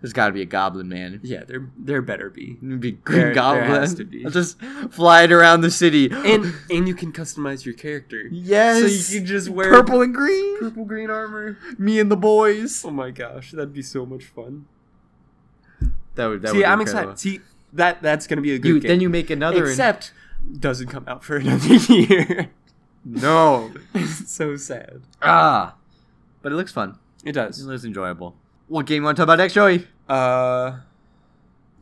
there's 0.00 0.12
got 0.12 0.26
to 0.28 0.32
be 0.32 0.42
a 0.42 0.46
goblin 0.46 0.88
man. 0.88 1.20
Yeah, 1.22 1.42
there 1.44 1.68
there 1.76 2.00
better 2.02 2.30
be. 2.30 2.56
It'd 2.62 2.80
be 2.80 2.92
Green 2.92 3.18
There- 3.18 3.26
there 3.26 3.34
Goblin. 3.42 3.64
has 3.66 3.94
to 3.94 4.04
be. 4.04 4.24
Just 4.26 4.60
flying 4.90 5.32
around 5.32 5.62
the 5.62 5.70
city. 5.70 6.08
And 6.12 6.54
and 6.70 6.86
you 6.86 6.94
can 6.94 7.12
customize 7.12 7.64
your 7.64 7.74
character. 7.74 8.22
yes, 8.30 8.80
So 8.80 9.12
you 9.14 9.18
can 9.20 9.26
just 9.26 9.48
wear 9.48 9.70
purple 9.70 10.00
and 10.02 10.14
green. 10.14 10.60
purple 10.60 10.84
green 10.84 11.10
armor. 11.10 11.58
Me 11.78 11.98
and 11.98 12.10
the 12.10 12.16
boys. 12.16 12.84
Oh 12.84 12.90
my 12.90 13.10
gosh, 13.10 13.50
that'd 13.52 13.72
be 13.72 13.82
so 13.82 14.06
much 14.06 14.24
fun. 14.24 14.66
That 16.14 16.26
would. 16.26 16.42
That 16.42 16.48
See, 16.50 16.56
would 16.58 16.62
be 16.62 16.66
I'm 16.66 16.80
incredible. 16.80 17.12
excited. 17.12 17.38
See, 17.38 17.44
that 17.72 18.02
that's 18.02 18.26
gonna 18.26 18.40
be 18.42 18.54
a 18.54 18.58
good 18.58 18.68
You, 18.68 18.80
game. 18.80 18.88
then 18.88 19.00
you 19.00 19.08
make 19.08 19.30
another. 19.30 19.62
and- 19.62 19.68
Except 19.70 20.12
doesn't 20.60 20.88
come 20.88 21.04
out 21.08 21.24
for 21.24 21.36
another 21.42 21.74
year. 21.74 22.50
no. 23.04 23.72
it's 23.94 24.30
so 24.32 24.56
sad. 24.56 25.02
Ah, 25.22 25.74
but 26.42 26.52
it 26.52 26.54
looks 26.54 26.72
fun. 26.72 26.98
It 27.24 27.32
does. 27.32 27.60
It 27.60 27.64
looks 27.66 27.84
enjoyable. 27.84 28.36
What 28.68 28.86
game 28.86 29.02
you 29.02 29.04
want 29.04 29.16
to 29.16 29.20
talk 29.20 29.24
about 29.24 29.38
next, 29.38 29.54
Joey? 29.54 29.86
Uh, 30.08 30.78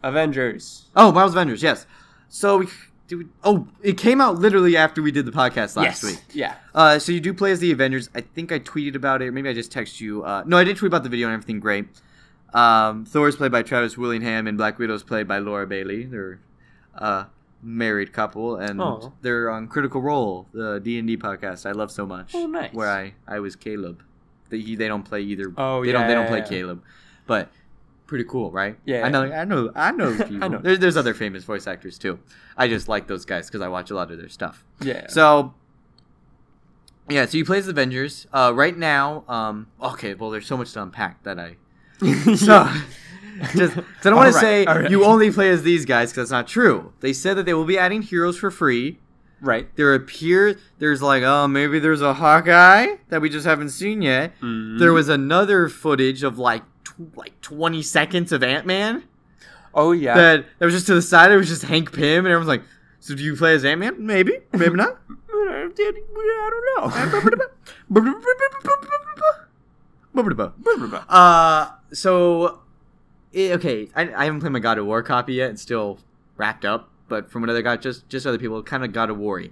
Avengers. 0.03 0.87
Oh, 0.97 1.12
Marvel's 1.12 1.34
Avengers. 1.34 1.62
Yes. 1.62 1.87
So 2.28 2.59
we. 2.59 2.66
Did 3.09 3.18
we, 3.18 3.26
oh, 3.45 3.68
it 3.82 3.99
came 3.99 4.20
out 4.20 4.41
literally 4.41 4.76
after 4.76 5.01
we 5.01 5.12
did 5.12 5.26
the 5.26 5.30
podcast 5.30 5.76
last 5.76 5.78
yes. 5.78 6.03
week. 6.03 6.20
Yeah. 6.32 6.57
Uh, 6.74 6.99
so 6.99 7.12
you 7.12 7.20
do 7.20 7.32
play 7.32 7.53
as 7.53 7.61
the 7.61 7.70
Avengers. 7.70 8.11
I 8.16 8.20
think 8.20 8.51
I 8.51 8.59
tweeted 8.59 8.97
about 8.97 9.22
it. 9.22 9.30
Maybe 9.30 9.49
I 9.49 9.53
just 9.53 9.72
texted 9.72 10.01
you. 10.01 10.24
Uh, 10.24 10.43
no, 10.45 10.57
I 10.57 10.64
did 10.64 10.76
tweet 10.76 10.89
about 10.89 11.05
the 11.05 11.09
video 11.09 11.28
and 11.28 11.34
everything. 11.34 11.61
Great. 11.61 11.87
Um, 12.53 13.05
Thor's 13.05 13.37
played 13.37 13.53
by 13.53 13.62
Travis 13.62 13.97
Willingham 13.97 14.49
and 14.49 14.59
Black 14.59 14.80
Widow's 14.80 15.05
played 15.05 15.28
by 15.28 15.39
Laura 15.39 15.68
Bailey. 15.68 16.05
They're 16.05 16.41
a 16.97 17.26
married 17.62 18.12
couple 18.12 18.57
and 18.57 18.80
they're 19.22 19.51
on 19.51 19.68
Critical 19.68 20.01
Role, 20.01 20.49
the 20.53 20.80
D 20.80 20.99
and 20.99 21.07
D 21.07 21.16
podcast 21.16 21.64
I 21.64 21.72
love 21.72 21.93
so 21.93 22.07
much. 22.07 22.34
Oh, 22.34 22.47
nice. 22.47 22.72
Where 22.72 22.91
I 22.91 23.14
I 23.28 23.39
was 23.39 23.55
Caleb. 23.55 24.03
They 24.49 24.61
he, 24.61 24.76
they 24.76 24.88
don't 24.88 25.03
play 25.03 25.22
either. 25.22 25.53
Oh, 25.57 25.84
they 25.84 25.92
don't 25.92 26.07
they 26.07 26.14
don't 26.14 26.28
play 26.28 26.38
yeah. 26.38 26.44
Caleb, 26.49 26.82
but 27.26 27.51
pretty 28.07 28.24
cool, 28.24 28.51
right? 28.51 28.76
Yeah. 28.84 29.05
I 29.05 29.09
know 29.09 29.24
I 29.24 29.44
know 29.44 29.72
I 29.74 29.90
know 29.92 30.16
people. 30.16 30.38
I 30.44 30.49
know. 30.49 30.59
There's 30.59 30.78
there's 30.78 30.97
other 30.97 31.14
famous 31.14 31.44
voice 31.44 31.66
actors 31.66 31.99
too. 31.99 32.18
I 32.57 32.68
just 32.68 32.88
like 32.88 33.07
those 33.07 33.24
guys 33.24 33.47
because 33.49 33.61
I 33.61 33.68
watch 33.68 33.90
a 33.90 33.94
lot 33.94 34.11
of 34.11 34.18
their 34.18 34.28
stuff. 34.28 34.64
Yeah. 34.80 35.07
So 35.09 35.55
yeah, 37.09 37.26
so 37.26 37.38
you 37.38 37.44
play 37.44 37.59
as 37.59 37.66
the 37.66 37.70
Avengers. 37.70 38.26
Uh, 38.32 38.53
right 38.55 38.76
now, 38.76 39.24
um, 39.28 39.68
okay, 39.80 40.14
well, 40.14 40.30
there's 40.30 40.47
so 40.47 40.57
much 40.57 40.72
to 40.72 40.82
unpack 40.82 41.22
that 41.22 41.38
I 41.38 41.57
so 42.01 42.68
just 43.55 43.74
'cause 43.74 43.84
I 44.05 44.11
don't 44.11 44.16
want 44.16 44.32
to 44.32 44.38
say 44.38 44.66
alright. 44.66 44.90
you 44.90 45.05
only 45.05 45.30
play 45.30 45.51
as 45.51 45.62
these 45.62 45.84
guys 45.84 46.11
because 46.11 46.28
that's 46.28 46.30
not 46.30 46.47
true. 46.49 46.92
They 47.01 47.12
said 47.12 47.34
that 47.36 47.47
they 47.47 47.55
will 47.55 47.64
be 47.64 47.78
adding 47.78 48.03
heroes 48.03 48.38
for 48.38 48.51
free. 48.51 48.99
Right. 49.41 49.68
There 49.76 49.95
appear 49.95 50.59
there's 50.78 51.03
like 51.03 51.22
oh 51.22 51.47
maybe 51.49 51.78
there's 51.78 52.03
a 52.03 52.14
Hawkeye 52.14 52.97
that 53.09 53.20
we 53.20 53.28
just 53.28 53.47
haven't 53.47 53.70
seen 53.70 54.03
yet. 54.03 54.32
Mm-hmm. 54.41 54.78
There 54.78 54.93
was 54.93 55.09
another 55.09 55.68
footage 55.68 56.22
of 56.22 56.39
like 56.39 56.62
tw- 56.84 57.16
like 57.16 57.41
20 57.41 57.82
seconds 57.82 58.32
of 58.32 58.43
Ant 58.43 58.66
Man 58.66 59.05
Oh 59.74 59.93
yeah. 59.93 60.14
that 60.14 60.47
that 60.59 60.64
was 60.64 60.74
just 60.74 60.87
to 60.87 60.95
the 60.95 61.03
side. 61.03 61.30
It 61.30 61.37
was 61.37 61.49
just 61.49 61.62
Hank 61.62 61.93
Pym 61.93 62.24
and 62.24 62.28
everyone's 62.28 62.49
like, 62.49 62.62
so 62.99 63.14
do 63.14 63.22
you 63.22 63.37
play 63.37 63.55
as 63.55 63.64
Ant 63.64 63.78
Man? 63.78 63.95
Maybe, 64.05 64.39
maybe 64.53 64.74
not. 64.74 64.99
I 65.30 65.68
don't 66.51 66.64
know. 66.76 66.84
uh, 71.09 71.70
so, 71.93 72.61
okay, 73.37 73.89
I, 73.95 74.12
I 74.14 74.24
haven't 74.24 74.41
played 74.41 74.53
my 74.53 74.61
God 74.61 74.78
of 74.78 74.87
War 74.87 75.03
copy 75.03 75.34
yet. 75.34 75.51
It's 75.51 75.62
still 75.62 75.99
wrapped 76.39 76.64
up, 76.64 76.89
but 77.09 77.30
from 77.30 77.42
what 77.42 77.50
other 77.50 77.62
got 77.62 77.80
just 77.82 78.09
just 78.09 78.26
other 78.26 78.38
people, 78.38 78.62
kind 78.62 78.84
of 78.84 78.92
God 78.92 79.11
of 79.11 79.18
War, 79.18 79.42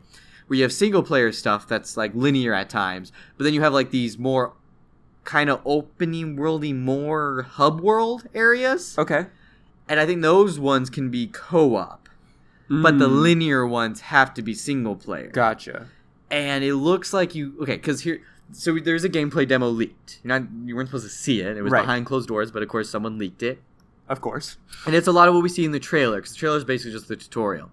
where 0.47 0.57
you 0.57 0.63
have 0.63 0.73
single 0.73 1.03
player 1.03 1.33
stuff 1.33 1.67
that's 1.67 1.97
like 1.97 2.13
linear 2.15 2.53
at 2.55 2.69
times, 2.71 3.13
but 3.37 3.45
then 3.45 3.55
you 3.55 3.61
have 3.63 3.73
like 3.73 3.91
these 3.91 4.19
more 4.19 4.53
kind 5.25 5.49
of 5.49 5.61
opening 5.65 6.37
worldy, 6.37 6.75
more 6.79 7.43
hub 7.43 7.81
world 7.81 8.27
areas, 8.35 8.99
okay. 8.99 9.27
and 9.89 9.99
I 9.99 10.07
think 10.07 10.21
those 10.23 10.59
ones 10.59 10.91
can 10.91 11.11
be 11.11 11.27
co 11.29 11.77
op, 11.77 12.09
but 12.69 12.99
the 12.99 13.09
Mm. 13.09 13.23
linear 13.23 13.67
ones 13.67 14.01
have 14.03 14.35
to 14.35 14.43
be 14.43 14.53
single 14.55 14.97
player 14.97 15.29
Gotcha. 15.29 15.89
and 16.31 16.63
it 16.65 16.75
looks 16.75 17.13
like 17.13 17.35
you 17.35 17.55
okay 17.63 17.77
because 17.77 18.01
here 18.03 18.21
so 18.53 18.79
there's 18.79 19.05
a 19.05 19.09
gameplay 19.09 19.47
demo 19.49 19.69
leaked 19.69 20.21
you're 20.23 20.39
not 20.39 20.49
you 20.65 20.75
weren't 20.77 20.89
supposed 20.89 21.05
to 21.07 21.11
see 21.11 21.41
it 21.41 21.57
it 21.57 21.63
was 21.63 21.73
Right. 21.73 21.81
behind 21.83 22.05
closed 22.07 22.29
doors 22.29 22.51
but 22.51 22.63
of 22.63 22.69
course 22.69 22.89
someone 22.91 23.17
leaked 23.19 23.43
it 23.43 23.59
Of 24.09 24.21
course. 24.21 24.59
and 24.87 24.95
it's 24.95 25.07
a 25.07 25.13
lot 25.13 25.29
of 25.29 25.35
what 25.35 25.43
we 25.43 25.49
see 25.49 25.65
in 25.65 25.73
the 25.73 25.81
trailer 25.81 26.17
because 26.19 26.33
the 26.33 26.39
trailer 26.39 26.57
is 26.59 26.65
basically 26.65 26.93
just 26.93 27.09
the 27.09 27.17
tutorial 27.17 27.71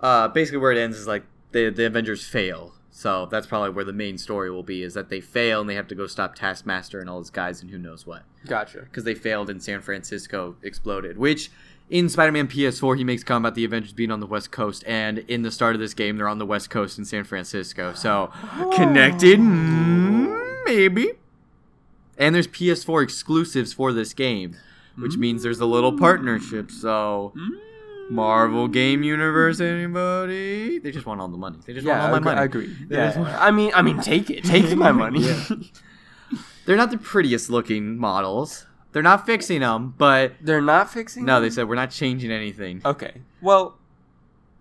uh 0.00 0.28
basically 0.28 0.58
where 0.58 0.72
it 0.72 0.78
ends 0.78 0.96
is 0.96 1.06
like 1.06 1.24
the 1.52 1.70
the 1.70 1.86
avengers 1.86 2.26
fail 2.26 2.72
so 2.90 3.26
that's 3.26 3.46
probably 3.46 3.70
where 3.70 3.84
the 3.84 3.92
main 3.92 4.16
story 4.18 4.50
will 4.50 4.62
be 4.62 4.82
is 4.82 4.94
that 4.94 5.08
they 5.10 5.20
fail 5.20 5.60
and 5.60 5.68
they 5.68 5.74
have 5.74 5.88
to 5.88 5.94
go 5.94 6.06
stop 6.06 6.34
taskmaster 6.34 7.00
and 7.00 7.10
all 7.10 7.18
his 7.18 7.30
guys 7.30 7.60
and 7.60 7.70
who 7.70 7.78
knows 7.78 8.06
what 8.06 8.22
Gotcha. 8.46 8.80
because 8.82 9.04
they 9.04 9.14
failed 9.14 9.50
and 9.50 9.62
San 9.62 9.80
Francisco 9.80 10.56
exploded. 10.62 11.18
Which 11.18 11.50
in 11.90 12.08
Spider-Man 12.08 12.46
PS4 12.48 12.96
he 12.96 13.02
makes 13.04 13.24
comment 13.24 13.46
about 13.48 13.54
the 13.56 13.64
Avengers 13.64 13.92
being 13.92 14.10
on 14.10 14.20
the 14.20 14.26
West 14.26 14.50
Coast, 14.52 14.84
and 14.86 15.18
in 15.18 15.42
the 15.42 15.50
start 15.50 15.74
of 15.74 15.80
this 15.80 15.92
game 15.94 16.18
they're 16.18 16.28
on 16.28 16.38
the 16.38 16.46
West 16.46 16.70
Coast 16.70 16.98
in 16.98 17.04
San 17.04 17.24
Francisco. 17.24 17.94
So 17.94 18.30
connected, 18.74 19.38
mm, 19.40 20.64
maybe. 20.66 21.12
And 22.16 22.34
there's 22.34 22.46
PS4 22.46 23.02
exclusives 23.02 23.72
for 23.72 23.92
this 23.92 24.12
game, 24.14 24.56
which 24.96 25.16
means 25.16 25.42
there's 25.42 25.60
a 25.60 25.66
little 25.66 25.96
partnership. 25.98 26.70
So 26.70 27.32
mm. 27.36 28.10
Marvel 28.10 28.68
Game 28.68 29.02
Universe, 29.02 29.60
anybody? 29.60 30.78
They 30.78 30.90
just 30.90 31.06
want 31.06 31.20
all 31.20 31.28
the 31.28 31.36
money. 31.38 31.58
They 31.64 31.72
just 31.72 31.86
Yeah, 31.86 31.92
want 32.00 32.04
all 32.04 32.10
my 32.10 32.18
money. 32.20 32.40
I 32.40 32.44
agree. 32.44 32.66
They 32.88 32.96
Yeah. 32.96 33.18
want- 33.18 33.34
I 33.34 33.50
mean, 33.50 33.72
I 33.74 33.82
mean, 33.82 34.00
take 34.00 34.30
it. 34.30 34.44
Take 34.44 34.76
my 34.76 34.92
money. 35.04 35.20
Yeah. 35.20 35.44
They're 36.66 36.76
not 36.76 36.90
the 36.90 36.98
prettiest 36.98 37.50
looking 37.50 37.98
models. 37.98 38.66
They're 38.92 39.02
not 39.02 39.26
fixing 39.26 39.60
them, 39.60 39.94
but 39.98 40.34
They're 40.40 40.60
not 40.62 40.90
fixing. 40.90 41.24
No, 41.24 41.40
they 41.40 41.50
said 41.50 41.68
we're 41.68 41.74
not 41.74 41.90
changing 41.90 42.30
anything. 42.30 42.80
Okay. 42.84 43.22
Well, 43.42 43.76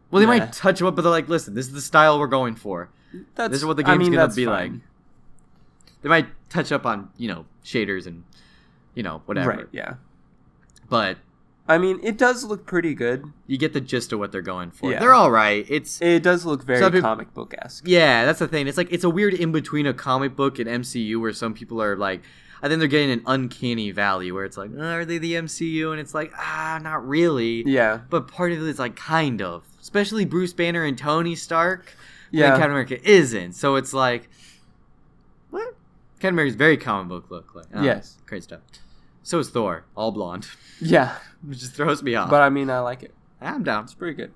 Well, 0.10 0.20
they 0.20 0.26
yeah. 0.34 0.40
might 0.40 0.54
touch 0.54 0.80
them 0.80 0.88
up, 0.88 0.96
but 0.96 1.04
they're 1.04 1.12
like, 1.12 1.30
listen, 1.30 1.54
this 1.54 1.68
is 1.68 1.74
the 1.74 1.82
style 1.82 2.20
we're 2.20 2.28
going 2.28 2.56
for. 2.56 2.90
that's 3.36 3.52
This 3.52 3.60
is 3.60 3.66
what 3.66 3.78
the 3.78 3.84
I 3.86 3.92
game's 3.92 4.10
mean, 4.10 4.14
gonna 4.18 4.34
be 4.34 4.46
fine. 4.46 4.72
like. 4.72 4.82
They 6.02 6.10
might 6.10 6.28
touch 6.50 6.72
up 6.72 6.86
on, 6.86 7.10
you 7.18 7.28
know, 7.30 7.46
shaders 7.64 8.08
and, 8.08 8.24
you 8.96 9.04
know, 9.04 9.22
whatever. 9.26 9.50
Right. 9.52 9.66
Yeah. 9.72 9.94
But 10.94 11.18
I 11.68 11.78
mean, 11.78 12.00
it 12.04 12.18
does 12.18 12.44
look 12.44 12.66
pretty 12.66 12.94
good. 12.94 13.26
You 13.48 13.58
get 13.58 13.74
the 13.74 13.82
gist 13.82 14.14
of 14.14 14.20
what 14.20 14.32
they're 14.32 14.42
going 14.42 14.70
for. 14.72 14.92
Yeah. 14.92 15.00
They're 15.00 15.14
all 15.14 15.32
right. 15.32 15.66
It's 15.70 16.02
It 16.02 16.22
does 16.22 16.46
look 16.46 16.64
very 16.64 16.80
Some 16.80 16.92
peop- 16.92 17.02
comic 17.02 17.34
book 17.34 17.54
esque. 17.58 17.88
yeah, 17.88 18.26
that's 18.26 18.40
the 18.40 18.48
thing. 18.48 18.68
It's 18.68 18.78
like 18.78 18.92
it's 18.92 19.04
a 19.04 19.10
weird 19.10 19.34
in 19.34 19.52
between 19.52 19.86
a 19.88 19.94
comic 19.94 20.36
book 20.36 20.60
and 20.60 20.68
MCU 20.70 21.20
where 21.20 21.34
some 21.34 21.54
people 21.54 21.82
are 21.82 21.96
like, 21.96 22.22
I 22.62 22.68
think 22.68 22.80
they're 22.80 22.88
getting 22.88 23.12
an 23.12 23.24
uncanny 23.26 23.92
valley 23.92 24.32
where 24.32 24.46
it's 24.46 24.56
like, 24.58 24.72
"Uh, 24.78 24.82
are 24.84 25.06
they 25.06 25.18
the 25.18 25.34
MCU? 25.34 25.92
And 25.92 26.00
it's 26.00 26.14
like, 26.14 26.32
ah, 26.38 26.80
not 26.82 27.06
really. 27.08 27.64
Yeah, 27.66 28.02
But 28.10 28.28
part 28.28 28.52
of 28.52 28.60
it 28.60 28.68
is 28.68 28.78
like 28.80 28.96
kind 28.96 29.42
of, 29.42 29.64
especially 29.82 30.26
Bruce 30.26 30.54
Banner 30.54 30.84
and 30.86 30.98
Tony 30.98 31.36
Stark. 31.36 31.96
yeah. 32.32 32.46
and 32.48 32.54
Captain 32.56 32.72
America 32.72 33.10
isn't. 33.10 33.54
So 33.54 33.76
it's 33.76 33.94
like, 33.94 34.30
what? 35.50 35.76
Captain 36.20 36.36
America's 36.36 36.56
very 36.56 36.78
comic 36.78 37.10
book 37.10 37.30
look 37.32 37.56
like. 37.56 37.66
Oh, 37.74 37.84
Yes. 37.84 38.18
great 38.26 38.44
stuff. 38.44 38.62
So 39.24 39.40
is 39.40 39.50
Thor, 39.50 39.86
all 39.96 40.12
blonde, 40.12 40.48
yeah. 40.82 41.16
which 41.46 41.60
just 41.60 41.74
throws 41.74 42.04
me 42.04 42.14
off. 42.14 42.30
But 42.30 42.42
I 42.42 42.50
mean, 42.50 42.70
I 42.70 42.80
like 42.80 43.04
it. 43.04 43.14
I'm 43.42 43.64
down. 43.64 43.86
It's 43.86 43.94
pretty 43.94 44.16
good. 44.16 44.34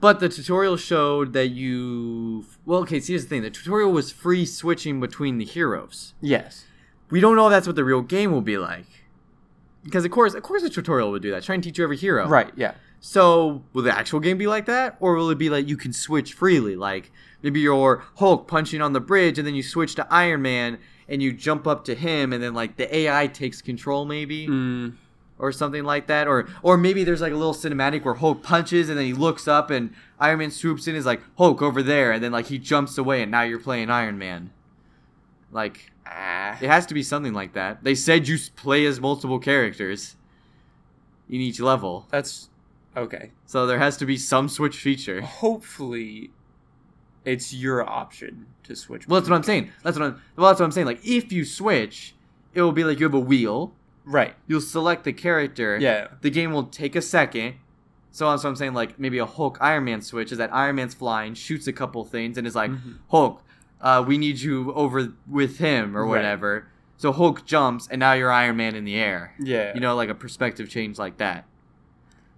But 0.00 0.20
the 0.20 0.28
tutorial 0.28 0.76
showed 0.76 1.32
that 1.32 1.48
you. 1.48 2.46
Well, 2.64 2.80
okay. 2.80 3.00
See, 3.00 3.12
here's 3.12 3.24
the 3.24 3.28
thing: 3.28 3.42
the 3.42 3.50
tutorial 3.50 3.90
was 3.90 4.12
free 4.12 4.46
switching 4.46 5.00
between 5.00 5.38
the 5.38 5.44
heroes. 5.44 6.14
Yes. 6.20 6.64
We 7.10 7.20
don't 7.20 7.36
know 7.36 7.46
if 7.46 7.50
that's 7.50 7.66
what 7.66 7.74
the 7.74 7.84
real 7.84 8.02
game 8.02 8.32
will 8.32 8.42
be 8.42 8.58
like, 8.58 8.86
because 9.82 10.04
of 10.04 10.10
course, 10.10 10.34
of 10.34 10.42
course, 10.42 10.62
a 10.62 10.70
tutorial 10.70 11.10
would 11.10 11.22
do 11.22 11.30
that, 11.30 11.42
try 11.42 11.54
and 11.54 11.64
teach 11.64 11.78
you 11.78 11.84
every 11.84 11.96
hero. 11.96 12.28
Right. 12.28 12.52
Yeah. 12.54 12.74
So, 13.00 13.62
will 13.72 13.82
the 13.82 13.96
actual 13.96 14.20
game 14.20 14.38
be 14.38 14.46
like 14.46 14.66
that, 14.66 14.96
or 15.00 15.14
will 15.14 15.30
it 15.30 15.38
be 15.38 15.50
like 15.50 15.68
you 15.68 15.76
can 15.76 15.92
switch 15.92 16.32
freely? 16.32 16.74
Like 16.74 17.12
maybe 17.42 17.60
you're 17.60 18.02
Hulk 18.16 18.48
punching 18.48 18.80
on 18.80 18.92
the 18.92 19.00
bridge, 19.00 19.38
and 19.38 19.46
then 19.46 19.54
you 19.54 19.62
switch 19.62 19.94
to 19.96 20.06
Iron 20.12 20.42
Man, 20.42 20.78
and 21.08 21.22
you 21.22 21.32
jump 21.32 21.66
up 21.66 21.84
to 21.84 21.94
him, 21.94 22.32
and 22.32 22.42
then 22.42 22.54
like 22.54 22.76
the 22.76 22.94
AI 22.94 23.28
takes 23.28 23.62
control, 23.62 24.04
maybe, 24.04 24.48
Mm, 24.48 24.94
or 25.38 25.52
something 25.52 25.84
like 25.84 26.08
that, 26.08 26.26
or 26.26 26.48
or 26.62 26.76
maybe 26.76 27.04
there's 27.04 27.20
like 27.20 27.32
a 27.32 27.36
little 27.36 27.54
cinematic 27.54 28.04
where 28.04 28.14
Hulk 28.14 28.42
punches, 28.42 28.88
and 28.88 28.98
then 28.98 29.06
he 29.06 29.14
looks 29.14 29.46
up, 29.46 29.70
and 29.70 29.94
Iron 30.18 30.40
Man 30.40 30.50
swoops 30.50 30.88
in, 30.88 30.96
is 30.96 31.06
like 31.06 31.22
Hulk 31.36 31.62
over 31.62 31.82
there, 31.82 32.10
and 32.10 32.22
then 32.22 32.32
like 32.32 32.46
he 32.46 32.58
jumps 32.58 32.98
away, 32.98 33.22
and 33.22 33.30
now 33.30 33.42
you're 33.42 33.60
playing 33.60 33.90
Iron 33.90 34.18
Man. 34.18 34.50
Like 35.52 35.92
ah. 36.04 36.58
it 36.60 36.68
has 36.68 36.84
to 36.86 36.94
be 36.94 37.04
something 37.04 37.32
like 37.32 37.52
that. 37.52 37.84
They 37.84 37.94
said 37.94 38.26
you 38.26 38.38
play 38.56 38.84
as 38.86 39.00
multiple 39.00 39.38
characters 39.38 40.16
in 41.28 41.40
each 41.40 41.60
level. 41.60 42.06
That's 42.10 42.47
okay. 42.98 43.30
So 43.46 43.66
there 43.66 43.78
has 43.78 43.96
to 43.98 44.06
be 44.06 44.16
some 44.16 44.48
switch 44.48 44.76
feature. 44.78 45.20
Hopefully, 45.22 46.30
it's 47.24 47.52
your 47.52 47.88
option 47.88 48.46
to 48.64 48.74
switch. 48.76 49.06
Well, 49.08 49.20
that's 49.20 49.28
what 49.30 49.36
I'm 49.36 49.42
saying. 49.42 49.70
That's 49.82 49.98
what 49.98 50.06
I'm. 50.06 50.22
Well, 50.36 50.48
that's 50.48 50.60
what 50.60 50.66
I'm 50.66 50.72
saying. 50.72 50.86
Like, 50.86 51.04
if 51.04 51.32
you 51.32 51.44
switch, 51.44 52.14
it 52.54 52.62
will 52.62 52.72
be 52.72 52.84
like 52.84 52.98
you 53.00 53.06
have 53.06 53.14
a 53.14 53.20
wheel. 53.20 53.74
Right. 54.04 54.34
You'll 54.46 54.60
select 54.62 55.04
the 55.04 55.12
character. 55.12 55.76
Yeah. 55.78 56.08
The 56.22 56.30
game 56.30 56.52
will 56.52 56.64
take 56.64 56.96
a 56.96 57.02
second. 57.02 57.56
So 58.10 58.30
that's 58.30 58.42
what 58.42 58.48
I'm 58.50 58.56
saying. 58.56 58.72
Like 58.72 58.98
maybe 58.98 59.18
a 59.18 59.26
Hulk 59.26 59.58
Iron 59.60 59.84
Man 59.84 60.00
switch 60.00 60.32
is 60.32 60.38
that 60.38 60.52
Iron 60.54 60.76
Man's 60.76 60.94
flying, 60.94 61.34
shoots 61.34 61.66
a 61.66 61.72
couple 61.74 62.04
things, 62.06 62.38
and 62.38 62.46
is 62.46 62.54
like, 62.54 62.70
Mhm. 62.70 62.94
Hulk, 63.10 63.42
uh, 63.82 64.02
we 64.06 64.16
need 64.16 64.40
you 64.40 64.72
over 64.72 65.12
with 65.28 65.58
him 65.58 65.94
or 65.94 66.04
Right. 66.04 66.08
whatever. 66.08 66.68
So 66.96 67.12
Hulk 67.12 67.44
jumps, 67.44 67.86
and 67.90 68.00
now 68.00 68.14
you're 68.14 68.32
Iron 68.32 68.56
Man 68.56 68.74
in 68.74 68.84
the 68.86 68.94
air. 68.96 69.34
Yeah. 69.38 69.74
You 69.74 69.80
know, 69.80 69.94
like 69.94 70.08
a 70.08 70.14
perspective 70.14 70.70
change 70.70 70.98
like 70.98 71.18
that. 71.18 71.44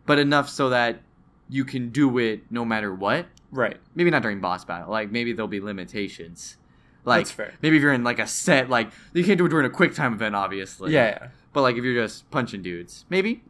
But 0.06 0.18
enough 0.18 0.48
so 0.48 0.70
that 0.70 1.00
you 1.48 1.64
can 1.64 1.90
do 1.90 2.18
it 2.18 2.42
no 2.50 2.64
matter 2.64 2.94
what. 2.94 3.26
Right. 3.52 3.78
maybe 3.96 4.10
not 4.10 4.22
during 4.22 4.40
boss 4.40 4.64
battle. 4.64 4.90
Like 4.90 5.10
maybe 5.10 5.32
there'll 5.32 5.48
be 5.48 5.60
limitations. 5.60 6.56
Like 7.04 7.24
That's 7.24 7.32
fair. 7.32 7.54
maybe 7.62 7.76
if 7.76 7.82
you're 7.82 7.92
in 7.92 8.04
like 8.04 8.18
a 8.18 8.26
set, 8.26 8.68
like 8.70 8.90
you 9.12 9.24
can't 9.24 9.38
do 9.38 9.46
it 9.46 9.48
during 9.48 9.66
a 9.66 9.70
quick 9.70 9.94
time 9.94 10.12
event, 10.12 10.36
obviously. 10.36 10.92
Yeah. 10.92 11.06
yeah. 11.06 11.28
But 11.52 11.62
like 11.62 11.76
if 11.76 11.82
you're 11.82 12.00
just 12.00 12.30
punching 12.30 12.62
dudes, 12.62 13.04
maybe. 13.08 13.42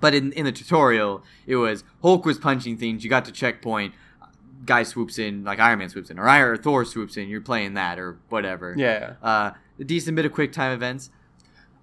But 0.00 0.14
in 0.14 0.32
in 0.32 0.44
the 0.44 0.52
tutorial, 0.52 1.22
it 1.46 1.56
was 1.56 1.82
Hulk 2.02 2.24
was 2.24 2.38
punching 2.38 2.76
things. 2.76 3.02
You 3.02 3.10
got 3.10 3.24
to 3.24 3.32
checkpoint. 3.32 3.94
Guy 4.64 4.82
swoops 4.82 5.18
in, 5.18 5.44
like 5.44 5.58
Iron 5.58 5.78
Man 5.80 5.88
swoops 5.88 6.10
in, 6.10 6.18
or 6.18 6.28
Iron 6.28 6.52
or 6.52 6.56
Thor 6.56 6.84
swoops 6.84 7.16
in. 7.16 7.28
You're 7.28 7.40
playing 7.40 7.74
that 7.74 7.98
or 7.98 8.18
whatever. 8.28 8.74
Yeah. 8.76 9.14
Uh, 9.22 9.50
a 9.78 9.84
decent 9.84 10.14
bit 10.14 10.24
of 10.24 10.32
quick 10.32 10.52
time 10.52 10.72
events. 10.72 11.10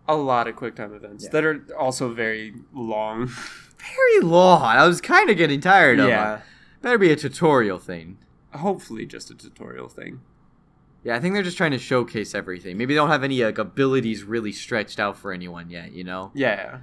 A 0.08 0.16
lot 0.16 0.48
of 0.48 0.56
quick 0.56 0.76
time 0.76 0.94
events 0.94 1.24
Yeah. 1.26 1.30
that 1.32 1.44
are 1.46 1.66
also 1.78 2.10
very 2.14 2.54
long. 2.74 3.32
Very 3.82 4.20
long. 4.24 4.62
I 4.62 4.86
was 4.88 5.02
kind 5.02 5.32
of 5.32 5.38
getting 5.38 5.60
tired 5.60 5.98
of 6.00 6.08
yeah. 6.08 6.36
it. 6.36 6.42
Better 6.84 7.00
be 7.00 7.10
a 7.12 7.16
tutorial 7.16 7.80
thing. 7.80 8.20
Hopefully, 8.54 9.08
just 9.08 9.32
a 9.32 9.34
tutorial 9.36 9.90
thing. 9.90 10.22
Yeah, 11.04 11.16
I 11.16 11.20
think 11.20 11.34
they're 11.34 11.42
just 11.42 11.58
trying 11.58 11.72
to 11.72 11.80
showcase 11.80 12.36
everything. 12.36 12.78
Maybe 12.78 12.94
they 12.94 13.00
don't 13.00 13.10
have 13.10 13.24
any 13.24 13.44
like 13.44 13.58
abilities 13.58 14.24
really 14.24 14.52
stretched 14.52 15.00
out 15.00 15.18
for 15.18 15.32
anyone 15.34 15.72
yet, 15.72 15.94
you 15.94 16.04
know. 16.04 16.30
Yeah. 16.36 16.82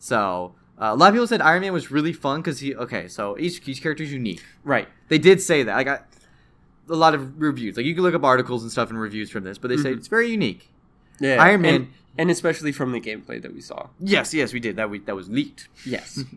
So 0.00 0.56
uh, 0.80 0.86
a 0.86 0.96
lot 0.96 1.10
of 1.10 1.14
people 1.14 1.28
said 1.28 1.40
Iron 1.40 1.60
Man 1.60 1.72
was 1.72 1.92
really 1.92 2.12
fun 2.12 2.40
because 2.40 2.58
he. 2.58 2.74
Okay, 2.74 3.06
so 3.06 3.38
each 3.38 3.66
each 3.68 3.80
character 3.80 4.02
is 4.02 4.12
unique. 4.12 4.42
Right. 4.64 4.88
They 5.08 5.18
did 5.18 5.40
say 5.40 5.62
that. 5.62 5.76
I 5.76 5.84
got 5.84 6.08
a 6.88 6.96
lot 6.96 7.14
of 7.14 7.40
reviews. 7.40 7.76
Like 7.76 7.86
you 7.86 7.94
can 7.94 8.02
look 8.02 8.14
up 8.16 8.24
articles 8.24 8.62
and 8.64 8.72
stuff 8.72 8.90
and 8.90 8.98
reviews 9.00 9.30
from 9.30 9.44
this, 9.44 9.58
but 9.58 9.68
they 9.68 9.76
say 9.76 9.92
Mhm. 9.92 9.98
it's 9.98 10.08
very 10.08 10.28
unique. 10.28 10.70
Yeah. 11.20 11.36
Iron 11.40 11.60
Man- 11.62 11.74
and, 11.74 11.88
and 12.18 12.30
especially 12.30 12.72
from 12.72 12.92
the 12.92 13.00
gameplay 13.00 13.40
that 13.42 13.52
we 13.54 13.60
saw. 13.60 13.88
Yes, 14.00 14.32
yes, 14.34 14.52
we 14.52 14.60
did 14.60 14.76
that. 14.76 14.90
We 14.90 14.98
that 15.00 15.14
was 15.16 15.28
leaked. 15.28 15.68
Yes. 15.86 16.22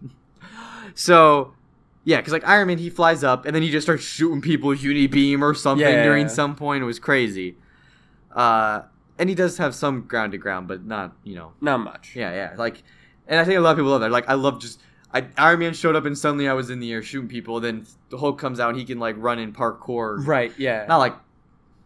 So. 0.94 1.54
Yeah, 2.08 2.18
because 2.18 2.34
like 2.34 2.48
Iron 2.48 2.68
Man, 2.68 2.78
he 2.78 2.92
flies 2.92 3.24
up 3.24 3.46
and 3.48 3.56
then 3.56 3.64
he 3.64 3.72
just 3.72 3.88
starts 3.88 4.04
shooting 4.04 4.40
people 4.40 4.70
with 4.70 4.84
uni 4.84 5.08
beam 5.08 5.44
or 5.44 5.56
something 5.56 5.88
Yeah. 5.88 6.04
during 6.04 6.30
some 6.30 6.56
point. 6.56 6.84
It 6.84 6.86
was 6.86 7.00
crazy. 7.00 7.56
Uh, 8.32 8.84
and 9.18 9.28
he 9.28 9.34
does 9.34 9.58
have 9.58 9.74
some 9.74 10.02
ground 10.04 10.34
to 10.34 10.38
ground, 10.38 10.68
but 10.68 10.86
not 10.86 11.14
you 11.24 11.34
know 11.34 11.54
Not 11.62 11.80
much. 11.80 12.16
Yeah, 12.16 12.32
yeah. 12.32 12.54
Like, 12.58 12.84
and 13.28 13.40
I 13.40 13.44
think 13.44 13.58
a 13.58 13.62
lot 13.62 13.72
of 13.72 13.78
people 13.78 13.90
love 13.90 14.02
that. 14.02 14.12
Like, 14.12 14.30
I 14.30 14.36
love 14.36 14.62
just. 14.62 14.82
I, 15.16 15.26
Iron 15.38 15.60
Man 15.60 15.74
showed 15.74 15.96
up 15.96 16.06
and 16.06 16.16
suddenly 16.16 16.48
I 16.48 16.54
was 16.54 16.70
in 16.70 16.80
the 16.80 16.92
air 16.92 17.02
shooting 17.02 17.28
people. 17.30 17.60
Then 17.60 17.88
the 18.10 18.18
Hulk 18.20 18.38
comes 18.38 18.60
out 18.60 18.70
and 18.70 18.78
he 18.78 18.86
can 18.86 19.00
like 19.00 19.16
run 19.18 19.40
in 19.40 19.52
parkour. 19.52 20.18
Right. 20.28 20.54
Yeah. 20.60 20.86
Not 20.88 20.98
like 20.98 21.16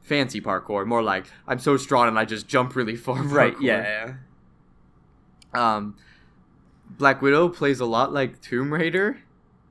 fancy 0.09 0.41
parkour, 0.41 0.85
more 0.85 1.01
like 1.03 1.25
I'm 1.47 1.59
so 1.59 1.77
strong 1.77 2.07
and 2.09 2.19
I 2.19 2.25
just 2.25 2.47
jump 2.47 2.75
really 2.75 2.95
far. 2.97 3.21
right. 3.23 3.55
parkour. 3.55 3.61
Yeah. 3.61 4.13
Um, 5.53 5.95
Black 6.97 7.21
Widow 7.21 7.49
plays 7.49 7.79
a 7.79 7.85
lot 7.85 8.11
like 8.11 8.41
Tomb 8.41 8.73
Raider. 8.73 9.19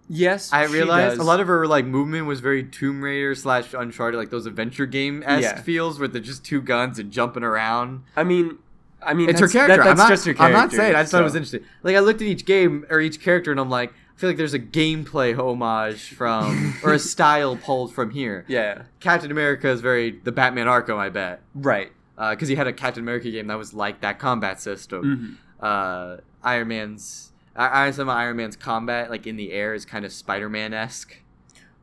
Yes. 0.08 0.50
I 0.52 0.64
realized 0.64 1.20
a 1.20 1.22
lot 1.22 1.40
of 1.40 1.46
her 1.48 1.66
like 1.66 1.84
movement 1.84 2.26
was 2.26 2.40
very 2.40 2.64
Tomb 2.64 3.02
Raider 3.04 3.34
slash 3.34 3.74
Uncharted, 3.74 4.18
like 4.18 4.30
those 4.30 4.46
adventure 4.46 4.86
game 4.86 5.22
esque 5.26 5.42
Yeah. 5.42 5.60
feels 5.60 5.98
where 5.98 6.08
they're 6.08 6.22
just 6.22 6.44
two 6.44 6.62
guns 6.62 6.98
and 6.98 7.10
jumping 7.10 7.42
around. 7.42 8.04
I 8.16 8.24
mean, 8.24 8.58
I 9.02 9.12
mean, 9.14 9.28
it's 9.28 9.40
her 9.40 9.48
character. 9.48 9.76
that- 9.76 9.80
I'm 9.82 9.86
that's 9.96 9.98
not, 9.98 10.08
just 10.08 10.24
her 10.26 10.32
character. 10.34 10.56
I'm 10.56 10.62
not 10.64 10.72
saying. 10.72 10.94
I 10.94 11.02
just 11.02 11.12
thought 11.12 11.20
it 11.20 11.24
was 11.24 11.34
interesting. 11.36 11.64
Like 11.82 11.94
I 11.94 11.98
looked 12.00 12.22
at 12.22 12.26
each 12.28 12.46
game 12.46 12.86
or 12.88 13.00
each 13.00 13.20
character, 13.20 13.50
and 13.50 13.60
I'm 13.60 13.68
like, 13.70 13.92
I 14.18 14.20
feel 14.20 14.30
like 14.30 14.36
there's 14.36 14.52
a 14.54 14.58
gameplay 14.58 15.32
homage 15.36 16.12
from 16.12 16.74
or 16.82 16.92
a 16.92 16.98
style 17.14 17.54
pulled 17.54 17.94
from 17.94 18.10
here. 18.10 18.44
Yeah. 18.48 18.82
Captain 18.98 19.30
America 19.30 19.68
is 19.68 19.80
very 19.80 20.10
the 20.10 20.32
Batman 20.32 20.66
Arkham, 20.66 20.96
I 20.98 21.08
bet, 21.08 21.40
Right. 21.54 21.92
because 22.16 22.48
he 22.48 22.56
had 22.56 22.66
a 22.66 22.72
Captain 22.72 23.04
America 23.04 23.30
game 23.30 23.46
that 23.46 23.56
was 23.56 23.72
like 23.72 24.00
that 24.00 24.18
combat 24.18 24.60
system. 24.60 25.38
Mhm. 25.62 25.64
Uh, 25.64 26.20
Iron 26.42 26.66
Man's. 26.66 27.30
I, 27.54 27.86
I 27.86 27.90
some 27.92 28.08
of 28.08 28.16
Iron 28.16 28.36
Man's 28.38 28.56
combat, 28.56 29.08
like 29.08 29.24
in 29.28 29.36
the 29.36 29.52
air, 29.52 29.72
is 29.72 29.84
kind 29.84 30.04
of 30.04 30.12
Spider-Man 30.12 30.74
esque. 30.74 31.18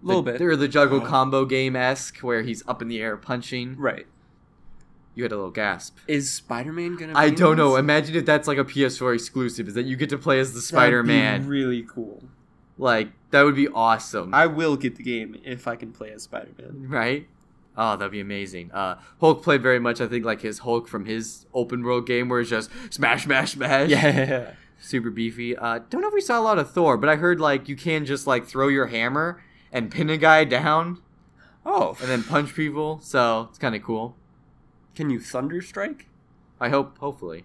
A 0.04 0.06
little 0.06 0.22
bit. 0.22 0.42
Or 0.42 0.58
the 0.58 0.68
Juggle 0.68 1.00
combo 1.00 1.46
game 1.46 1.78
esque, 1.78 2.18
where 2.20 2.42
he's 2.42 2.64
up 2.68 2.82
in 2.82 2.90
the 2.90 3.02
air 3.02 3.16
punching. 3.16 3.78
Right. 3.78 4.08
You 5.16 5.24
had 5.24 5.32
a 5.32 5.36
little 5.36 5.52
gasp. 5.52 5.98
Is 6.08 6.30
Spider-Man 6.32 6.98
gonna? 6.98 7.14
I 7.16 7.30
don't 7.30 7.58
know. 7.58 7.78
Imagine 7.78 8.16
if 8.16 8.26
that's 8.26 8.48
like 8.48 8.58
a 8.58 8.66
PS4 8.66 9.16
exclusive, 9.16 9.68
is 9.68 9.74
that 9.74 9.86
you 9.86 9.96
get 9.96 10.10
to 10.10 10.18
play 10.18 10.40
as 10.40 10.50
the 10.50 10.56
That'd 10.56 10.64
be 10.64 10.68
Spider-Man. 10.68 11.48
Really 11.48 11.84
cool. 11.84 12.24
Like 12.78 13.10
that 13.32 13.44
would 13.44 13.56
be 13.56 13.70
awesome, 13.70 14.34
I 14.34 14.48
will 14.48 14.76
get 14.76 14.98
the 14.98 15.04
game 15.04 15.38
if 15.44 15.68
I 15.68 15.76
can 15.78 15.92
play 15.94 16.12
as 16.12 16.24
Spider-Man. 16.24 16.90
right? 16.90 17.28
Oh, 17.78 17.98
that'd 17.98 18.12
be 18.12 18.22
amazing. 18.22 18.72
Uh, 18.72 19.00
Hulk 19.20 19.44
played 19.44 19.62
very 19.62 19.80
much, 19.80 20.00
I 20.00 20.08
think, 20.08 20.24
like 20.24 20.42
his 20.42 20.60
Hulk 20.60 20.88
from 20.88 21.06
his 21.06 21.46
open 21.54 21.84
world 21.84 22.06
game, 22.08 22.30
where 22.30 22.40
it's 22.40 22.50
just 22.50 22.70
smash, 22.90 23.24
smash, 23.26 23.54
smash. 23.54 23.90
Yeah. 23.90 24.52
super 24.80 25.10
beefy. 25.10 25.56
Uh, 25.58 25.80
don't 25.90 26.02
know 26.02 26.08
if 26.08 26.14
we 26.14 26.22
saw 26.22 26.40
a 26.40 26.44
lot 26.44 26.60
of 26.60 26.72
Thor, 26.72 26.98
but 26.98 27.10
I 27.10 27.16
heard 27.16 27.40
like 27.40 27.68
you 27.70 27.76
can 27.76 28.06
just 28.06 28.28
like 28.28 28.46
throw 28.46 28.68
your 28.68 28.88
hammer 28.88 29.44
and 29.72 29.92
pin 29.92 30.10
a 30.10 30.18
guy 30.18 30.44
down 30.44 31.02
Oh, 31.66 31.98
and 32.00 32.10
then 32.10 32.24
punch 32.24 32.54
people. 32.54 33.00
So 33.02 33.48
it's 33.50 33.58
kind 33.58 33.76
of 33.76 33.82
cool. 33.84 34.16
Can 34.96 35.10
you 35.10 35.20
thunder 35.20 35.62
strike? 35.62 36.08
I 36.60 36.70
hope, 36.70 36.98
hopefully, 37.00 37.44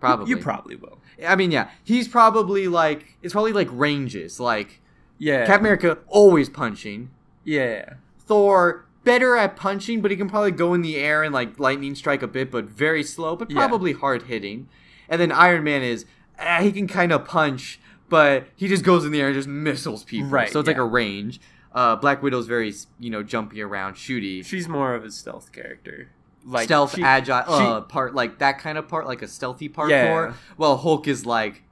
probably. 0.00 0.28
You 0.30 0.36
probably 0.36 0.76
will. 0.76 0.98
I 1.26 1.36
mean, 1.36 1.50
yeah, 1.50 1.70
he's 1.82 2.06
probably 2.08 2.68
like 2.68 3.16
it's 3.22 3.32
probably 3.32 3.52
like 3.52 3.68
ranges. 3.70 4.38
Like 4.38 4.80
Yeah. 5.18 5.46
Captain 5.46 5.60
America 5.66 5.98
always 6.08 6.48
punching. 6.48 7.10
yeah. 7.44 7.94
Thor 8.24 8.86
better 9.04 9.36
at 9.36 9.56
punching, 9.56 10.00
but 10.00 10.10
he 10.12 10.16
can 10.16 10.28
probably 10.28 10.52
go 10.52 10.74
in 10.74 10.82
the 10.82 10.96
air 10.96 11.22
and 11.24 11.34
like 11.34 11.58
lightning 11.58 11.94
strike 11.94 12.22
a 12.22 12.28
bit, 12.28 12.50
but 12.50 12.66
very 12.66 13.02
slow, 13.02 13.34
but 13.36 13.50
Yeah. 13.50 13.56
probably 13.56 13.92
hard 13.92 14.22
hitting. 14.24 14.68
And 15.08 15.20
then 15.20 15.32
Iron 15.32 15.64
Man 15.64 15.82
is 15.82 16.04
uh, 16.38 16.62
he 16.62 16.72
can 16.72 16.86
kind 16.86 17.12
of 17.12 17.24
punch, 17.26 17.80
but 18.08 18.46
he 18.56 18.68
just 18.68 18.84
goes 18.84 19.04
in 19.04 19.12
the 19.12 19.20
air 19.20 19.26
and 19.28 19.34
just 19.34 19.48
missiles 19.48 20.04
people. 20.04 20.28
Right, 20.28 20.50
So 20.50 20.60
it's 20.60 20.66
like 20.68 20.76
a 20.76 20.84
range. 20.84 21.40
Uh, 21.74 21.96
Black 21.96 22.22
Widow's 22.22 22.46
very 22.46 22.72
you 23.00 23.10
know 23.10 23.22
jumpy 23.22 23.60
around, 23.62 23.94
shooty, 23.94 24.44
She's 24.44 24.68
more 24.68 24.94
of 24.94 25.04
a 25.04 25.10
stealth 25.10 25.52
character. 25.52 26.10
Like 26.44 26.64
stealth, 26.64 26.96
she- 26.96 27.02
agile 27.02 27.44
she- 27.46 27.64
uh, 27.64 27.80
part, 27.82 28.14
like 28.14 28.38
that 28.38 28.58
kind 28.58 28.76
of 28.78 28.88
part, 28.88 29.06
like 29.06 29.22
a 29.22 29.28
stealthy 29.28 29.68
parkour. 29.68 29.90
Yeah. 29.90 30.32
Well, 30.56 30.76
Hulk 30.76 31.06
is 31.06 31.24
like 31.24 31.62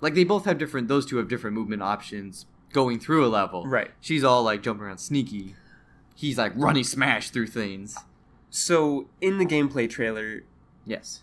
like 0.00 0.14
they 0.14 0.24
both 0.24 0.44
have 0.44 0.58
different. 0.58 0.88
Those 0.88 1.04
two 1.06 1.16
have 1.16 1.28
different 1.28 1.56
movement 1.56 1.82
options 1.82 2.46
going 2.72 3.00
through 3.00 3.26
a 3.26 3.28
level. 3.28 3.66
Right. 3.66 3.90
She's 4.00 4.22
all 4.22 4.42
like 4.44 4.62
jumping 4.62 4.84
around 4.86 4.98
sneaky. 4.98 5.56
He's 6.14 6.38
like 6.38 6.52
running 6.54 6.84
smash 6.84 7.30
through 7.30 7.48
things. 7.48 7.96
So 8.48 9.08
in 9.20 9.38
the 9.38 9.46
gameplay 9.46 9.88
trailer, 9.90 10.42
Yes. 10.86 11.22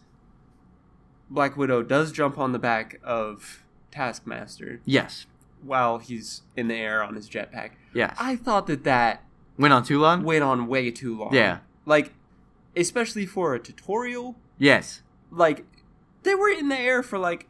Black 1.30 1.58
Widow 1.58 1.84
does 1.84 2.12
jump 2.12 2.38
on 2.38 2.52
the 2.52 2.60
back 2.60 3.00
of 3.04 3.64
Taskmaster 3.92 4.80
Yes. 4.86 5.26
while 5.62 5.98
he's 5.98 6.44
in 6.56 6.68
the 6.68 6.76
air 6.76 7.04
on 7.04 7.16
his 7.16 7.30
jetpack. 7.30 7.72
Yes. 7.94 8.16
I 8.20 8.36
thought 8.36 8.68
that 8.68 8.84
that 8.86 9.24
Went 9.58 9.74
on 9.74 9.84
too 9.84 10.00
long. 10.00 10.24
went 10.24 10.44
on 10.44 10.68
way 10.68 10.90
too 10.92 11.18
long. 11.18 11.34
Yeah. 11.34 11.60
Like, 11.86 12.14
especially 12.78 13.26
for 13.26 13.54
a 13.56 13.60
tutorial, 13.60 14.36
Yes. 14.58 15.02
like, 15.32 15.66
they 16.24 16.36
were 16.36 16.50
in 16.50 16.70
the 16.70 16.78
air 16.78 17.04
for 17.04 17.18
like 17.18 17.48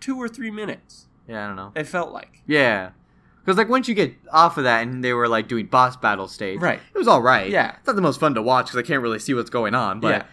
two 0.00 0.16
or 0.20 0.28
three 0.28 0.50
minutes. 0.50 1.06
Yeah, 1.28 1.44
I 1.44 1.46
don't 1.46 1.56
know. 1.56 1.72
It 1.74 1.84
felt 1.84 2.12
like. 2.12 2.42
Yeah. 2.46 2.90
Because 3.44 3.56
like 3.58 3.68
once 3.68 3.88
you 3.88 3.94
get 3.94 4.14
off 4.32 4.56
of 4.56 4.64
that 4.64 4.82
and 4.82 5.02
they 5.02 5.12
were 5.12 5.28
like 5.28 5.48
doing 5.48 5.66
boss 5.66 5.96
battle 5.96 6.28
stage, 6.28 6.60
Right. 6.60 6.80
It 6.94 6.98
was 6.98 7.08
all 7.08 7.20
right. 7.22 7.50
Yeah. 7.50 7.76
It's 7.78 7.86
not 7.86 7.96
the 7.96 8.02
most 8.02 8.20
fun 8.20 8.34
to 8.34 8.42
watch 8.42 8.66
because 8.66 8.78
I 8.78 8.82
can't 8.82 9.02
really 9.02 9.18
see 9.18 9.34
what's 9.34 9.50
going 9.50 9.74
on. 9.74 10.00
But 10.00 10.08
yeah. 10.08 10.24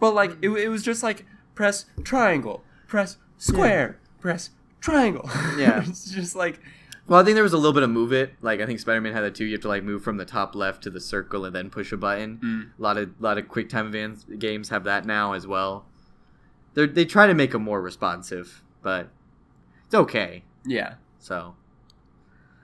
But 0.00 0.14
like, 0.14 0.32
it, 0.42 0.48
it 0.50 0.68
was 0.68 0.82
just 0.82 1.02
like 1.02 1.24
press 1.54 1.84
triangle, 2.04 2.62
press 2.86 3.16
square, 3.36 3.98
press 4.20 4.50
triangle. 4.80 5.28
Yeah. 5.58 5.82
it's 5.86 6.10
just 6.10 6.34
like, 6.36 6.60
well, 7.08 7.20
I 7.20 7.24
think 7.24 7.34
there 7.34 7.42
was 7.42 7.52
a 7.54 7.56
little 7.56 7.72
bit 7.72 7.82
of 7.82 7.90
move 7.90 8.12
it. 8.12 8.34
Like 8.42 8.60
I 8.60 8.66
think 8.66 8.78
Spider 8.78 9.00
Man 9.00 9.12
had 9.14 9.22
that 9.22 9.34
too. 9.34 9.44
You 9.44 9.52
have 9.52 9.62
to 9.62 9.68
like 9.68 9.82
move 9.82 10.02
from 10.04 10.16
the 10.18 10.24
top 10.24 10.54
left 10.54 10.82
to 10.84 10.90
the 10.90 11.00
circle 11.00 11.44
and 11.44 11.54
then 11.56 11.70
push 11.70 11.90
a 11.92 11.96
button. 11.96 12.38
Mm. 12.44 12.78
A 12.78 12.82
lot 12.82 12.96
of 12.98 13.10
lot 13.20 13.38
of 13.38 13.48
quick 13.48 13.68
time 13.68 13.86
events 13.88 14.24
games 14.38 14.68
have 14.68 14.84
that 14.84 15.04
now 15.06 15.32
as 15.32 15.46
well. 15.46 15.86
They 16.74 16.86
they 16.86 17.04
try 17.04 17.26
to 17.26 17.34
make 17.34 17.52
them 17.52 17.62
more 17.62 17.80
responsive, 17.80 18.62
but 18.82 19.08
it's 19.86 19.94
okay. 19.94 20.44
yeah. 20.66 20.94
So 21.18 21.56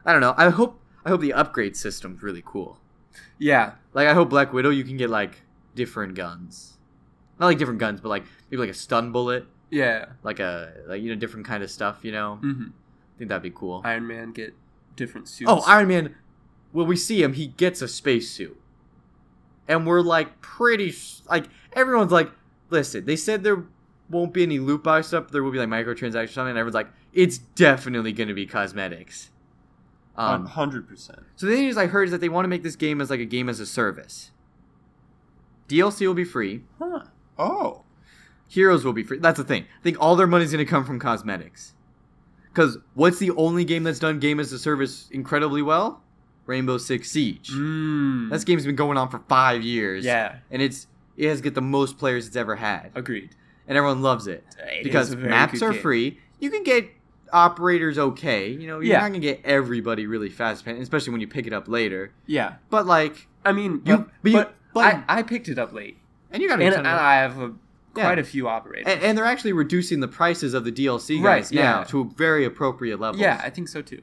I 0.05 0.13
don't 0.13 0.21
know. 0.21 0.35
I 0.37 0.51
hope 0.51 0.79
I 1.05 1.09
hope 1.09 1.21
the 1.21 1.33
upgrade 1.33 1.77
system's 1.77 2.23
really 2.23 2.43
cool. 2.45 2.79
Yeah. 3.39 3.73
Like 3.95 4.07
I 4.09 4.15
hope 4.15 4.29
Black 4.31 4.53
Widow 4.53 4.71
you 4.71 4.85
can 4.85 4.97
get 4.97 5.11
like 5.11 5.43
different 5.75 6.15
guns. 6.15 6.79
Not 7.41 7.47
like 7.47 7.59
different 7.59 7.81
guns, 7.81 8.01
but 8.01 8.11
like 8.11 8.25
maybe 8.51 8.61
like 8.61 8.71
a 8.71 8.75
stun 8.75 9.11
bullet, 9.11 9.47
Yeah. 9.71 10.07
like 10.23 10.39
a 10.39 10.73
like 10.87 11.03
you 11.03 11.09
know 11.09 11.17
different 11.19 11.47
kind 11.47 11.63
of 11.65 11.71
stuff, 11.71 12.05
you 12.05 12.13
know? 12.13 12.37
hmm 12.37 12.65
I 13.15 13.19
think 13.19 13.29
that'd 13.29 13.43
be 13.43 13.51
cool. 13.51 13.81
Iron 13.85 14.07
Man 14.07 14.33
get 14.33 14.55
different 14.97 15.29
suits. 15.29 15.51
Oh, 15.51 15.63
Iron 15.67 15.89
Man 15.89 16.15
when 16.73 16.89
we 16.89 16.97
see 16.97 17.23
him, 17.23 17.35
he 17.35 17.47
gets 17.47 17.81
a 17.83 17.87
spacesuit. 17.89 18.61
And 19.69 19.87
we're 19.87 20.01
like 20.01 20.41
pretty 20.41 20.89
s- 20.89 21.23
like 21.31 21.45
everyone's 21.73 22.11
like, 22.13 22.31
listen, 22.71 23.05
they 23.07 23.17
said 23.17 23.45
there 23.45 23.65
won't 24.11 24.35
be 24.35 24.43
any 24.43 24.59
loot 24.59 24.83
box 24.83 25.07
stuff, 25.09 25.25
but 25.25 25.33
there 25.33 25.43
will 25.45 25.53
be 25.53 25.59
like 25.59 25.69
microtransactions 25.69 26.25
or 26.25 26.27
something, 26.29 26.51
and 26.51 26.59
everyone's 26.59 26.75
like, 26.75 26.89
it's 27.13 27.39
definitely 27.39 28.13
gonna 28.13 28.35
be 28.35 28.45
cosmetics. 28.47 29.31
Um, 30.17 30.47
hundred 30.47 30.89
percent. 30.89 31.21
So 31.37 31.47
the 31.47 31.55
thing 31.55 31.65
is, 31.67 31.77
I 31.77 31.87
heard 31.87 32.05
is 32.07 32.11
that 32.13 32.21
they 32.21 32.29
want 32.29 32.45
to 32.45 32.49
make 32.49 32.63
this 32.63 32.77
game 32.77 33.01
as 33.01 33.09
like 33.11 33.21
a 33.21 33.25
game 33.25 33.49
as 33.49 33.59
a 33.61 33.67
service. 33.67 34.31
DLC 35.69 36.07
will 36.07 36.15
be 36.15 36.25
free. 36.25 36.63
Huh. 36.79 37.05
Oh. 37.39 37.83
Heroes 38.49 38.85
will 38.85 38.93
be 38.93 39.03
free. 39.03 39.19
That's 39.19 39.39
the 39.39 39.45
thing. 39.45 39.63
I 39.81 39.83
think 39.83 39.97
all 40.01 40.15
their 40.17 40.27
money's 40.27 40.53
going 40.53 40.65
to 40.65 40.71
come 40.71 40.85
from 40.85 41.01
cosmetics. 41.01 41.75
Because 42.55 42.79
what's 42.95 43.19
the 43.19 43.33
only 43.33 43.65
game 43.65 43.83
that's 43.83 43.99
done 43.99 44.21
game 44.21 44.39
as 44.39 44.53
a 44.53 44.59
service 44.59 45.09
incredibly 45.11 45.61
well? 45.61 46.01
Rainbow 46.47 46.79
Six 46.79 47.11
Siege. 47.11 47.51
Mm. 47.51 48.31
That 48.31 48.45
game's 48.47 48.65
been 48.65 48.77
going 48.77 48.97
on 48.97 49.09
for 49.09 49.19
five 49.29 49.63
years. 49.63 50.05
yeah. 50.05 50.37
And 50.51 50.63
it's 50.63 50.87
it 51.17 51.29
has 51.29 51.41
got 51.41 51.55
the 51.55 51.61
most 51.63 51.99
players 51.99 52.27
it's 52.27 52.37
ever 52.37 52.57
had, 52.57 52.91
Agreed. 52.95 53.31
and 53.69 53.77
everyone 53.79 54.03
loves 54.03 54.27
it 54.27 54.45
It 54.59 54.85
because 54.85 55.15
maps 55.17 55.63
are 55.63 55.73
game. 55.73 55.81
free. 55.83 56.21
You 56.41 56.51
can 56.51 56.63
get 56.65 56.89
operators 57.33 57.99
okay. 57.99 58.49
You 58.51 58.67
know, 58.67 58.81
you're 58.81 58.93
Yeah. 58.95 59.01
not 59.01 59.09
gonna 59.09 59.19
get 59.21 59.41
everybody 59.45 60.07
really 60.07 60.29
fast, 60.31 60.67
especially 60.67 61.13
when 61.13 61.21
you 61.21 61.29
pick 61.29 61.47
it 61.47 61.53
up 61.53 61.67
later. 61.69 62.13
Yeah. 62.27 62.55
But 62.71 62.87
like, 62.87 63.27
I 63.45 63.53
mean, 63.53 63.83
You- 63.85 63.97
but, 63.99 64.09
but 64.23 64.33
but 64.33 64.55
but- 64.75 64.85
I, 64.85 65.05
I 65.09 65.23
picked 65.23 65.49
it 65.49 65.59
up 65.59 65.73
late, 65.73 65.99
and 66.31 66.43
you 66.43 66.49
got 66.49 66.61
and, 66.61 66.73
to 66.73 66.79
and 66.79 66.87
I 66.89 67.15
have 67.17 67.39
a, 67.41 67.53
Yeah. 67.97 68.05
quite 68.05 68.19
a 68.19 68.25
few 68.25 68.49
operators. 68.49 68.87
and, 68.87 69.03
and 69.03 69.19
they're 69.19 69.25
actually 69.25 69.53
reducing 69.53 70.01
the 70.01 70.09
prices 70.09 70.55
of 70.55 70.65
the 70.65 70.73
DLC 70.73 71.23
Right, 71.23 71.39
guys 71.41 71.53
now 71.53 71.79
yeah. 71.81 71.85
to 71.85 72.11
very 72.17 72.45
appropriate 72.45 73.01
levels. 73.01 73.21
yeah, 73.21 73.41
I 73.45 73.51
think 73.51 73.69
so 73.69 73.83
too. 73.83 74.03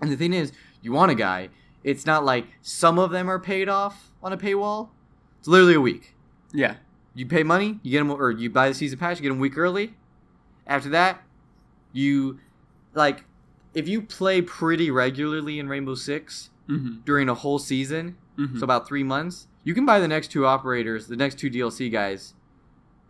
And 0.00 0.10
the 0.10 0.16
thing 0.16 0.32
is, 0.32 0.52
you 0.80 0.92
want 0.92 1.10
a 1.12 1.14
guy. 1.14 1.48
It's 1.84 2.06
not 2.06 2.24
like 2.24 2.46
some 2.60 2.98
of 2.98 3.10
them 3.10 3.28
are 3.28 3.38
paid 3.38 3.68
off 3.68 4.12
on 4.22 4.32
a 4.32 4.36
paywall. 4.36 4.90
It's 5.38 5.48
literally 5.48 5.74
a 5.74 5.80
week. 5.80 6.14
Yeah. 6.52 6.76
You 7.14 7.26
pay 7.26 7.42
money, 7.42 7.78
you 7.82 7.90
get 7.92 7.98
them, 7.98 8.10
or 8.10 8.30
you 8.30 8.48
buy 8.50 8.68
the 8.68 8.74
season 8.74 8.98
pass, 8.98 9.18
you 9.18 9.22
get 9.22 9.28
them 9.28 9.38
a 9.38 9.40
week 9.40 9.58
early. 9.58 9.94
After 10.66 10.88
that, 10.90 11.22
you 11.92 12.38
like 12.94 13.24
if 13.74 13.88
you 13.88 14.02
play 14.02 14.42
pretty 14.42 14.90
regularly 14.90 15.58
in 15.58 15.68
Rainbow 15.68 15.94
Six 15.94 16.50
Mm-hmm. 16.68 17.00
during 17.04 17.28
a 17.28 17.34
whole 17.34 17.58
season, 17.58 18.16
mm-hmm. 18.38 18.56
so 18.56 18.62
about 18.64 18.86
three 18.86 19.02
months, 19.02 19.48
you 19.64 19.74
can 19.74 19.84
buy 19.84 19.98
the 19.98 20.06
next 20.06 20.30
two 20.30 20.46
operators, 20.46 21.08
the 21.08 21.16
next 21.16 21.36
two 21.38 21.50
DLC 21.50 21.90
guys, 21.90 22.34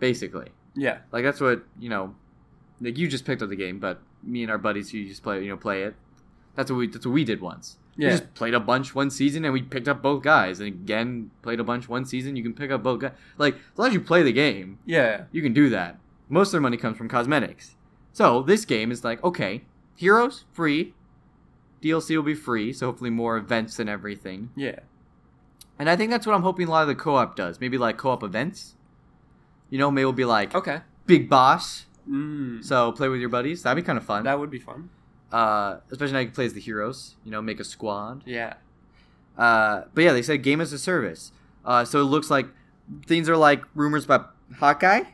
basically. 0.02 0.48
yeah. 0.74 0.98
Like 1.12 1.24
that's 1.24 1.40
what 1.40 1.64
you 1.78 1.88
know. 1.88 2.14
Like 2.80 2.98
you 2.98 3.06
just 3.08 3.24
picked 3.24 3.40
up 3.42 3.48
the 3.48 3.56
game, 3.56 3.78
but 3.78 4.00
me 4.24 4.42
and 4.42 4.50
our 4.50 4.58
buddies 4.58 4.90
who 4.90 5.04
just 5.06 5.22
play, 5.22 5.42
you 5.44 5.48
know, 5.48 5.56
play 5.56 5.84
it. 5.84 5.94
That's 6.56 6.70
what 6.70 6.76
we. 6.78 6.88
That's 6.88 7.06
what 7.06 7.12
we 7.12 7.24
did 7.24 7.40
once. 7.40 7.78
We 7.96 8.04
Yeah. 8.04 8.10
just 8.10 8.34
played 8.34 8.54
a 8.54 8.60
bunch 8.60 8.94
one 8.94 9.10
season, 9.10 9.44
and 9.44 9.52
we 9.54 9.62
picked 9.62 9.86
up 9.86 10.02
both 10.02 10.22
guys. 10.22 10.58
And 10.60 10.66
again, 10.68 11.30
played 11.42 11.60
a 11.60 11.64
bunch 11.64 11.88
one 11.88 12.04
season. 12.04 12.34
You 12.36 12.42
can 12.42 12.54
pick 12.54 12.70
up 12.72 12.82
both 12.82 13.00
guys. 13.00 13.12
Like 13.38 13.54
as 13.54 13.78
long 13.78 13.88
as 13.88 13.94
you 13.94 14.00
play 14.00 14.22
the 14.22 14.32
game, 14.32 14.78
Yeah. 14.84 15.24
you 15.30 15.40
can 15.42 15.52
do 15.52 15.68
that. 15.70 15.98
Most 16.28 16.48
of 16.48 16.52
their 16.52 16.60
money 16.60 16.76
comes 16.76 16.96
from 16.98 17.08
cosmetics. 17.08 17.76
So 18.12 18.42
this 18.42 18.64
game 18.64 18.90
is 18.90 19.04
like 19.04 19.22
okay, 19.22 19.62
heroes 19.96 20.44
free, 20.52 20.94
DLC 21.82 22.16
will 22.16 22.22
be 22.24 22.34
free. 22.34 22.72
So 22.72 22.86
hopefully 22.86 23.10
more 23.10 23.36
events 23.36 23.78
and 23.78 23.88
everything. 23.88 24.50
Yeah. 24.56 24.80
And 25.78 25.88
I 25.88 25.96
think 25.96 26.10
that's 26.10 26.26
what 26.26 26.34
I'm 26.34 26.42
hoping 26.42 26.66
a 26.68 26.70
lot 26.70 26.82
of 26.82 26.88
the 26.88 26.94
co-op 26.94 27.36
does. 27.36 27.60
Maybe 27.60 27.78
like 27.78 27.96
co-op 27.98 28.22
events. 28.22 28.74
You 29.72 29.78
know, 29.78 29.90
maybe 29.90 30.02
it'll 30.02 30.12
be 30.12 30.26
like 30.26 30.54
Okay. 30.54 30.80
big 31.06 31.30
boss. 31.30 31.86
Mm. 32.08 32.62
So 32.62 32.92
play 32.92 33.08
with 33.08 33.20
your 33.20 33.30
buddies. 33.30 33.62
That'd 33.62 33.82
be 33.82 33.86
kind 33.86 33.96
of 33.96 34.04
fun. 34.04 34.24
That 34.24 34.38
would 34.38 34.50
be 34.50 34.58
fun. 34.58 34.90
uh, 35.32 35.78
especially 35.90 36.12
now 36.12 36.18
you 36.18 36.26
can 36.26 36.34
play 36.34 36.44
as 36.44 36.52
the 36.52 36.60
heroes. 36.60 37.16
You 37.24 37.30
know, 37.30 37.40
make 37.40 37.58
a 37.58 37.64
squad. 37.64 38.22
Yeah. 38.26 38.54
Uh, 39.38 39.84
but 39.94 40.04
yeah, 40.04 40.12
they 40.12 40.20
said 40.20 40.42
game 40.42 40.60
as 40.60 40.74
a 40.74 40.78
service. 40.78 41.32
Uh, 41.64 41.86
so 41.86 42.00
it 42.02 42.04
looks 42.04 42.30
like 42.30 42.48
things 43.06 43.30
are 43.30 43.36
like 43.38 43.62
rumors 43.74 44.04
about 44.04 44.34
Hawkeye, 44.58 45.04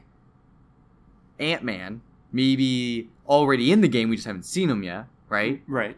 Ant 1.38 1.62
Man, 1.62 2.00
maybe 2.32 3.10
already 3.28 3.70
in 3.70 3.80
the 3.80 3.86
game. 3.88 4.08
We 4.08 4.16
just 4.16 4.26
haven't 4.26 4.44
seen 4.44 4.68
them 4.68 4.82
yet, 4.82 5.04
right? 5.28 5.62
Right. 5.68 5.96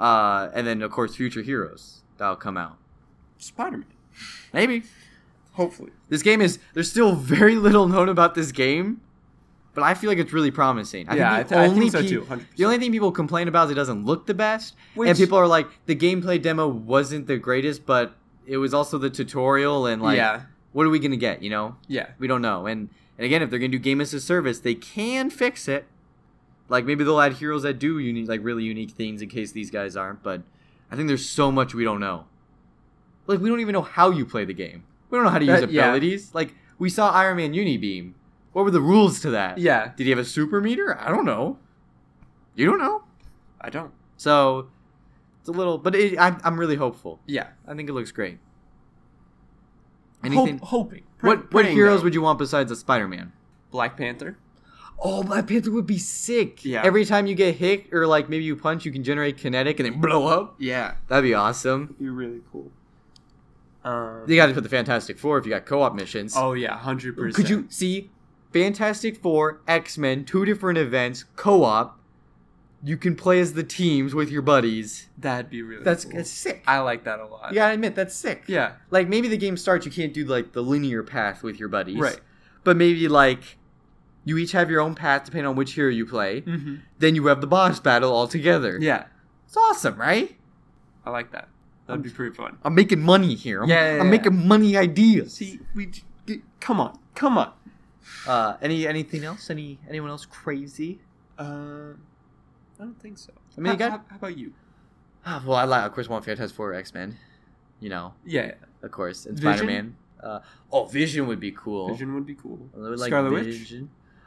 Uh, 0.00 0.48
and 0.52 0.66
then 0.66 0.82
of 0.82 0.90
course 0.90 1.14
future 1.14 1.42
heroes 1.42 2.02
that'll 2.18 2.34
come 2.36 2.56
out. 2.56 2.78
Spider 3.38 3.76
Man. 3.78 3.86
Maybe 4.52 4.82
Hopefully. 5.54 5.90
this 6.08 6.22
game 6.22 6.40
is. 6.40 6.58
There's 6.74 6.90
still 6.90 7.14
very 7.14 7.56
little 7.56 7.88
known 7.88 8.08
about 8.08 8.34
this 8.34 8.52
game, 8.52 9.00
but 9.74 9.82
I 9.82 9.94
feel 9.94 10.08
like 10.10 10.18
it's 10.18 10.32
really 10.32 10.50
promising. 10.50 11.08
I 11.08 11.16
yeah, 11.16 11.32
I, 11.32 11.36
think 11.38 11.48
the 11.48 11.54
th- 11.54 11.64
I 11.68 11.70
only 11.72 11.90
think 11.90 12.04
so 12.04 12.08
too. 12.08 12.22
100%. 12.22 12.46
The 12.56 12.64
only 12.64 12.78
thing 12.78 12.92
people 12.92 13.12
complain 13.12 13.48
about 13.48 13.66
is 13.66 13.70
it 13.72 13.74
doesn't 13.74 14.04
look 14.04 14.26
the 14.26 14.34
best, 14.34 14.74
and 14.96 15.16
people 15.16 15.38
are 15.38 15.46
like, 15.46 15.66
the 15.86 15.94
gameplay 15.96 16.40
demo 16.42 16.66
wasn't 16.68 17.26
the 17.26 17.36
greatest, 17.38 17.86
but 17.86 18.14
it 18.46 18.56
was 18.58 18.74
also 18.74 18.98
the 18.98 19.10
tutorial, 19.10 19.86
and 19.86 20.02
like, 20.02 20.16
yeah. 20.16 20.42
what 20.72 20.86
are 20.86 20.90
we 20.90 20.98
gonna 20.98 21.16
get? 21.16 21.42
You 21.42 21.50
know, 21.50 21.76
Yeah. 21.88 22.08
we 22.18 22.26
don't 22.26 22.42
know. 22.42 22.66
And 22.66 22.88
and 23.16 23.24
again, 23.24 23.40
if 23.42 23.50
they're 23.50 23.58
gonna 23.60 23.68
do 23.70 23.78
game 23.78 24.00
as 24.00 24.12
a 24.12 24.20
service, 24.20 24.58
they 24.58 24.74
can 24.74 25.30
fix 25.30 25.68
it. 25.68 25.86
Like 26.68 26.84
maybe 26.84 27.04
they'll 27.04 27.20
add 27.20 27.34
heroes 27.34 27.62
that 27.62 27.78
do 27.78 27.98
unique, 27.98 28.28
like 28.28 28.40
really 28.42 28.64
unique 28.64 28.90
things 28.90 29.22
in 29.22 29.28
case 29.28 29.52
these 29.52 29.70
guys 29.70 29.96
aren't. 29.96 30.22
But 30.22 30.42
I 30.90 30.96
think 30.96 31.06
there's 31.08 31.28
so 31.28 31.52
much 31.52 31.74
we 31.74 31.84
don't 31.84 32.00
know. 32.00 32.24
Like 33.26 33.38
we 33.40 33.48
don't 33.48 33.60
even 33.60 33.72
know 33.72 33.82
how 33.82 34.10
you 34.10 34.26
play 34.26 34.44
the 34.44 34.52
game. 34.54 34.82
We 35.14 35.18
don't 35.18 35.26
know 35.26 35.30
how 35.30 35.38
to 35.38 35.44
use 35.44 35.72
yeah. 35.72 35.82
abilities. 35.84 36.34
Like 36.34 36.56
we 36.76 36.90
saw 36.90 37.08
Iron 37.12 37.36
Man 37.36 37.52
Unibeam. 37.52 38.14
What 38.52 38.64
were 38.64 38.72
the 38.72 38.80
rules 38.80 39.20
to 39.20 39.30
that? 39.30 39.58
Yeah. 39.58 39.92
Did 39.94 40.02
he 40.02 40.10
have 40.10 40.18
a 40.18 40.24
super 40.24 40.60
meter? 40.60 40.98
I 41.00 41.08
don't 41.08 41.24
know. 41.24 41.56
You 42.56 42.66
don't 42.66 42.80
know. 42.80 43.04
I 43.60 43.70
don't. 43.70 43.92
So 44.16 44.70
it's 45.38 45.48
a 45.48 45.52
little, 45.52 45.78
but 45.78 45.94
it, 45.94 46.18
I'm 46.18 46.40
I'm 46.42 46.58
really 46.58 46.74
hopeful. 46.74 47.20
Yeah. 47.26 47.46
I 47.64 47.74
think 47.74 47.88
it 47.88 47.92
looks 47.92 48.10
great. 48.10 48.38
Anything? 50.24 50.58
Hope, 50.58 50.68
hoping. 50.68 51.04
what 51.20 51.54
what 51.54 51.66
heroes 51.66 52.02
would 52.02 52.12
you 52.12 52.22
want 52.22 52.40
besides 52.40 52.72
a 52.72 52.76
Spider-Man? 52.76 53.32
Black 53.70 53.96
Panther? 53.96 54.36
Oh, 54.98 55.22
Black 55.22 55.46
Panther 55.46 55.70
would 55.70 55.86
be 55.86 55.98
sick. 55.98 56.64
Yeah. 56.64 56.82
Every 56.84 57.04
time 57.04 57.28
you 57.28 57.36
get 57.36 57.54
hit 57.54 57.94
or 57.94 58.08
like 58.08 58.28
maybe 58.28 58.42
you 58.42 58.56
punch, 58.56 58.84
you 58.84 58.90
can 58.90 59.04
generate 59.04 59.38
kinetic 59.38 59.78
and 59.78 59.92
then 59.92 60.00
blow 60.00 60.26
up. 60.26 60.56
Yeah. 60.58 60.94
That'd 61.06 61.22
be 61.22 61.34
awesome. 61.34 61.82
That'd 61.82 61.98
Be 62.00 62.08
really 62.08 62.40
cool. 62.50 62.72
Um, 63.84 64.24
You 64.26 64.36
got 64.36 64.46
to 64.46 64.54
put 64.54 64.62
the 64.62 64.68
Fantastic 64.68 65.18
Four 65.18 65.38
if 65.38 65.44
you 65.46 65.50
got 65.50 65.66
co-op 65.66 65.94
missions. 65.94 66.34
oh 66.36 66.54
yeah, 66.54 66.76
hundred 66.78 67.16
percent. 67.16 67.34
Could 67.34 67.48
you 67.50 67.66
see 67.68 68.10
Fantastic 68.52 69.16
Four, 69.20 69.60
X 69.68 69.98
Men, 69.98 70.24
two 70.24 70.44
different 70.44 70.78
events, 70.78 71.24
co-op? 71.36 71.98
You 72.86 72.98
can 72.98 73.16
play 73.16 73.40
as 73.40 73.54
the 73.54 73.62
teams 73.62 74.14
with 74.14 74.30
your 74.30 74.42
buddies. 74.42 75.08
That'd 75.16 75.48
be 75.50 75.62
really. 75.62 75.82
That's, 75.84 76.04
cool. 76.04 76.16
that's 76.16 76.28
sick. 76.30 76.62
I 76.66 76.80
like 76.80 77.04
that 77.04 77.18
a 77.18 77.26
lot. 77.26 77.50
you 77.50 77.54
gotta 77.56 77.74
admit 77.74 77.94
that's 77.94 78.14
sick. 78.14 78.44
Yeah. 78.46 78.72
Like 78.90 79.08
maybe 79.08 79.26
the 79.28 79.38
game 79.38 79.56
starts, 79.56 79.86
you 79.86 79.92
can't 79.92 80.12
do 80.12 80.24
like 80.26 80.52
the 80.52 80.60
linear 80.62 81.02
path 81.02 81.42
with 81.42 81.58
your 81.58 81.68
buddies. 81.70 81.98
Right. 81.98 82.20
But 82.62 82.76
maybe 82.76 83.08
like 83.08 83.56
You 84.26 84.36
each 84.38 84.52
have 84.52 84.70
your 84.70 84.80
own 84.82 84.94
path 84.94 85.24
depending 85.24 85.46
on 85.46 85.56
which 85.56 85.72
hero 85.72 85.90
you 85.90 86.04
play. 86.04 86.42
Mm-hmm. 86.42 86.76
Then 86.98 87.14
you 87.14 87.26
have 87.26 87.40
the 87.40 87.46
boss 87.46 87.80
battle 87.80 88.12
all 88.12 88.28
together. 88.28 88.78
Yeah, 88.80 89.04
It's 89.46 89.56
awesome, 89.56 89.96
right? 89.96 90.36
I 91.06 91.10
like 91.10 91.32
that. 91.32 91.48
That'd 91.86 92.02
be 92.02 92.10
pretty 92.10 92.34
fun. 92.34 92.56
I'm 92.64 92.74
making 92.74 93.00
money 93.02 93.34
here. 93.34 93.62
I'm, 93.62 93.68
Yeah, 93.68 93.94
yeah, 93.96 94.00
I'm 94.00 94.06
yeah. 94.06 94.10
making 94.10 94.48
money 94.48 94.76
ideas. 94.76 95.34
See, 95.34 95.60
we 95.74 95.86
g- 95.86 96.42
come 96.60 96.80
on, 96.80 96.98
come 97.14 97.36
on. 97.38 97.52
Uh, 98.26 98.56
any 98.62 98.86
anything 98.86 99.24
else? 99.24 99.50
Any 99.50 99.78
anyone 99.88 100.10
else 100.10 100.24
crazy? 100.24 101.00
Uh, 101.38 101.92
I 102.78 102.84
don't 102.84 103.00
think 103.00 103.18
so. 103.18 103.32
I 103.56 103.60
mean, 103.60 103.70
how, 103.72 103.76
got- 103.76 103.90
how, 103.90 104.00
how 104.08 104.16
about 104.16 104.38
you? 104.38 104.52
Ah, 105.26 105.42
well, 105.46 105.56
I 105.56 105.64
like, 105.64 105.84
of 105.84 105.92
course, 105.92 106.08
want 106.08 106.24
Fantastic 106.24 106.56
Four, 106.56 106.74
X 106.74 106.92
Men. 106.94 107.16
You 107.80 107.88
know, 107.90 108.14
Yeah, 108.24 108.52
of 108.82 108.90
course, 108.92 109.26
and 109.26 109.36
Spider 109.38 109.64
Man. 109.64 109.96
Uh, 110.22 110.40
oh, 110.72 110.86
Vision 110.86 111.26
would 111.26 111.40
be 111.40 111.52
cool. 111.52 111.88
Vision 111.88 112.14
would 112.14 112.24
be 112.24 112.34
cool. 112.34 112.58
Would 112.74 112.98
like 112.98 113.08
Scarlet 113.08 113.32
Witch. 113.32 113.74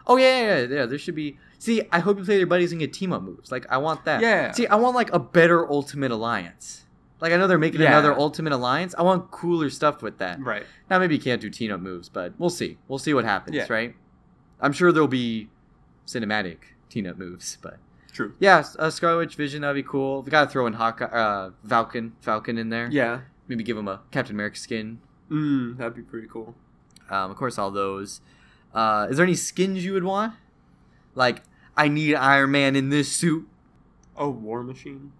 Oh 0.05 0.16
yeah, 0.18 0.41
yeah, 0.41 0.58
yeah, 0.62 0.76
yeah. 0.76 0.86
There 0.86 0.97
should 0.99 1.16
be. 1.16 1.38
See, 1.60 1.82
I 1.91 1.99
hope 1.99 2.18
you 2.20 2.24
play 2.24 2.36
with 2.36 2.39
your 2.41 2.47
buddies 2.47 2.72
and 2.72 2.80
get 2.80 2.93
team 2.93 3.12
up 3.14 3.24
moves. 3.24 3.51
Like 3.51 3.66
I 3.70 3.78
want 3.78 4.05
that. 4.05 4.22
Yeah. 4.22 4.51
See, 4.51 4.68
I 4.68 4.76
want 4.76 4.95
like 4.95 5.12
a 5.12 5.20
better 5.20 5.70
Ultimate 5.70 6.12
Alliance. 6.12 6.86
Like 7.20 7.34
I 7.34 7.38
know 7.38 7.47
they're 7.47 7.57
making 7.57 7.82
Yeah. 7.82 7.88
another 7.89 8.13
Ultimate 8.13 8.53
Alliance. 8.53 8.93
I 8.97 9.01
want 9.01 9.32
cooler 9.32 9.70
stuff 9.70 10.01
with 10.03 10.20
that. 10.20 10.39
Right. 10.41 10.65
Now 10.89 10.99
maybe 10.99 11.15
you 11.15 11.22
can't 11.22 11.41
do 11.41 11.49
team 11.49 11.72
up 11.72 11.80
moves, 11.80 12.09
but 12.09 12.34
we'll 12.38 12.49
see. 12.51 12.78
We'll 12.88 12.99
see 12.99 13.13
what 13.13 13.26
happens, 13.26 13.55
Yeah. 13.55 13.65
right? 13.70 13.95
I'm 14.61 14.72
sure 14.74 14.91
there'll 14.91 15.07
be 15.07 15.49
cinematic 16.05 16.57
team 16.89 17.05
up 17.07 17.18
moves, 17.18 17.57
but 17.61 17.78
True. 18.13 18.34
yeah, 18.39 18.63
uh, 18.80 18.89
Scarlet 18.89 19.18
Witch 19.18 19.36
Vision 19.36 19.61
that'd 19.61 19.76
be 19.76 19.88
cool. 19.88 20.22
We 20.24 20.30
gotta 20.32 20.49
throw 20.49 20.68
in 20.68 20.74
Hawkeye, 20.74 21.05
uh, 21.05 21.51
Falcon, 21.68 22.13
Falcon 22.22 22.57
in 22.57 22.70
there. 22.70 22.88
Yeah. 22.91 23.22
Maybe 23.47 23.63
give 23.63 23.78
him 23.78 23.88
a 23.88 24.01
Captain 24.11 24.36
America 24.36 24.57
skin. 24.57 24.99
Mm, 25.32 25.78
that'd 25.78 25.95
be 25.95 26.01
pretty 26.01 26.28
cool. 26.28 26.55
Um, 27.09 27.32
of 27.32 27.38
course, 27.38 27.57
all 27.57 27.72
those. 27.72 28.22
Uh, 28.74 29.07
is 29.09 29.18
there 29.18 29.26
any 29.26 29.36
skins 29.36 29.84
you 29.86 29.93
would 29.93 30.03
want? 30.03 30.34
Like, 31.15 31.41
I 31.76 31.88
need 31.88 32.15
Iron 32.15 32.51
Man 32.51 32.76
in 32.76 32.89
this 32.89 33.11
suit. 33.11 33.47
Oh, 34.15 34.30
War 34.30 34.63
Machine. 34.63 35.13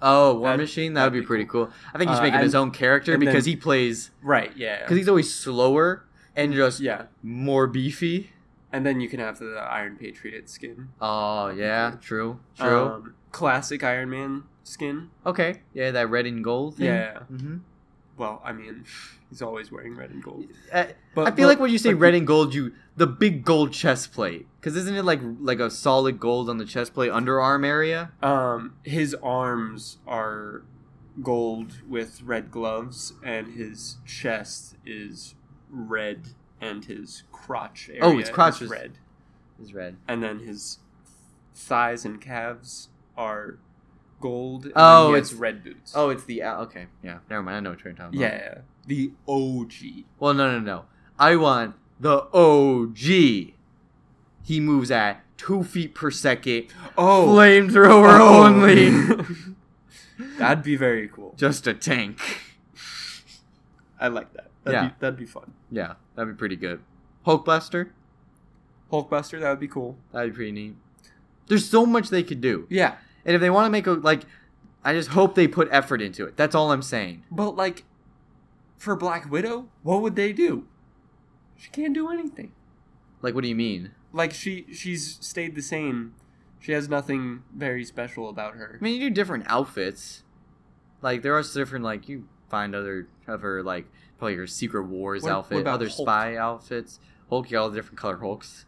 Oh, 0.00 0.34
War 0.38 0.48
That'd- 0.50 0.62
Machine. 0.62 0.94
That 0.94 1.04
would 1.04 1.12
be 1.12 1.20
be 1.20 1.26
pretty 1.26 1.44
cool. 1.44 1.66
cool. 1.66 1.74
I 1.94 1.98
think 1.98 2.10
he's 2.10 2.18
Uh, 2.18 2.22
making 2.22 2.40
his 2.40 2.54
own 2.54 2.70
character 2.70 3.16
because 3.18 3.44
then- 3.44 3.52
he 3.52 3.56
plays 3.56 4.10
Right. 4.22 4.52
Yeah. 4.56 4.80
because 4.82 4.96
he's 4.96 5.08
always 5.08 5.32
slower 5.34 6.04
and 6.36 6.52
just 6.54 6.80
yeah. 6.80 7.04
more 7.22 7.66
beefy. 7.66 8.32
And 8.72 8.84
then 8.84 9.00
you 9.00 9.08
can 9.08 9.18
have 9.20 9.38
the 9.38 9.56
Iron 9.58 9.96
Patriot 9.96 10.48
skin. 10.50 10.90
Oh 11.00 11.48
yeah, 11.48 11.94
true, 12.02 12.38
true. 12.58 12.84
Um, 12.86 13.14
classic 13.32 13.82
Iron 13.82 14.10
Man 14.10 14.42
skin. 14.62 15.08
okay, 15.24 15.60
yeah, 15.72 15.90
that 15.90 16.10
red 16.10 16.26
and 16.26 16.44
gold. 16.44 16.76
Thing. 16.76 16.86
Yeah. 16.86 17.18
hmm 17.20 17.56
Well, 18.18 18.42
I 18.44 18.52
mean, 18.52 18.84
he's 19.30 19.40
always 19.40 19.70
wearing 19.72 19.96
red 19.96 20.10
and 20.10 20.22
gold. 20.22 20.46
I, 20.74 20.94
But 21.14 21.28
I 21.28 21.30
feel 21.30 21.44
but- 21.44 21.48
like 21.48 21.60
when 21.60 21.70
you 21.70 21.78
say 21.78 21.94
red 21.94 22.14
and 22.14 22.26
gold, 22.26 22.52
you 22.54 22.72
the 22.96 23.06
big 23.06 23.44
gold 23.44 23.72
chest 23.72 24.12
plate 24.12 24.46
because 24.60 24.74
isn't 24.76 24.94
it 24.96 25.04
like 25.04 25.20
like 25.40 25.60
a 25.60 25.70
solid 25.70 26.18
gold 26.18 26.50
on 26.50 26.58
the 26.58 26.64
chest 26.64 26.94
plate 26.94 27.12
underarm 27.12 27.64
area? 27.64 28.10
Um, 28.22 28.74
his 28.82 29.14
arms 29.22 29.98
are 30.06 30.62
gold 31.22 31.76
with 31.88 32.22
red 32.22 32.50
gloves, 32.50 33.12
and 33.24 33.54
his 33.54 33.96
chest 34.04 34.76
is 34.84 35.34
red, 35.70 36.28
and 36.60 36.84
his 36.84 37.22
crotch 37.32 37.88
area 37.88 38.02
Oh, 38.02 38.18
his 38.18 38.30
crotch 38.30 38.56
is 38.56 38.62
is- 38.62 38.70
red, 38.70 38.98
Is 39.62 39.74
red. 39.74 39.96
and 40.08 40.22
then 40.22 40.40
his 40.40 40.78
thighs 41.54 42.04
and 42.04 42.20
calves 42.20 42.88
are 43.16 43.58
gold. 44.20 44.64
And 44.66 44.72
Oh, 44.76 45.04
then 45.04 45.10
he 45.14 45.18
has 45.18 45.28
it's- 45.28 45.40
red 45.40 45.64
boots. 45.64 45.92
Oh, 45.94 46.10
it's 46.10 46.24
the 46.24 46.42
okay. 46.42 46.86
Yeah, 47.02 47.18
never 47.30 47.42
mind. 47.42 47.56
I 47.56 47.60
know 47.60 47.70
what 47.70 47.84
you're 47.84 47.92
talking 47.92 48.20
about. 48.20 48.32
yeah, 48.32 48.58
the 48.86 49.12
OG. 49.26 50.04
Well, 50.18 50.34
no, 50.34 50.52
no, 50.52 50.60
no. 50.60 50.84
I 51.18 51.36
want 51.36 51.74
the 52.00 52.26
OG. 52.32 53.54
He 54.44 54.60
moves 54.60 54.90
at 54.90 55.22
two 55.36 55.62
feet 55.62 55.94
per 55.94 56.10
second. 56.10 56.66
Oh, 56.96 57.26
Flamethrower 57.28 58.18
Oh. 58.20 58.44
only. 58.46 58.90
That'd 60.38 60.64
be 60.64 60.74
very 60.76 61.08
cool. 61.08 61.34
Just 61.36 61.66
a 61.66 61.74
tank. 61.74 62.18
I 64.00 64.08
like 64.08 64.32
that. 64.34 64.50
That'd 64.64 64.80
Yeah. 64.80 64.88
be, 64.88 64.94
that'd 65.00 65.18
be 65.18 65.26
fun. 65.26 65.52
Yeah, 65.70 65.94
that'd 66.14 66.34
be 66.34 66.38
pretty 66.38 66.56
good. 66.56 66.80
Hulkbuster. 67.26 67.90
Hulkbuster, 68.92 69.40
that 69.40 69.50
would 69.50 69.60
be 69.60 69.68
cool. 69.68 69.96
That'd 70.12 70.32
be 70.32 70.36
pretty 70.36 70.52
neat. 70.52 70.76
There's 71.46 71.68
so 71.68 71.84
much 71.86 72.10
they 72.10 72.22
could 72.22 72.40
do, 72.40 72.66
Yeah, 72.68 72.96
and 73.28 73.34
if 73.34 73.40
they 73.42 73.50
want 73.50 73.66
to 73.66 73.70
make 73.70 73.86
a 73.86 73.90
like, 73.92 74.22
I 74.82 74.94
just 74.94 75.10
hope 75.10 75.34
they 75.34 75.46
put 75.46 75.68
effort 75.70 76.00
into 76.00 76.24
it. 76.24 76.36
That's 76.36 76.54
all 76.54 76.72
I'm 76.72 76.80
saying. 76.82 77.24
but 77.30 77.50
like, 77.56 77.84
for 78.78 78.96
Black 78.96 79.30
Widow, 79.30 79.68
what 79.82 80.00
would 80.02 80.16
they 80.16 80.32
do? 80.32 80.66
She 81.56 81.68
can't 81.70 81.92
do 81.92 82.08
anything. 82.08 82.52
Like, 83.20 83.34
what 83.34 83.42
do 83.42 83.48
you 83.48 83.54
mean? 83.56 83.90
Like 84.12 84.32
she 84.32 84.66
she's 84.72 85.18
stayed 85.20 85.54
the 85.54 85.62
same. 85.62 86.14
She 86.60 86.72
has 86.72 86.88
nothing 86.88 87.42
very 87.54 87.84
special 87.84 88.28
about 88.30 88.54
her. 88.54 88.78
I 88.80 88.82
mean, 88.82 89.00
you 89.00 89.08
do 89.10 89.14
different 89.14 89.44
outfits. 89.48 90.22
Like 91.02 91.22
there 91.22 91.36
are 91.36 91.42
different 91.42 91.84
like 91.84 92.08
you 92.08 92.26
find 92.48 92.74
other 92.74 93.08
other 93.26 93.62
like 93.62 93.86
probably 94.18 94.34
your 94.34 94.46
Secret 94.46 94.84
Wars 94.86 95.22
What- 95.22 95.30
what 95.30 95.36
outfit, 95.38 95.60
about 95.60 95.74
other 95.74 95.88
Hulk? 95.88 96.06
spy 96.08 96.36
outfits. 96.36 96.98
Hulk, 97.28 97.50
you 97.50 97.56
got 97.56 97.62
all 97.64 97.70
the 97.70 97.76
different 97.76 97.98
color 97.98 98.16
Hulks. 98.18 98.64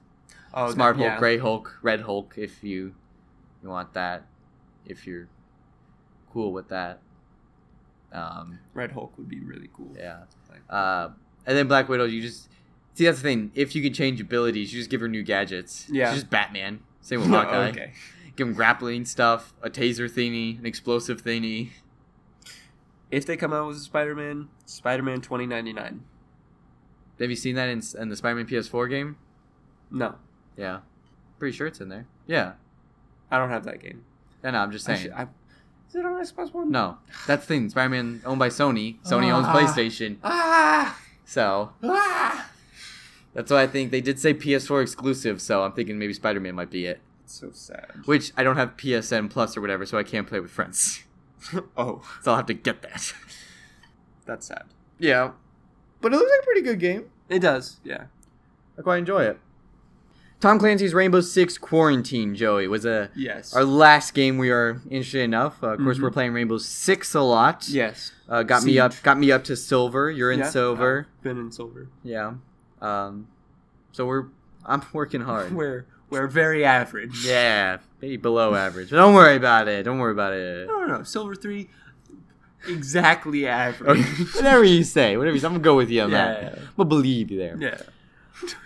Oh, 0.53 0.71
Smart 0.73 0.97
that- 0.97 1.03
Hulk, 1.03 1.15
yeah. 1.15 1.19
Gray 1.19 1.39
Hulk, 1.39 1.79
Red 1.83 2.03
Hulk. 2.03 2.35
If 2.37 2.63
you 2.63 2.95
you 3.63 3.69
want 3.69 3.93
that, 3.95 4.27
if 4.87 5.07
you're 5.07 5.29
cool 6.33 6.53
with 6.53 6.69
that. 6.69 7.01
Um, 8.13 8.59
Red 8.75 8.93
Hulk 8.93 9.17
would 9.19 9.29
be 9.29 9.41
really 9.41 9.69
cool. 9.73 9.95
yeah. 9.97 10.23
Uh, 10.69 11.11
and 11.47 11.57
then 11.57 11.69
Black 11.69 11.89
Widow, 11.89 12.05
you 12.05 12.21
just 12.23 12.49
see 12.95 13.05
that's 13.05 13.19
the 13.19 13.23
thing. 13.23 13.53
If 13.55 13.75
you 13.75 13.83
can 13.83 13.93
change 13.93 14.21
abilities, 14.21 14.73
you 14.73 14.81
just 14.81 14.91
give 14.91 15.01
her 15.01 15.09
new 15.09 15.23
gadgets. 15.23 15.87
Yeah. 15.91 16.11
She's 16.11 16.23
just 16.23 16.31
Batman. 16.31 16.81
Same 17.01 17.21
with 17.21 17.29
Hawkeye. 17.29 17.69
okay. 17.71 17.93
Give 18.37 18.49
him 18.49 18.55
grappling 18.55 19.05
stuff, 19.05 19.55
a 19.63 19.71
taser 19.71 20.09
thingy, 20.11 20.59
an 20.59 20.67
explosive 20.67 21.23
thingy. 21.23 21.71
If 23.11 23.27
they 23.27 23.37
come 23.37 23.53
out 23.53 23.67
with 23.67 23.79
Spider-Man, 23.79 24.49
Spider-Man 24.67 25.21
2099. 25.21 26.05
Have 27.19 27.31
you 27.31 27.37
seen 27.37 27.57
that 27.57 27.69
in, 27.69 27.83
in 27.99 28.09
the 28.09 28.17
Spider-Man 28.17 28.47
PS4 28.47 28.89
game? 28.89 29.17
No, 29.91 30.15
Yeah, 30.57 30.81
pretty 31.39 31.57
sure 31.57 31.67
it's 31.67 31.81
in 31.81 31.89
there. 31.89 32.07
Yeah, 32.27 32.53
I 33.31 33.39
don't 33.39 33.51
have 33.51 33.65
that 33.65 33.83
game. 33.83 34.05
No, 34.43 34.51
no, 34.51 34.59
I'm 34.59 34.71
just 34.73 34.89
I 34.89 34.95
saying. 34.95 35.07
should- 35.09 35.13
I- 35.17 35.29
is 35.89 35.97
it 35.97 36.07
on 36.07 36.13
Xbox 36.23 36.53
One? 36.55 36.71
no, 36.71 36.99
that's 37.27 37.43
the 37.43 37.49
thing. 37.49 37.69
Spider-Man 37.69 38.23
owned 38.25 38.39
by 38.39 38.49
Sony. 38.49 39.01
Sony 39.03 39.33
owns 39.33 39.47
Ah. 39.49 39.55
PlayStation, 39.57 40.19
Ah! 40.23 41.01
so 41.25 41.73
Ah! 41.83 42.49
that's 43.35 43.51
why 43.51 43.63
I 43.63 43.67
think 43.67 43.91
they 43.91 44.01
did 44.01 44.19
say 44.21 44.33
PS4 44.33 44.83
exclusive. 44.83 45.41
So 45.43 45.65
I'm 45.65 45.73
thinking 45.73 45.99
maybe 45.99 46.13
Spider-Man 46.13 46.55
might 46.55 46.71
be 46.71 46.87
it. 46.87 47.01
It's 47.25 47.35
so 47.41 47.51
sad. 47.53 47.87
Which 48.05 48.33
I 48.37 48.45
don't 48.45 48.57
have 48.57 48.77
PSN 48.77 49.31
Plus 49.31 49.57
or 49.57 49.61
whatever, 49.61 49.85
so 49.85 49.99
I 49.99 50.05
can't 50.05 50.29
play 50.29 50.39
with 50.39 50.51
friends. 50.53 51.03
oh, 51.77 52.03
So 52.23 52.31
I'll 52.31 52.37
have 52.37 52.47
to 52.47 52.55
get 52.55 52.83
that. 52.83 53.13
that's 54.27 54.47
sad. 54.47 54.65
yeah, 54.99 55.33
but 56.01 56.13
it 56.13 56.17
looks 56.17 56.31
like 56.31 56.41
a 56.43 56.45
pretty 56.45 56.63
good 56.63 56.79
game. 56.79 57.11
It 57.29 57.41
does. 57.41 57.81
Yeah. 57.83 58.05
I 58.79 58.83
quite 58.83 58.99
enjoy 58.99 59.23
it. 59.25 59.41
Tom 60.41 60.59
Clancy's 60.59 60.95
Rainbow 60.95 61.21
Six 61.21 61.59
Quarantine, 61.59 62.35
Joey, 62.35 62.67
was 62.67 62.87
a 62.87 63.11
Yes. 63.15 63.55
our 63.55 63.65
last 63.65 64.15
game 64.15 64.39
we 64.39 64.51
are 64.51 64.81
interested 64.91 65.21
enough. 65.23 65.63
Uh, 65.63 65.69
of 65.75 65.81
course, 65.81 65.99
Mhm. 65.99 66.03
we're 66.03 66.11
playing 66.11 66.33
Rainbow 66.33 66.57
Six 66.59 67.15
a 67.15 67.21
lot. 67.21 67.69
yes. 67.69 68.13
Uh, 68.29 68.43
got 68.43 68.63
me 68.65 68.79
up, 68.79 68.95
got 69.03 69.19
me 69.19 69.31
up 69.33 69.45
to 69.45 69.57
silver. 69.57 70.11
You're 70.11 70.31
in 70.31 70.39
Yeah, 70.41 70.49
silver. 70.49 71.07
I've 71.19 71.23
been 71.25 71.39
in 71.39 71.51
silver. 71.53 71.89
Yeah. 72.03 72.35
Um, 72.81 73.27
so 73.93 74.07
we're 74.07 74.25
I'm 74.65 74.83
working 74.93 75.23
hard. 75.23 75.53
We're 75.55 75.85
we're 76.11 76.27
very 76.27 76.65
average. 76.65 77.25
yeah, 77.27 77.79
maybe 78.03 78.17
below 78.17 78.55
average. 78.55 78.91
But 78.91 78.97
don't 78.97 79.15
worry 79.15 79.37
about 79.37 79.69
it. 79.69 79.85
Don't 79.85 79.99
worry 79.99 80.13
about 80.13 80.33
it. 80.33 80.67
No, 80.69 80.81
no, 80.87 80.99
no. 80.99 81.03
Silver 81.03 81.35
three, 81.35 81.69
exactly 82.69 83.47
average. 83.47 83.89
Okay. 83.99 84.25
whatever 84.37 84.65
you 84.65 84.85
say, 84.85 85.17
whatever 85.17 85.35
you 85.35 85.41
say, 85.41 85.47
I'm 85.47 85.53
gonna 85.55 85.63
go 85.65 85.77
with 85.77 85.91
you 85.91 86.03
on 86.03 86.11
Yeah. 86.11 86.33
that. 86.35 86.59
I'm 86.59 86.69
gonna 86.77 86.89
believe 86.89 87.31
you 87.31 87.39
there. 87.39 87.57
yeah. 87.59 87.81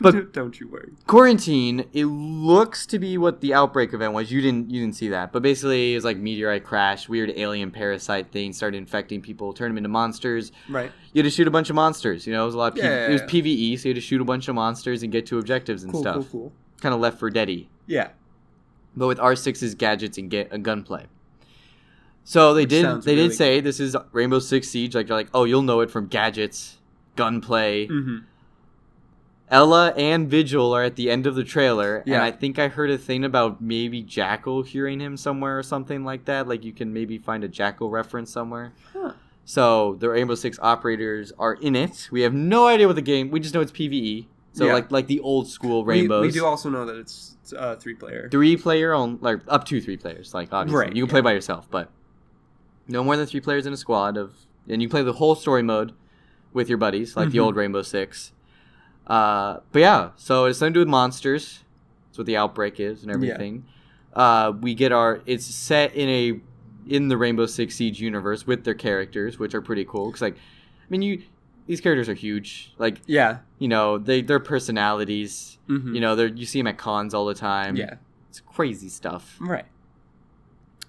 But- 0.00 0.32
don't 0.32 0.58
you 0.60 0.68
worry. 0.68 0.92
Quarantine, 1.06 1.86
it 1.92 2.04
looks 2.06 2.86
to 2.86 2.98
be 2.98 3.18
what 3.18 3.40
the 3.40 3.54
outbreak 3.54 3.92
event 3.94 4.12
was. 4.12 4.30
You 4.30 4.40
didn't 4.40 4.70
you 4.70 4.80
didn't 4.80 4.96
see 4.96 5.08
that, 5.08 5.32
but 5.32 5.42
basically 5.42 5.92
it 5.92 5.96
was 5.96 6.04
like 6.04 6.16
meteorite 6.16 6.64
crash, 6.64 7.08
weird 7.08 7.32
alien 7.36 7.70
parasite 7.70 8.30
thing 8.30 8.52
started 8.52 8.76
infecting 8.78 9.20
people, 9.20 9.52
turned 9.52 9.70
them 9.72 9.78
into 9.78 9.88
monsters. 9.88 10.52
Right. 10.68 10.92
You 11.12 11.22
had 11.22 11.26
to 11.28 11.34
shoot 11.34 11.46
a 11.48 11.50
bunch 11.50 11.70
of 11.70 11.76
monsters. 11.76 12.26
You 12.26 12.32
know, 12.32 12.42
it 12.42 12.46
was 12.46 12.54
a 12.54 12.58
lot 12.58 12.72
of 12.72 12.74
P- 12.76 12.82
Yeah. 12.82 13.08
it 13.08 13.12
was 13.12 13.22
PVE, 13.22 13.78
so 13.78 13.88
you 13.88 13.94
had 13.94 14.00
to 14.00 14.06
shoot 14.06 14.20
a 14.20 14.24
bunch 14.24 14.48
of 14.48 14.54
monsters 14.54 15.02
and 15.02 15.10
get 15.12 15.26
to 15.26 15.38
objectives 15.38 15.82
and 15.82 15.92
Cool, 15.92 16.00
stuff. 16.02 16.14
cool, 16.16 16.24
cool. 16.30 16.52
Kind 16.80 16.94
of 16.94 17.00
left 17.00 17.18
for 17.18 17.30
deady, 17.30 17.68
Yeah. 17.86 18.08
but 18.96 19.06
with 19.06 19.18
R6's 19.18 19.74
gadgets 19.74 20.18
and 20.18 20.30
get 20.30 20.48
a 20.52 20.58
gunplay. 20.58 21.06
So 22.24 22.54
they 22.54 22.62
Which 22.62 22.70
did 22.70 23.02
they 23.02 23.16
really 23.16 23.28
did 23.28 23.36
say 23.36 23.60
this 23.60 23.78
is 23.80 23.94
Rainbow 24.12 24.38
Six 24.38 24.68
Siege. 24.68 24.94
Like 24.94 25.08
they're 25.08 25.16
like, 25.16 25.28
oh, 25.34 25.44
you'll 25.44 25.62
know 25.62 25.80
it 25.80 25.90
from 25.90 26.06
gadgets, 26.06 26.78
gunplay. 27.16 27.86
Mm-hmm. 27.86 28.18
Ela 29.50 29.90
and 29.96 30.28
Vigil 30.28 30.72
are 30.74 30.82
at 30.82 30.96
the 30.96 31.10
end 31.10 31.26
of 31.26 31.34
the 31.34 31.44
trailer, 31.44 31.98
and 31.98 32.06
Yeah. 32.08 32.24
I 32.24 32.30
think 32.30 32.58
I 32.58 32.68
heard 32.68 32.90
a 32.90 32.96
thing 32.98 33.24
about 33.24 33.60
maybe 33.60 34.02
Jackal 34.02 34.62
hearing 34.62 35.00
him 35.00 35.16
somewhere 35.16 35.58
or 35.58 35.62
something 35.62 36.04
like 36.04 36.24
that. 36.24 36.48
Like 36.48 36.64
you 36.64 36.72
can 36.72 36.92
maybe 36.92 37.18
find 37.18 37.44
a 37.44 37.48
Jackal 37.48 37.90
reference 37.90 38.30
somewhere. 38.30 38.72
Huh. 38.92 39.12
So 39.44 39.96
the 40.00 40.08
Rainbow 40.08 40.34
Six 40.34 40.58
operators 40.62 41.30
are 41.38 41.54
in 41.54 41.76
it. 41.76 42.08
We 42.10 42.22
have 42.22 42.32
no 42.32 42.66
idea 42.66 42.86
what 42.86 42.96
the 42.96 43.02
game. 43.02 43.30
We 43.30 43.38
just 43.40 43.54
know 43.54 43.60
it's 43.60 43.72
PVE. 43.72 44.26
So 44.52 44.64
Yeah. 44.66 44.72
like 44.74 44.90
like 44.90 45.06
the 45.08 45.20
old 45.20 45.48
school 45.48 45.84
We- 45.84 46.00
rainbows. 46.00 46.22
We, 46.22 46.32
do 46.32 46.46
also 46.46 46.70
know 46.70 46.86
that 46.86 46.96
it's 46.96 47.36
uh, 47.58 47.76
three 47.76 47.94
player. 47.94 48.28
three 48.30 48.56
player 48.56 48.94
on 48.94 49.18
like 49.20 49.40
up 49.48 49.64
to 49.66 49.80
three 49.80 49.98
players. 49.98 50.32
Like 50.32 50.52
obviously 50.52 50.78
Right, 50.78 50.96
you 50.96 51.02
can 51.04 51.08
yeah. 51.08 51.12
play 51.12 51.20
by 51.20 51.32
yourself, 51.32 51.68
but 51.70 51.90
no 52.88 53.04
more 53.04 53.16
than 53.16 53.26
three 53.26 53.40
players 53.40 53.66
in 53.66 53.72
a 53.72 53.76
squad 53.76 54.16
of, 54.16 54.32
and 54.68 54.80
you 54.80 54.88
play 54.88 55.02
the 55.02 55.14
whole 55.14 55.34
story 55.34 55.62
mode 55.62 55.92
with 56.54 56.68
your 56.68 56.78
buddies, 56.78 57.16
like 57.16 57.30
the 57.30 57.38
Mhm. 57.38 57.42
old 57.42 57.56
Rainbow 57.56 57.82
Six. 57.82 58.32
Uh, 59.06 59.58
but 59.72 59.80
yeah, 59.80 60.10
so 60.16 60.46
it's 60.46 60.58
something 60.58 60.72
to 60.74 60.78
do 60.78 60.80
with 60.80 60.88
monsters. 60.88 61.62
That's 62.08 62.18
what 62.18 62.26
the 62.26 62.36
outbreak 62.36 62.80
is 62.80 63.02
and 63.02 63.10
everything. 63.12 63.64
Uh, 64.14 64.52
we 64.60 64.74
get 64.74 64.92
our 64.92 65.20
it's 65.26 65.44
set 65.46 65.94
in 65.94 66.08
a 66.08 66.40
in 66.88 67.08
the 67.08 67.16
Rainbow 67.16 67.46
Six 67.46 67.74
Siege 67.76 68.00
universe 68.00 68.46
with 68.46 68.64
their 68.64 68.74
characters, 68.74 69.38
which 69.38 69.54
are 69.54 69.60
pretty 69.62 69.84
cool. 69.84 70.10
Cause 70.10 70.22
like, 70.22 70.36
I 70.36 70.86
mean, 70.88 71.02
you 71.02 71.22
these 71.66 71.80
characters 71.80 72.08
are 72.08 72.14
huge. 72.14 72.72
Like 72.78 72.98
Yeah. 73.06 73.38
you 73.58 73.68
know, 73.68 73.98
they 73.98 74.22
their 74.22 74.38
personalities. 74.40 75.58
Mhm. 75.68 75.94
You 75.94 76.00
know, 76.00 76.14
they're 76.14 76.28
you 76.28 76.46
see 76.46 76.60
them 76.60 76.66
at 76.68 76.78
cons 76.78 77.12
all 77.14 77.26
the 77.26 77.34
time. 77.34 77.76
Yeah. 77.76 77.94
it's 78.28 78.40
crazy 78.40 78.88
stuff. 78.88 79.36
Right. 79.40 79.66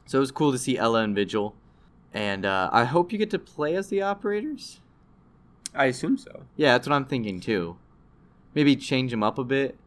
So 0.06 0.18
it 0.18 0.22
was 0.22 0.32
cool 0.32 0.52
to 0.52 0.58
see 0.58 0.78
Ela 0.78 1.02
and 1.04 1.16
Vigil, 1.16 1.56
and 2.14 2.46
uh, 2.46 2.70
I 2.72 2.84
hope 2.86 3.12
you 3.12 3.18
get 3.18 3.30
to 3.32 3.40
play 3.40 3.76
as 3.76 3.88
the 3.88 4.02
operators. 4.04 4.80
I 5.74 5.86
assume 5.86 6.18
so. 6.18 6.44
Yeah, 6.56 6.74
that's 6.74 6.88
what 6.88 6.96
I'm 6.96 7.06
thinking 7.06 7.40
too. 7.40 7.78
Maybe 8.56 8.76
change 8.76 9.12
them 9.12 9.22
up 9.22 9.38
a 9.38 9.44
bit. 9.44 9.78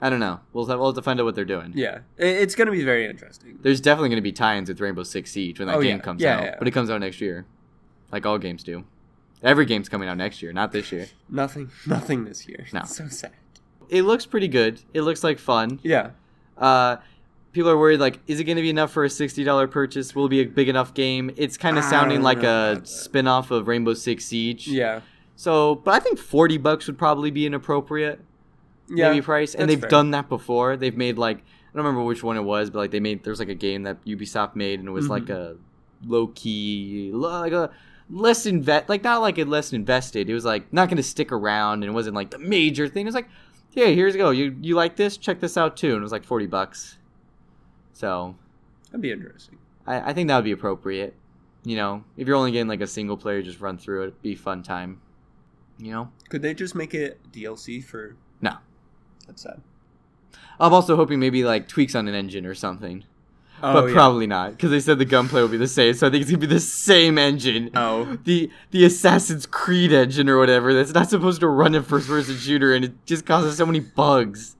I 0.00 0.08
don't 0.10 0.18
know. 0.20 0.40
We'll 0.52 0.66
have, 0.66 0.78
we'll 0.78 0.88
have 0.88 0.96
to 0.96 1.02
find 1.02 1.20
out 1.20 1.24
what 1.24 1.34
they're 1.34 1.44
doing. 1.44 1.72
Yeah. 1.76 2.00
It's 2.18 2.54
going 2.54 2.66
to 2.66 2.72
be 2.72 2.82
very 2.84 3.06
interesting. 3.06 3.58
There's 3.62 3.80
definitely 3.80 4.08
going 4.08 4.16
to 4.16 4.22
be 4.22 4.32
tie-ins 4.32 4.68
with 4.68 4.80
Rainbow 4.80 5.02
Six 5.04 5.30
Siege 5.30 5.58
when 5.60 5.68
that 5.68 5.76
Oh, 5.76 5.82
game 5.82 5.98
yeah. 5.98 6.02
comes 6.02 6.20
Yeah, 6.22 6.36
out, 6.38 6.42
yeah. 6.44 6.54
but 6.58 6.66
it 6.66 6.72
comes 6.72 6.90
out 6.90 7.00
next 7.00 7.20
year, 7.20 7.44
like 8.10 8.24
all 8.26 8.38
games 8.38 8.64
do. 8.64 8.84
Every 9.44 9.64
game's 9.66 9.88
coming 9.88 10.08
out 10.08 10.16
next 10.16 10.42
year, 10.42 10.52
not 10.52 10.72
this 10.72 10.90
year. 10.90 11.06
Nothing. 11.28 11.70
Nothing 11.86 12.24
this 12.24 12.48
year. 12.48 12.66
No. 12.72 12.80
It's 12.80 12.96
so 12.96 13.08
sad. 13.08 13.32
It 13.88 14.02
looks 14.02 14.26
pretty 14.26 14.48
good. 14.48 14.80
It 14.94 15.02
looks 15.02 15.22
like 15.22 15.38
fun. 15.38 15.78
Yeah. 15.82 16.10
Uh, 16.58 16.96
people 17.52 17.70
are 17.70 17.76
worried 17.78 18.00
like, 18.00 18.18
is 18.26 18.40
it 18.40 18.44
going 18.44 18.56
to 18.56 18.62
be 18.62 18.70
enough 18.70 18.90
for 18.92 19.04
a 19.04 19.10
sixty 19.10 19.44
dollar 19.44 19.66
purchase? 19.68 20.14
Will 20.14 20.26
it 20.26 20.30
be 20.30 20.40
a 20.40 20.44
big 20.46 20.68
enough 20.68 20.94
game? 20.94 21.30
It's 21.36 21.56
kind 21.56 21.76
of 21.78 21.84
sounding 21.84 22.22
like 22.22 22.42
a 22.42 22.80
spin 22.84 23.26
off 23.28 23.50
of 23.50 23.66
Rainbow 23.68 23.94
Six 23.94 24.24
Siege. 24.24 24.66
Yeah. 24.68 25.00
So, 25.42 25.74
but 25.74 25.92
I 25.92 25.98
think 25.98 26.20
forty 26.20 26.56
bucks 26.56 26.86
would 26.86 26.96
probably 26.96 27.32
be 27.32 27.48
an 27.48 27.54
appropriate 27.54 28.20
Yeah. 28.88 29.08
maybe 29.08 29.22
price. 29.22 29.56
And 29.56 29.68
they've 29.68 29.80
fair. 29.80 29.90
done 29.90 30.12
that 30.12 30.28
before. 30.28 30.76
They've 30.76 30.96
made 30.96 31.18
like 31.18 31.38
I 31.38 31.42
don't 31.74 31.84
remember 31.84 32.04
which 32.04 32.22
one 32.22 32.36
it 32.36 32.44
was, 32.44 32.70
but 32.70 32.78
like 32.78 32.92
they 32.92 33.00
made 33.00 33.24
there's 33.24 33.40
like 33.40 33.48
a 33.48 33.56
game 33.56 33.82
that 33.82 34.04
Ubisoft 34.04 34.54
made, 34.54 34.78
and 34.78 34.88
it 34.88 34.92
was 34.92 35.08
like 35.08 35.24
mm-hmm. 35.24 35.58
a 36.06 36.08
low 36.08 36.28
key, 36.28 37.10
like 37.12 37.50
a 37.50 37.70
less 38.08 38.46
invest, 38.46 38.88
like 38.88 39.02
not 39.02 39.20
like 39.20 39.36
it 39.36 39.48
less 39.48 39.72
invested. 39.72 40.30
It 40.30 40.34
was 40.34 40.44
like 40.44 40.72
not 40.72 40.88
going 40.88 40.98
to 40.98 41.02
stick 41.02 41.32
around, 41.32 41.82
and 41.82 41.90
it 41.90 41.92
wasn't 41.92 42.14
like 42.14 42.30
the 42.30 42.38
major 42.38 42.86
thing. 42.86 43.02
It 43.02 43.08
was 43.08 43.16
like, 43.16 43.28
yeah, 43.72 43.86
here's 43.86 44.14
go. 44.14 44.30
You 44.30 44.56
you 44.60 44.76
like 44.76 44.94
this? 44.94 45.16
Check 45.16 45.40
this 45.40 45.56
out 45.56 45.76
too. 45.76 45.94
And 45.94 45.98
it 45.98 46.02
was 46.02 46.12
like 46.12 46.22
forty 46.22 46.46
bucks. 46.46 46.98
So 47.94 48.36
That'd 48.92 49.02
be 49.02 49.10
interesting. 49.10 49.58
I, 49.88 50.10
I 50.10 50.12
think 50.12 50.28
that 50.28 50.36
would 50.36 50.44
be 50.44 50.52
appropriate. 50.52 51.16
You 51.64 51.74
know, 51.74 52.04
if 52.16 52.28
you're 52.28 52.36
only 52.36 52.52
getting 52.52 52.68
like 52.68 52.80
a 52.80 52.86
single 52.86 53.16
player, 53.16 53.42
just 53.42 53.60
run 53.60 53.76
through 53.76 54.04
it. 54.04 54.22
Be 54.22 54.36
fun 54.36 54.62
time. 54.62 55.00
You 55.82 55.92
know. 55.92 56.10
Could 56.28 56.42
they 56.42 56.54
just 56.54 56.74
make 56.74 56.94
it 56.94 57.20
DLC 57.32 57.82
for? 57.82 58.16
No. 58.40 58.56
That's 59.26 59.42
sad. 59.42 59.60
I'm 60.60 60.72
also 60.72 60.94
hoping 60.96 61.18
maybe 61.18 61.44
like 61.44 61.66
tweaks 61.66 61.94
on 61.94 62.06
an 62.06 62.14
engine 62.14 62.46
or 62.46 62.54
something. 62.54 63.04
Oh, 63.64 63.74
but 63.74 63.86
yeah. 63.88 63.94
probably 63.94 64.26
not 64.26 64.52
because 64.52 64.70
they 64.70 64.80
said 64.80 64.98
the 64.98 65.04
gunplay 65.04 65.40
will 65.40 65.48
be 65.48 65.56
the 65.56 65.68
same. 65.68 65.94
So 65.94 66.06
I 66.06 66.10
think 66.10 66.22
it's 66.22 66.30
gonna 66.30 66.40
be 66.40 66.46
the 66.46 66.60
same 66.60 67.16
engine. 67.16 67.70
Oh. 67.74 68.18
The 68.24 68.50
the 68.70 68.84
Assassin's 68.84 69.46
Creed 69.46 69.92
engine 69.92 70.28
or 70.28 70.38
whatever 70.38 70.74
that's 70.74 70.92
not 70.92 71.10
supposed 71.10 71.40
to 71.40 71.48
run 71.48 71.74
a 71.74 71.82
first 71.82 72.08
person 72.08 72.36
shooter 72.36 72.74
and 72.74 72.84
it 72.84 73.06
just 73.06 73.24
causes 73.24 73.56
so 73.56 73.66
many 73.66 73.80
bugs. 73.80 74.56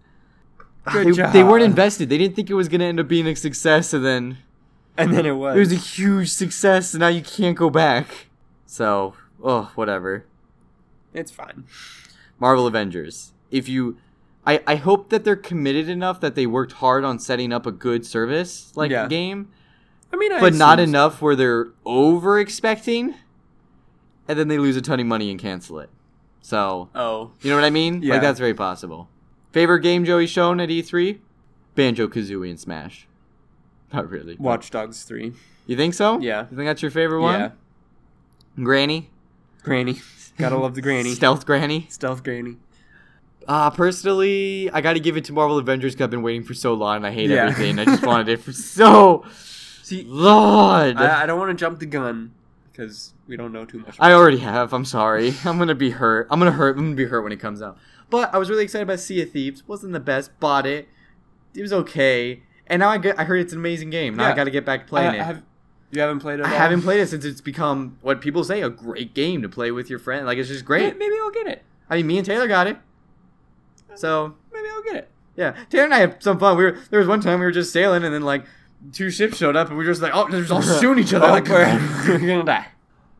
Ah, 0.86 0.92
good 0.92 1.06
they, 1.08 1.12
job. 1.12 1.32
they 1.32 1.44
weren't 1.44 1.64
invested. 1.64 2.08
They 2.08 2.18
didn't 2.18 2.36
think 2.36 2.50
it 2.50 2.54
was 2.54 2.68
gonna 2.68 2.84
end 2.84 3.00
up 3.00 3.08
being 3.08 3.26
a 3.26 3.34
success, 3.36 3.92
and 3.92 4.04
then 4.04 4.38
And 4.96 5.12
then 5.12 5.26
it 5.26 5.32
was. 5.32 5.56
it 5.56 5.58
was 5.58 5.72
a 5.72 5.76
huge 5.76 6.30
success, 6.30 6.94
and 6.94 7.00
now 7.00 7.08
you 7.08 7.22
can't 7.22 7.56
go 7.56 7.70
back. 7.70 8.26
So, 8.66 9.14
oh, 9.42 9.70
whatever. 9.74 10.24
It's 11.14 11.30
fine. 11.30 11.64
Marvel 12.38 12.66
Avengers. 12.66 13.32
If 13.50 13.68
you, 13.68 13.98
I, 14.46 14.62
I 14.66 14.76
hope 14.76 15.10
that 15.10 15.24
they're 15.24 15.36
committed 15.36 15.88
enough 15.88 16.20
that 16.20 16.34
they 16.34 16.46
worked 16.46 16.72
hard 16.72 17.04
on 17.04 17.18
setting 17.18 17.52
up 17.52 17.66
a 17.66 17.72
good 17.72 18.04
service 18.06 18.72
like 18.76 18.90
Yeah. 18.90 19.06
game, 19.08 19.48
I 20.12 20.16
mean, 20.16 20.32
I 20.32 20.40
but 20.40 20.54
not 20.54 20.78
so. 20.78 20.82
enough 20.84 21.22
where 21.22 21.36
they're 21.36 21.68
over 21.84 22.38
expecting, 22.38 23.14
and 24.28 24.38
then 24.38 24.48
they 24.48 24.58
lose 24.58 24.76
a 24.76 24.82
ton 24.82 25.00
of 25.00 25.06
money 25.06 25.30
and 25.30 25.38
cancel 25.40 25.78
it. 25.78 25.90
So 26.40 26.88
Oh. 26.94 27.30
you 27.40 27.50
know 27.50 27.56
what 27.56 27.64
I 27.64 27.70
mean? 27.70 28.02
Yeah. 28.02 28.14
Like 28.14 28.22
that's 28.22 28.38
very 28.40 28.54
possible. 28.54 29.08
Favorite 29.52 29.80
game 29.80 30.04
Joey 30.04 30.26
shown 30.26 30.60
at 30.60 30.68
E3? 30.70 31.18
Banjo 31.74 32.08
Kazooie 32.08 32.50
and 32.50 32.58
Smash. 32.60 33.06
Not 33.92 34.08
really. 34.10 34.36
Watch 34.36 34.70
Dogs 34.70 35.04
three. 35.04 35.32
You 35.66 35.76
think 35.76 35.94
so? 35.94 36.18
Yeah. 36.20 36.46
You 36.50 36.56
think 36.56 36.66
that's 36.66 36.82
your 36.82 36.90
favorite 36.90 37.20
one? 37.20 37.38
Yeah. 37.40 37.50
Granny. 38.62 39.10
Granny. 39.62 40.00
Gotta 40.38 40.56
love 40.56 40.74
the 40.74 40.80
granny. 40.82 41.14
Stealth 41.14 41.46
Granny. 41.46 41.86
Stealth 41.90 42.22
Granny. 42.24 42.56
Uh, 43.46 43.70
personally, 43.70 44.70
I 44.72 44.80
got 44.80 44.92
to 44.94 45.00
give 45.00 45.16
it 45.16 45.24
to 45.26 45.32
Marvel 45.32 45.58
Avengers 45.58 45.94
because 45.94 46.04
I've 46.04 46.10
been 46.10 46.22
waiting 46.22 46.44
for 46.44 46.54
so 46.54 46.74
long 46.74 46.96
and 46.98 47.06
I 47.06 47.10
hate 47.10 47.28
Yeah. 47.30 47.46
everything. 47.48 47.78
I 47.78 47.84
just 47.84 48.02
wanted 48.06 48.28
it 48.28 48.40
for 48.40 48.52
so 48.52 49.24
See, 49.82 50.04
long. 50.04 50.96
I, 50.96 51.04
I, 51.20 51.22
I 51.22 51.26
don't 51.26 51.38
want 51.38 51.50
to 51.50 51.60
jump 51.60 51.80
the 51.80 51.86
gun 51.86 52.32
because 52.70 53.14
we 53.26 53.36
don't 53.36 53.52
know 53.52 53.64
too 53.64 53.78
much. 53.80 53.98
about 53.98 54.12
already 54.12 54.38
have. 54.38 54.72
I'm 54.72 54.84
sorry. 54.84 55.34
I'm 55.44 55.58
gonna 55.58 55.74
be 55.74 55.90
hurt. 55.90 56.28
I'm 56.30 56.38
gonna 56.38 56.52
hurt. 56.52 56.76
I'm 56.76 56.84
gonna 56.84 56.94
be 56.96 57.04
hurt 57.06 57.22
when 57.22 57.32
it 57.32 57.40
comes 57.40 57.60
out. 57.60 57.76
But 58.10 58.32
I 58.34 58.38
was 58.38 58.48
really 58.48 58.62
excited 58.64 58.84
about 58.84 59.00
Sea 59.00 59.22
of 59.22 59.30
Thieves. 59.32 59.66
wasn't 59.66 59.92
the 59.92 60.00
best. 60.00 60.38
Bought 60.38 60.66
it. 60.66 60.86
It 61.54 61.62
was 61.62 61.72
okay. 61.72 62.42
And 62.68 62.80
now 62.80 62.88
I 62.90 62.98
get. 62.98 63.18
I 63.18 63.24
heard 63.24 63.40
it's 63.40 63.52
an 63.52 63.58
amazing 63.58 63.90
game. 63.90 64.14
Now 64.16 64.30
I 64.30 64.34
got 64.36 64.44
to 64.44 64.50
get 64.50 64.64
back 64.64 64.86
playing 64.86 65.10
I- 65.10 65.16
it. 65.16 65.22
have- 65.22 65.42
you 65.92 66.00
haven't 66.00 66.18
played 66.20 66.40
it. 66.40 66.44
I 66.46 66.48
at 66.48 66.52
all? 66.54 66.58
haven't 66.58 66.82
played 66.82 67.00
it 67.00 67.08
since 67.08 67.24
it's 67.24 67.40
become 67.40 67.98
what 68.02 68.20
people 68.20 68.42
say 68.44 68.62
a 68.62 68.68
great 68.70 69.14
game 69.14 69.42
to 69.42 69.48
play 69.48 69.70
with 69.70 69.88
your 69.90 69.98
friend. 69.98 70.26
Like 70.26 70.38
it's 70.38 70.48
just 70.48 70.64
great. 70.64 70.94
May- 70.98 71.06
Maybe 71.08 71.16
I'll 71.20 71.30
get 71.30 71.46
it. 71.46 71.62
I 71.90 71.96
mean, 71.96 72.06
me 72.06 72.16
and 72.18 72.26
Taylor 72.26 72.48
got 72.48 72.66
it. 72.66 72.78
So 73.94 74.34
Maybe 74.52 74.68
I'll 74.68 74.82
get 74.82 74.96
it. 74.96 75.08
Yeah, 75.36 75.54
Taylor 75.70 75.84
and 75.84 75.94
I 75.94 75.98
had 75.98 76.22
some 76.22 76.38
fun. 76.38 76.56
We 76.58 76.64
were 76.64 76.78
there 76.90 76.98
was 76.98 77.08
one 77.08 77.20
time 77.20 77.40
we 77.40 77.46
were 77.46 77.52
just 77.52 77.72
sailing, 77.72 78.04
and 78.04 78.12
then 78.14 78.22
like 78.22 78.44
two 78.92 79.10
ships 79.10 79.36
showed 79.38 79.56
up, 79.56 79.68
and 79.68 79.78
we 79.78 79.84
were 79.84 79.90
just 79.90 80.02
like, 80.02 80.12
oh, 80.14 80.28
they're 80.30 80.40
just 80.42 80.52
all 80.52 80.60
shooting 80.80 81.02
each 81.04 81.14
other. 81.14 81.28
Like, 81.28 81.48
we're, 81.48 81.64
we're 82.08 82.18
gonna 82.18 82.44
die. 82.44 82.66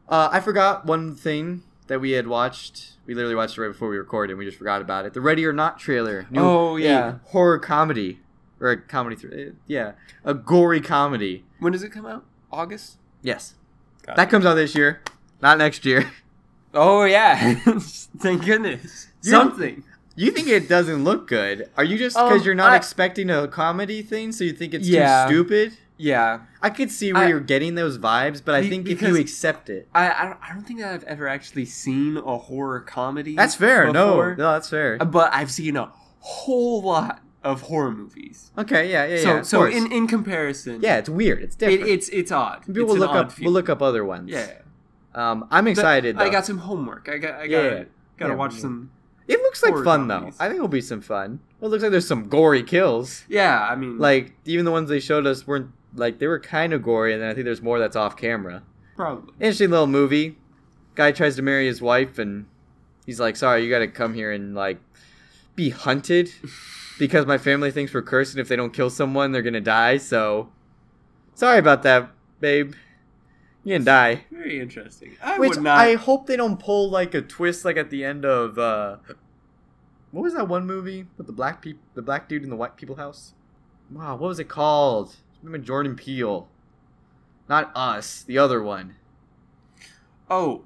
uh, 0.09 0.29
I 0.31 0.41
forgot 0.41 0.85
one 0.85 1.15
thing 1.15 1.63
that 1.87 2.01
we 2.01 2.11
had 2.13 2.27
watched. 2.27 2.93
We 3.07 3.15
literally 3.15 3.35
watched 3.35 3.57
it 3.57 3.63
right 3.63 3.69
before 3.69 3.89
we 3.89 3.97
recorded, 3.97 4.33
and 4.33 4.39
we 4.39 4.45
just 4.45 4.59
forgot 4.59 4.81
about 4.83 5.07
it. 5.07 5.15
The 5.15 5.21
Ready 5.23 5.45
or 5.47 5.53
Not 5.53 5.79
trailer. 5.79 6.27
New- 6.31 6.41
Oh, 6.41 6.77
yeah. 6.77 7.17
horror 7.29 7.59
comedy 7.59 8.21
or 8.61 8.71
a 8.71 8.81
comedy. 8.81 9.17
Th- 9.17 9.55
yeah, 9.67 9.93
a 10.25 10.35
gory 10.35 10.81
comedy. 10.83 11.45
When 11.61 11.73
does 11.73 11.83
it 11.83 11.91
come 11.91 12.05
out? 12.07 12.25
August. 12.53 12.99
Yes, 13.23 13.55
Got 14.07 14.17
that 14.17 14.31
comes 14.31 14.45
out 14.45 14.55
this 14.55 14.75
year, 14.75 15.01
not 15.41 15.59
next 15.59 15.85
year. 15.85 16.11
Oh 16.75 17.05
yeah. 17.05 17.55
Thank 18.19 18.45
goodness. 18.45 19.09
You- 19.23 19.31
Something. 19.31 19.85
You 20.15 20.31
think 20.31 20.49
it 20.49 20.69
doesn't 20.69 21.05
look 21.05 21.27
good? 21.27 21.71
Are 21.77 21.85
you 21.85 21.97
just 21.97 22.17
because 22.17 22.41
Um, 22.41 22.45
you're 22.47 22.55
not 22.55 22.73
I- 22.73 22.77
expecting 22.77 23.31
a 23.31 23.49
comedy 23.49 24.03
thing, 24.03 24.33
so 24.33 24.45
you 24.45 24.53
think 24.53 24.75
it's 24.75 24.87
Yeah. 24.87 25.27
too 25.27 25.33
stupid? 25.35 25.79
Yeah. 25.97 26.41
I 26.61 26.69
could 26.71 26.91
see 26.91 27.13
where 27.13 27.25
I- 27.25 27.29
you're 27.29 27.41
getting 27.41 27.77
those 27.77 27.97
vibes, 27.97 28.43
but 28.45 28.55
I 28.55 28.63
Be- 28.63 28.69
think 28.71 28.89
if 28.89 29.01
you 29.01 29.17
accept 29.17 29.71
it, 29.71 29.89
I 29.95 30.11
I 30.11 30.25
don't, 30.25 30.39
I 30.43 30.53
don't 30.53 30.65
think 30.67 30.81
that 30.81 30.93
I've 30.93 31.05
ever 31.05 31.29
actually 31.29 31.65
seen 31.65 32.17
a 32.19 32.37
horror 32.39 32.81
comedy. 32.81 33.37
that's 33.37 33.55
fair. 33.55 33.91
No, 33.93 34.35
no, 34.35 34.53
that's 34.53 34.69
fair. 34.69 34.99
But 34.99 35.33
I've 35.33 35.51
seen 35.51 35.77
a 35.77 35.91
whole 36.21 36.83
lot 36.83 37.21
of 37.45 37.63
horror 37.63 37.91
movies. 37.91 38.51
Okay, 38.57 38.91
yeah, 38.91 39.05
yeah, 39.07 39.15
yeah. 39.17 39.23
so 39.23 39.37
of 39.39 39.47
so 39.47 39.59
course. 39.59 39.75
in 39.75 39.91
in 39.93 40.07
comparison, 40.07 40.81
yeah, 40.83 40.99
it's 40.99 41.09
weird. 41.09 41.43
It's 41.43 41.57
it, 41.57 41.59
different. 41.59 41.91
it's 41.91 42.09
it's 42.11 42.31
odd. 42.33 42.61
People 42.67 42.83
it's 42.83 42.93
will 42.93 42.99
look 42.99 43.11
up. 43.15 43.33
feel. 43.33 43.45
We'll 43.47 43.53
look 43.55 43.69
up 43.69 43.83
other 43.83 44.05
ones. 44.05 44.31
Yeah. 44.31 44.53
Um, 45.15 45.47
I'm 45.51 45.67
excited. 45.67 46.17
But 46.17 46.23
I 46.23 46.25
though. 46.27 46.33
got 46.33 46.47
some 46.47 46.59
homework. 46.59 47.09
I 47.11 47.19
got 47.19 47.35
I 47.41 47.45
Yeah, 47.45 47.63
got 47.63 47.73
yeah. 47.79 47.85
gotta 48.17 48.33
Yeah, 48.33 48.37
watch 48.37 48.55
yeah. 48.55 48.61
some. 48.61 48.91
It 49.29 49.41
looks 49.41 49.63
like 49.63 49.75
fun 49.85 50.09
though. 50.09 50.31
I 50.41 50.47
think 50.49 50.57
it'll 50.57 50.69
be 50.69 50.81
some 50.81 51.01
fun. 51.01 51.41
Well, 51.61 51.69
it 51.69 51.73
looks 51.73 51.83
like 51.83 51.93
there's 51.93 52.09
some 52.09 52.29
gory 52.29 52.63
kills. 52.63 53.25
Yeah, 53.29 53.67
I 53.71 53.77
mean, 53.77 53.99
Like 53.99 54.33
even 54.45 54.65
the 54.65 54.73
ones 54.73 54.89
they 54.89 54.99
showed 55.01 55.27
us 55.27 55.47
weren't 55.47 55.71
like 55.95 56.19
they 56.19 56.27
were 56.27 56.41
kind 56.41 56.73
of 56.73 56.83
gory, 56.83 57.13
and 57.13 57.23
then 57.23 57.31
I 57.31 57.35
think 57.35 57.45
there's 57.45 57.63
more 57.63 57.79
that's 57.79 57.95
off 57.97 58.17
camera. 58.17 58.63
probably. 58.97 59.33
Interesting 59.39 59.71
little 59.71 59.87
movie. 59.87 60.39
Guy 60.95 61.13
tries 61.13 61.37
to 61.37 61.43
marry 61.43 61.67
his 61.67 61.81
wife, 61.81 62.19
and 62.19 62.47
he's 63.07 63.21
like, 63.21 63.37
"Sorry, 63.37 63.63
you 63.65 63.71
got 63.71 63.79
to 63.81 63.89
come 63.89 64.15
here 64.15 64.33
and 64.33 64.55
like 64.55 64.79
be 65.55 65.71
hunted 65.71 66.31
because 67.03 67.27
my 67.27 67.37
family 67.37 67.73
thinks 67.73 67.93
we're 67.93 68.01
cursed, 68.01 68.33
and 68.35 68.41
if 68.41 68.47
they 68.47 68.55
don't 68.55 68.73
kill 68.73 68.89
someone, 68.89 69.33
they're 69.33 69.43
gonna 69.43 69.61
die. 69.61 69.97
So 69.97 70.51
sorry 71.35 71.59
about 71.59 71.83
that, 71.83 72.13
babe. 72.39 72.75
You 73.65 73.75
can 73.75 73.85
die." 73.85 74.25
Very 74.31 74.61
interesting. 74.61 75.17
I 75.21 75.37
Which 75.41 75.57
would 75.57 75.65
not. 75.65 75.79
I 75.79 75.95
hope 75.95 76.29
they 76.29 76.37
don't 76.37 76.61
pull 76.61 76.89
like 76.89 77.13
a 77.13 77.21
twist 77.21 77.65
like 77.65 77.77
at 77.77 77.91
the 77.91 78.05
end 78.05 78.25
of 78.25 78.57
uh 78.57 78.99
what 80.13 80.23
was 80.23 80.35
that 80.35 80.47
one 80.47 80.65
movie 80.65 81.09
with 81.19 81.27
the 81.27 81.33
black 81.33 81.61
people 81.61 81.83
the 81.95 82.03
black 82.03 82.29
dude 82.29 82.45
in 82.45 82.51
the 82.51 82.57
white 82.57 82.77
people 82.77 82.95
house? 82.95 83.35
Wow, 83.91 84.15
what 84.15 84.29
was 84.29 84.39
it 84.39 84.49
called? 84.49 85.17
Remember 85.43 85.67
Jordan 85.67 85.97
Peele. 85.97 86.49
Not 87.49 87.73
us, 87.75 88.23
the 88.23 88.39
other 88.39 88.63
one. 88.63 88.95
oh, 90.31 90.63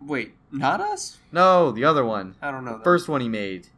Wait, 0.00 0.32
not 0.50 0.80
us? 0.80 1.18
No, 1.30 1.70
the 1.70 1.84
other 1.84 2.06
one. 2.06 2.36
I 2.40 2.50
don't 2.50 2.64
know. 2.64 2.78
that. 2.78 2.84
First 2.84 3.06
one 3.06 3.20
he 3.20 3.28
made. 3.28 3.68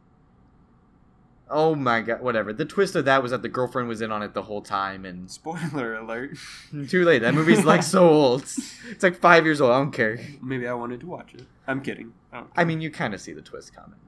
Oh 1.49 1.75
my 1.75 2.01
god, 2.01 2.21
whatever. 2.21 2.53
The 2.53 2.65
twist 2.65 2.95
of 2.95 3.05
that 3.05 3.21
was 3.21 3.31
that 3.31 3.41
the 3.43 3.49
girlfriend 3.49 3.87
was 3.87 4.01
in 4.01 4.11
on 4.11 4.23
it 4.23 4.33
the 4.33 4.41
whole 4.43 4.61
time, 4.61 5.05
and 5.05 5.29
Spoiler 5.31 5.95
alert. 5.95 6.37
too 6.89 7.05
late. 7.05 7.19
That 7.19 7.33
movie's 7.33 7.63
like 7.65 7.83
so 7.83 8.09
old. 8.09 8.41
It's 8.41 9.03
like 9.03 9.19
five 9.19 9.45
years 9.45 9.61
old. 9.61 9.71
I 9.71 9.77
don't 9.77 9.91
care. 9.91 10.19
Maybe 10.41 10.67
I 10.67 10.73
wanted 10.73 11.01
to 11.01 11.05
watch 11.07 11.33
it. 11.33 11.43
I'm 11.67 11.81
kidding. 11.81 12.13
I, 12.33 12.43
I 12.55 12.63
mean, 12.63 12.81
you 12.81 12.89
kind 12.89 13.13
of 13.13 13.21
see 13.21 13.33
the 13.33 13.41
twist 13.41 13.75
coming. 13.75 13.99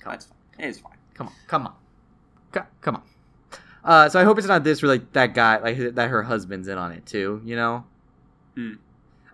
Come, 0.00 0.12
That's 0.12 0.26
fine. 0.26 0.36
It's 0.58 0.78
fine. 0.78 0.96
come 1.14 1.28
on, 1.28 1.32
come 1.46 1.66
on, 1.66 1.74
Co- 2.52 2.66
come 2.80 2.96
on. 2.96 3.02
Uh, 3.84 4.08
so 4.08 4.20
I 4.20 4.24
hope 4.24 4.38
it's 4.38 4.46
not 4.46 4.62
this 4.64 4.82
where 4.82 4.90
like 4.90 5.12
that 5.12 5.34
guy, 5.34 5.58
like 5.58 5.94
that 5.94 6.08
her 6.10 6.22
husband's 6.24 6.68
in 6.68 6.78
on 6.78 6.92
it 6.92 7.06
too. 7.06 7.40
You 7.44 7.56
know. 7.56 7.84
Hmm. 8.56 8.74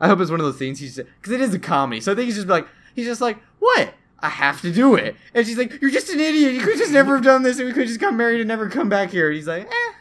I 0.01 0.07
hope 0.07 0.21
it's 0.21 0.31
one 0.31 0.39
of 0.41 0.47
those 0.47 0.59
things 0.59 0.79
he's 0.81 0.97
because 0.97 1.33
it 1.33 1.41
is 1.41 1.53
a 1.55 1.59
comedy. 1.59 2.01
So 2.01 2.13
I 2.13 2.15
think 2.15 2.27
he's 2.27 2.37
just 2.37 2.49
like 2.49 2.69
he's 2.95 3.07
just 3.07 3.21
like 3.21 3.39
what 3.59 3.95
I 4.21 4.29
have 4.29 4.61
to 4.63 4.73
do 4.73 4.95
it, 4.97 5.17
and 5.33 5.47
she's 5.47 5.57
like 5.57 5.81
you're 5.81 5.91
just 5.91 6.11
an 6.11 6.21
idiot. 6.21 6.55
You 6.55 6.61
could 6.61 6.77
just 6.77 6.93
never 6.93 7.15
have 7.17 7.25
done 7.25 7.43
this, 7.43 7.59
and 7.59 7.69
we 7.69 7.73
could 7.73 7.87
just 7.87 8.01
got 8.01 8.15
married 8.15 8.41
and 8.41 8.49
never 8.49 8.69
come 8.69 8.89
back 8.89 9.11
here. 9.11 9.29
And 9.29 9.37
he's 9.37 9.47
like 9.47 9.67
eh, 9.67 9.93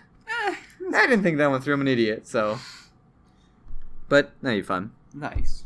eh, 0.49 0.55
I 0.93 1.07
didn't 1.07 1.23
think 1.23 1.37
that 1.37 1.49
one 1.49 1.61
through. 1.61 1.75
I'm 1.75 1.81
an 1.81 1.87
idiot. 1.87 2.27
So, 2.27 2.59
but 4.09 4.31
now 4.41 4.51
you're 4.51 4.63
fun. 4.63 4.91
Nice. 5.13 5.63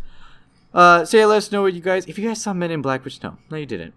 Uh, 0.74 1.06
so 1.06 1.18
yeah, 1.18 1.26
let 1.26 1.38
us 1.38 1.52
know 1.52 1.62
what 1.62 1.74
you 1.74 1.82
guys. 1.82 2.06
If 2.06 2.18
you 2.18 2.28
guys 2.28 2.42
saw 2.42 2.54
Men 2.54 2.72
in 2.72 2.82
Black, 2.82 3.06
which 3.06 3.22
no, 3.24 3.38
no, 3.50 3.58
you 3.58 3.66
didn't. 3.66 3.94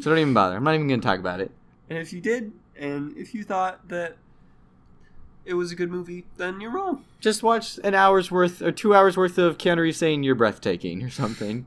So 0.00 0.10
don't 0.10 0.18
even 0.18 0.34
bother. 0.34 0.56
I'm 0.56 0.64
not 0.64 0.74
even 0.74 0.88
gonna 0.88 1.02
talk 1.02 1.18
about 1.18 1.40
it. 1.40 1.50
And 1.88 1.98
if 1.98 2.12
you 2.12 2.20
did, 2.20 2.52
and 2.76 3.16
if 3.16 3.34
you 3.34 3.42
thought 3.42 3.88
that 3.88 4.16
it 5.44 5.54
was 5.54 5.72
a 5.72 5.74
good 5.74 5.90
movie, 5.90 6.24
then 6.36 6.60
you're 6.60 6.70
wrong. 6.70 7.04
Just 7.20 7.42
watch 7.42 7.78
an 7.82 7.94
hour's 7.94 8.30
worth 8.30 8.62
or 8.62 8.72
two 8.72 8.94
hours 8.94 9.16
worth 9.16 9.36
of 9.38 9.58
Keanu 9.58 9.78
Reeves 9.78 9.98
saying 9.98 10.22
you're 10.22 10.34
breathtaking 10.34 11.02
or 11.02 11.10
something. 11.10 11.66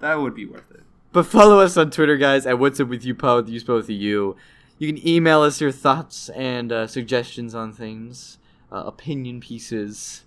That 0.00 0.16
would 0.20 0.34
be 0.34 0.46
worth 0.46 0.70
it. 0.70 0.82
But 1.12 1.24
follow 1.26 1.60
us 1.60 1.76
on 1.76 1.90
Twitter, 1.90 2.16
guys, 2.16 2.46
at 2.46 2.58
What's 2.58 2.78
Up 2.80 2.88
With 2.88 3.04
You 3.04 3.14
Pod, 3.14 3.48
use 3.48 3.64
both 3.64 3.84
of 3.84 3.90
you. 3.90 4.36
You 4.78 4.92
can 4.92 5.06
email 5.08 5.40
us 5.40 5.60
your 5.60 5.72
thoughts 5.72 6.28
and 6.30 6.70
uh, 6.70 6.86
suggestions 6.86 7.54
on 7.54 7.72
things, 7.72 8.38
uh, 8.70 8.82
opinion 8.84 9.40
pieces, 9.40 10.24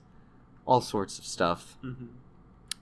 all 0.65 0.81
sorts 0.81 1.19
of 1.19 1.25
stuff. 1.25 1.77
Mm-hmm. 1.83 2.05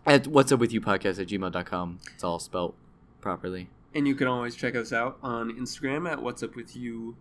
At 0.06 0.28
What's 0.28 0.54
Up 0.54 0.60
With 0.62 0.72
You 0.72 0.80
Podcast 0.80 1.20
at 1.20 1.28
gmail.com. 1.28 2.00
It's 2.14 2.24
all 2.24 2.40
spelt 2.40 2.76
properly. 3.20 3.68
And 3.94 4.08
you 4.08 4.16
can 4.16 4.28
always 4.28 4.56
check 4.56 4.76
us 4.76 4.94
out 4.94 5.18
on 5.22 5.52
Instagram 5.52 6.10
at 6.10 6.22
What's 6.22 6.42
Up 6.42 6.56
With 6.56 6.78
You 6.78 7.18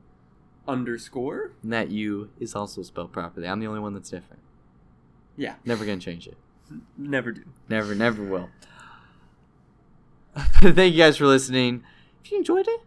underscore. 0.69 1.53
And 1.62 1.73
that 1.73 1.91
U 1.91 2.31
is 2.39 2.55
also 2.55 2.83
spelled 2.83 3.12
properly. 3.12 3.49
I'm 3.49 3.59
the 3.61 3.67
only 3.67 3.81
one 3.81 3.95
that's 3.95 4.11
different. 4.11 4.43
Yeah, 5.37 5.55
Never 5.64 5.85
gonna 5.85 5.99
change 5.99 6.27
it. 6.27 6.37
never 6.97 7.31
do. 7.33 7.43
Never, 7.69 7.95
never 7.95 8.23
will. 8.23 8.49
Thank 10.61 10.95
you 10.95 10.99
guys 10.99 11.16
for 11.16 11.26
listening. 11.26 11.82
If 12.24 12.30
you 12.30 12.39
enjoyed 12.39 12.68
it, 12.68 12.80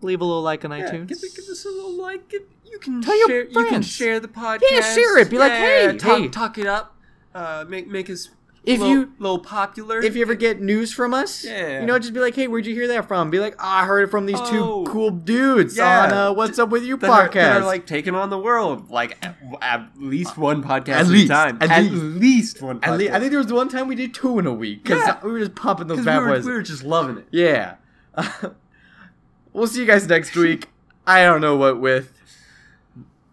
leave 0.00 0.20
a 0.20 0.24
little 0.24 0.42
like 0.42 0.64
on 0.64 0.70
Yeah, 0.70 0.88
iTunes. 0.90 1.08
give, 1.08 1.20
give 1.20 1.48
us 1.50 1.64
a 1.64 1.68
little 1.68 1.92
like. 2.00 2.28
Give, 2.28 2.42
you 2.64 2.78
can 2.78 3.02
Tell 3.02 3.16
your 3.16 3.28
share. 3.28 3.44
You 3.44 3.66
can 3.66 3.82
share 3.82 4.20
the 4.20 4.28
podcast. 4.28 4.62
Yeah, 4.70 4.80
share 4.80 5.18
it. 5.18 5.30
Be 5.30 5.38
like, 5.38 5.52
hey, 5.52 5.96
talk, 5.98 6.18
hey. 6.18 6.28
talk 6.28 6.58
it 6.58 6.66
up. 6.66 6.96
Uh, 7.34 7.64
make 7.68 7.88
make 7.88 8.08
us 8.08 8.30
If 8.66 8.80
little, 8.80 8.94
you- 8.94 9.12
little 9.18 9.38
popular. 9.40 10.00
if 10.00 10.16
you 10.16 10.22
ever 10.22 10.34
get 10.34 10.58
news 10.60 10.90
from 10.92 11.12
us, 11.12 11.44
Yeah. 11.44 11.80
you 11.80 11.86
know, 11.86 11.98
just 11.98 12.14
be 12.14 12.20
like, 12.20 12.34
hey, 12.34 12.46
where'd 12.48 12.64
you 12.64 12.74
hear 12.74 12.88
that 12.88 13.06
from? 13.06 13.28
Be 13.28 13.38
like, 13.38 13.54
oh, 13.58 13.62
I 13.66 13.84
heard 13.84 14.04
it 14.04 14.10
from 14.10 14.24
these 14.24 14.38
Oh. 14.40 14.84
two 14.86 14.90
cool 14.90 15.10
dudes 15.10 15.76
Yeah. 15.76 16.04
on 16.04 16.12
uh, 16.12 16.32
What's 16.32 16.58
Up 16.58 16.70
With 16.70 16.82
You 16.82 16.96
that 16.96 17.10
are, 17.10 17.28
podcast. 17.28 17.32
that 17.34 17.56
are 17.62 17.64
like 17.66 17.86
taking 17.86 18.14
on 18.14 18.30
the 18.30 18.38
world, 18.38 18.90
like 18.90 19.18
at, 19.22 19.36
at 19.60 19.88
least 19.98 20.38
one 20.38 20.62
podcast 20.62 20.88
at, 20.88 21.00
At 21.02 21.06
least. 21.08 21.30
time. 21.30 21.58
At 21.60 21.70
At, 21.70 21.82
least. 21.82 21.94
least. 22.02 22.62
one. 22.62 22.80
Podcast. 22.80 22.88
At 22.88 22.98
least, 22.98 23.12
I 23.12 23.18
think 23.20 23.30
there 23.32 23.40
was 23.42 23.52
one 23.52 23.68
time 23.68 23.86
we 23.86 23.96
did 23.96 24.14
two 24.14 24.38
in 24.38 24.46
a 24.46 24.52
week 24.54 24.82
because 24.82 25.00
Yeah. 25.06 25.18
we 25.22 25.32
were 25.32 25.40
just 25.40 25.54
pumping 25.54 25.86
those 25.88 26.02
bad 26.04 26.20
we 26.20 26.24
were, 26.26 26.34
boys. 26.36 26.46
we 26.46 26.52
were 26.52 26.62
just 26.62 26.84
loving 26.84 27.18
it. 27.18 27.26
Yeah. 27.30 27.74
we'll 29.52 29.66
see 29.66 29.80
you 29.80 29.86
guys 29.86 30.08
next 30.08 30.34
week. 30.36 30.68
I 31.06 31.22
don't 31.24 31.42
know 31.42 31.56
what 31.56 31.80
with. 31.80 32.12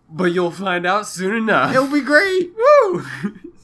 But 0.09 0.33
you'll 0.33 0.51
find 0.51 0.85
out 0.85 1.07
soon 1.07 1.35
enough. 1.37 1.71
It'll 1.73 1.87
be 1.87 2.01
great. 2.01 2.51
Woo! 2.83 3.05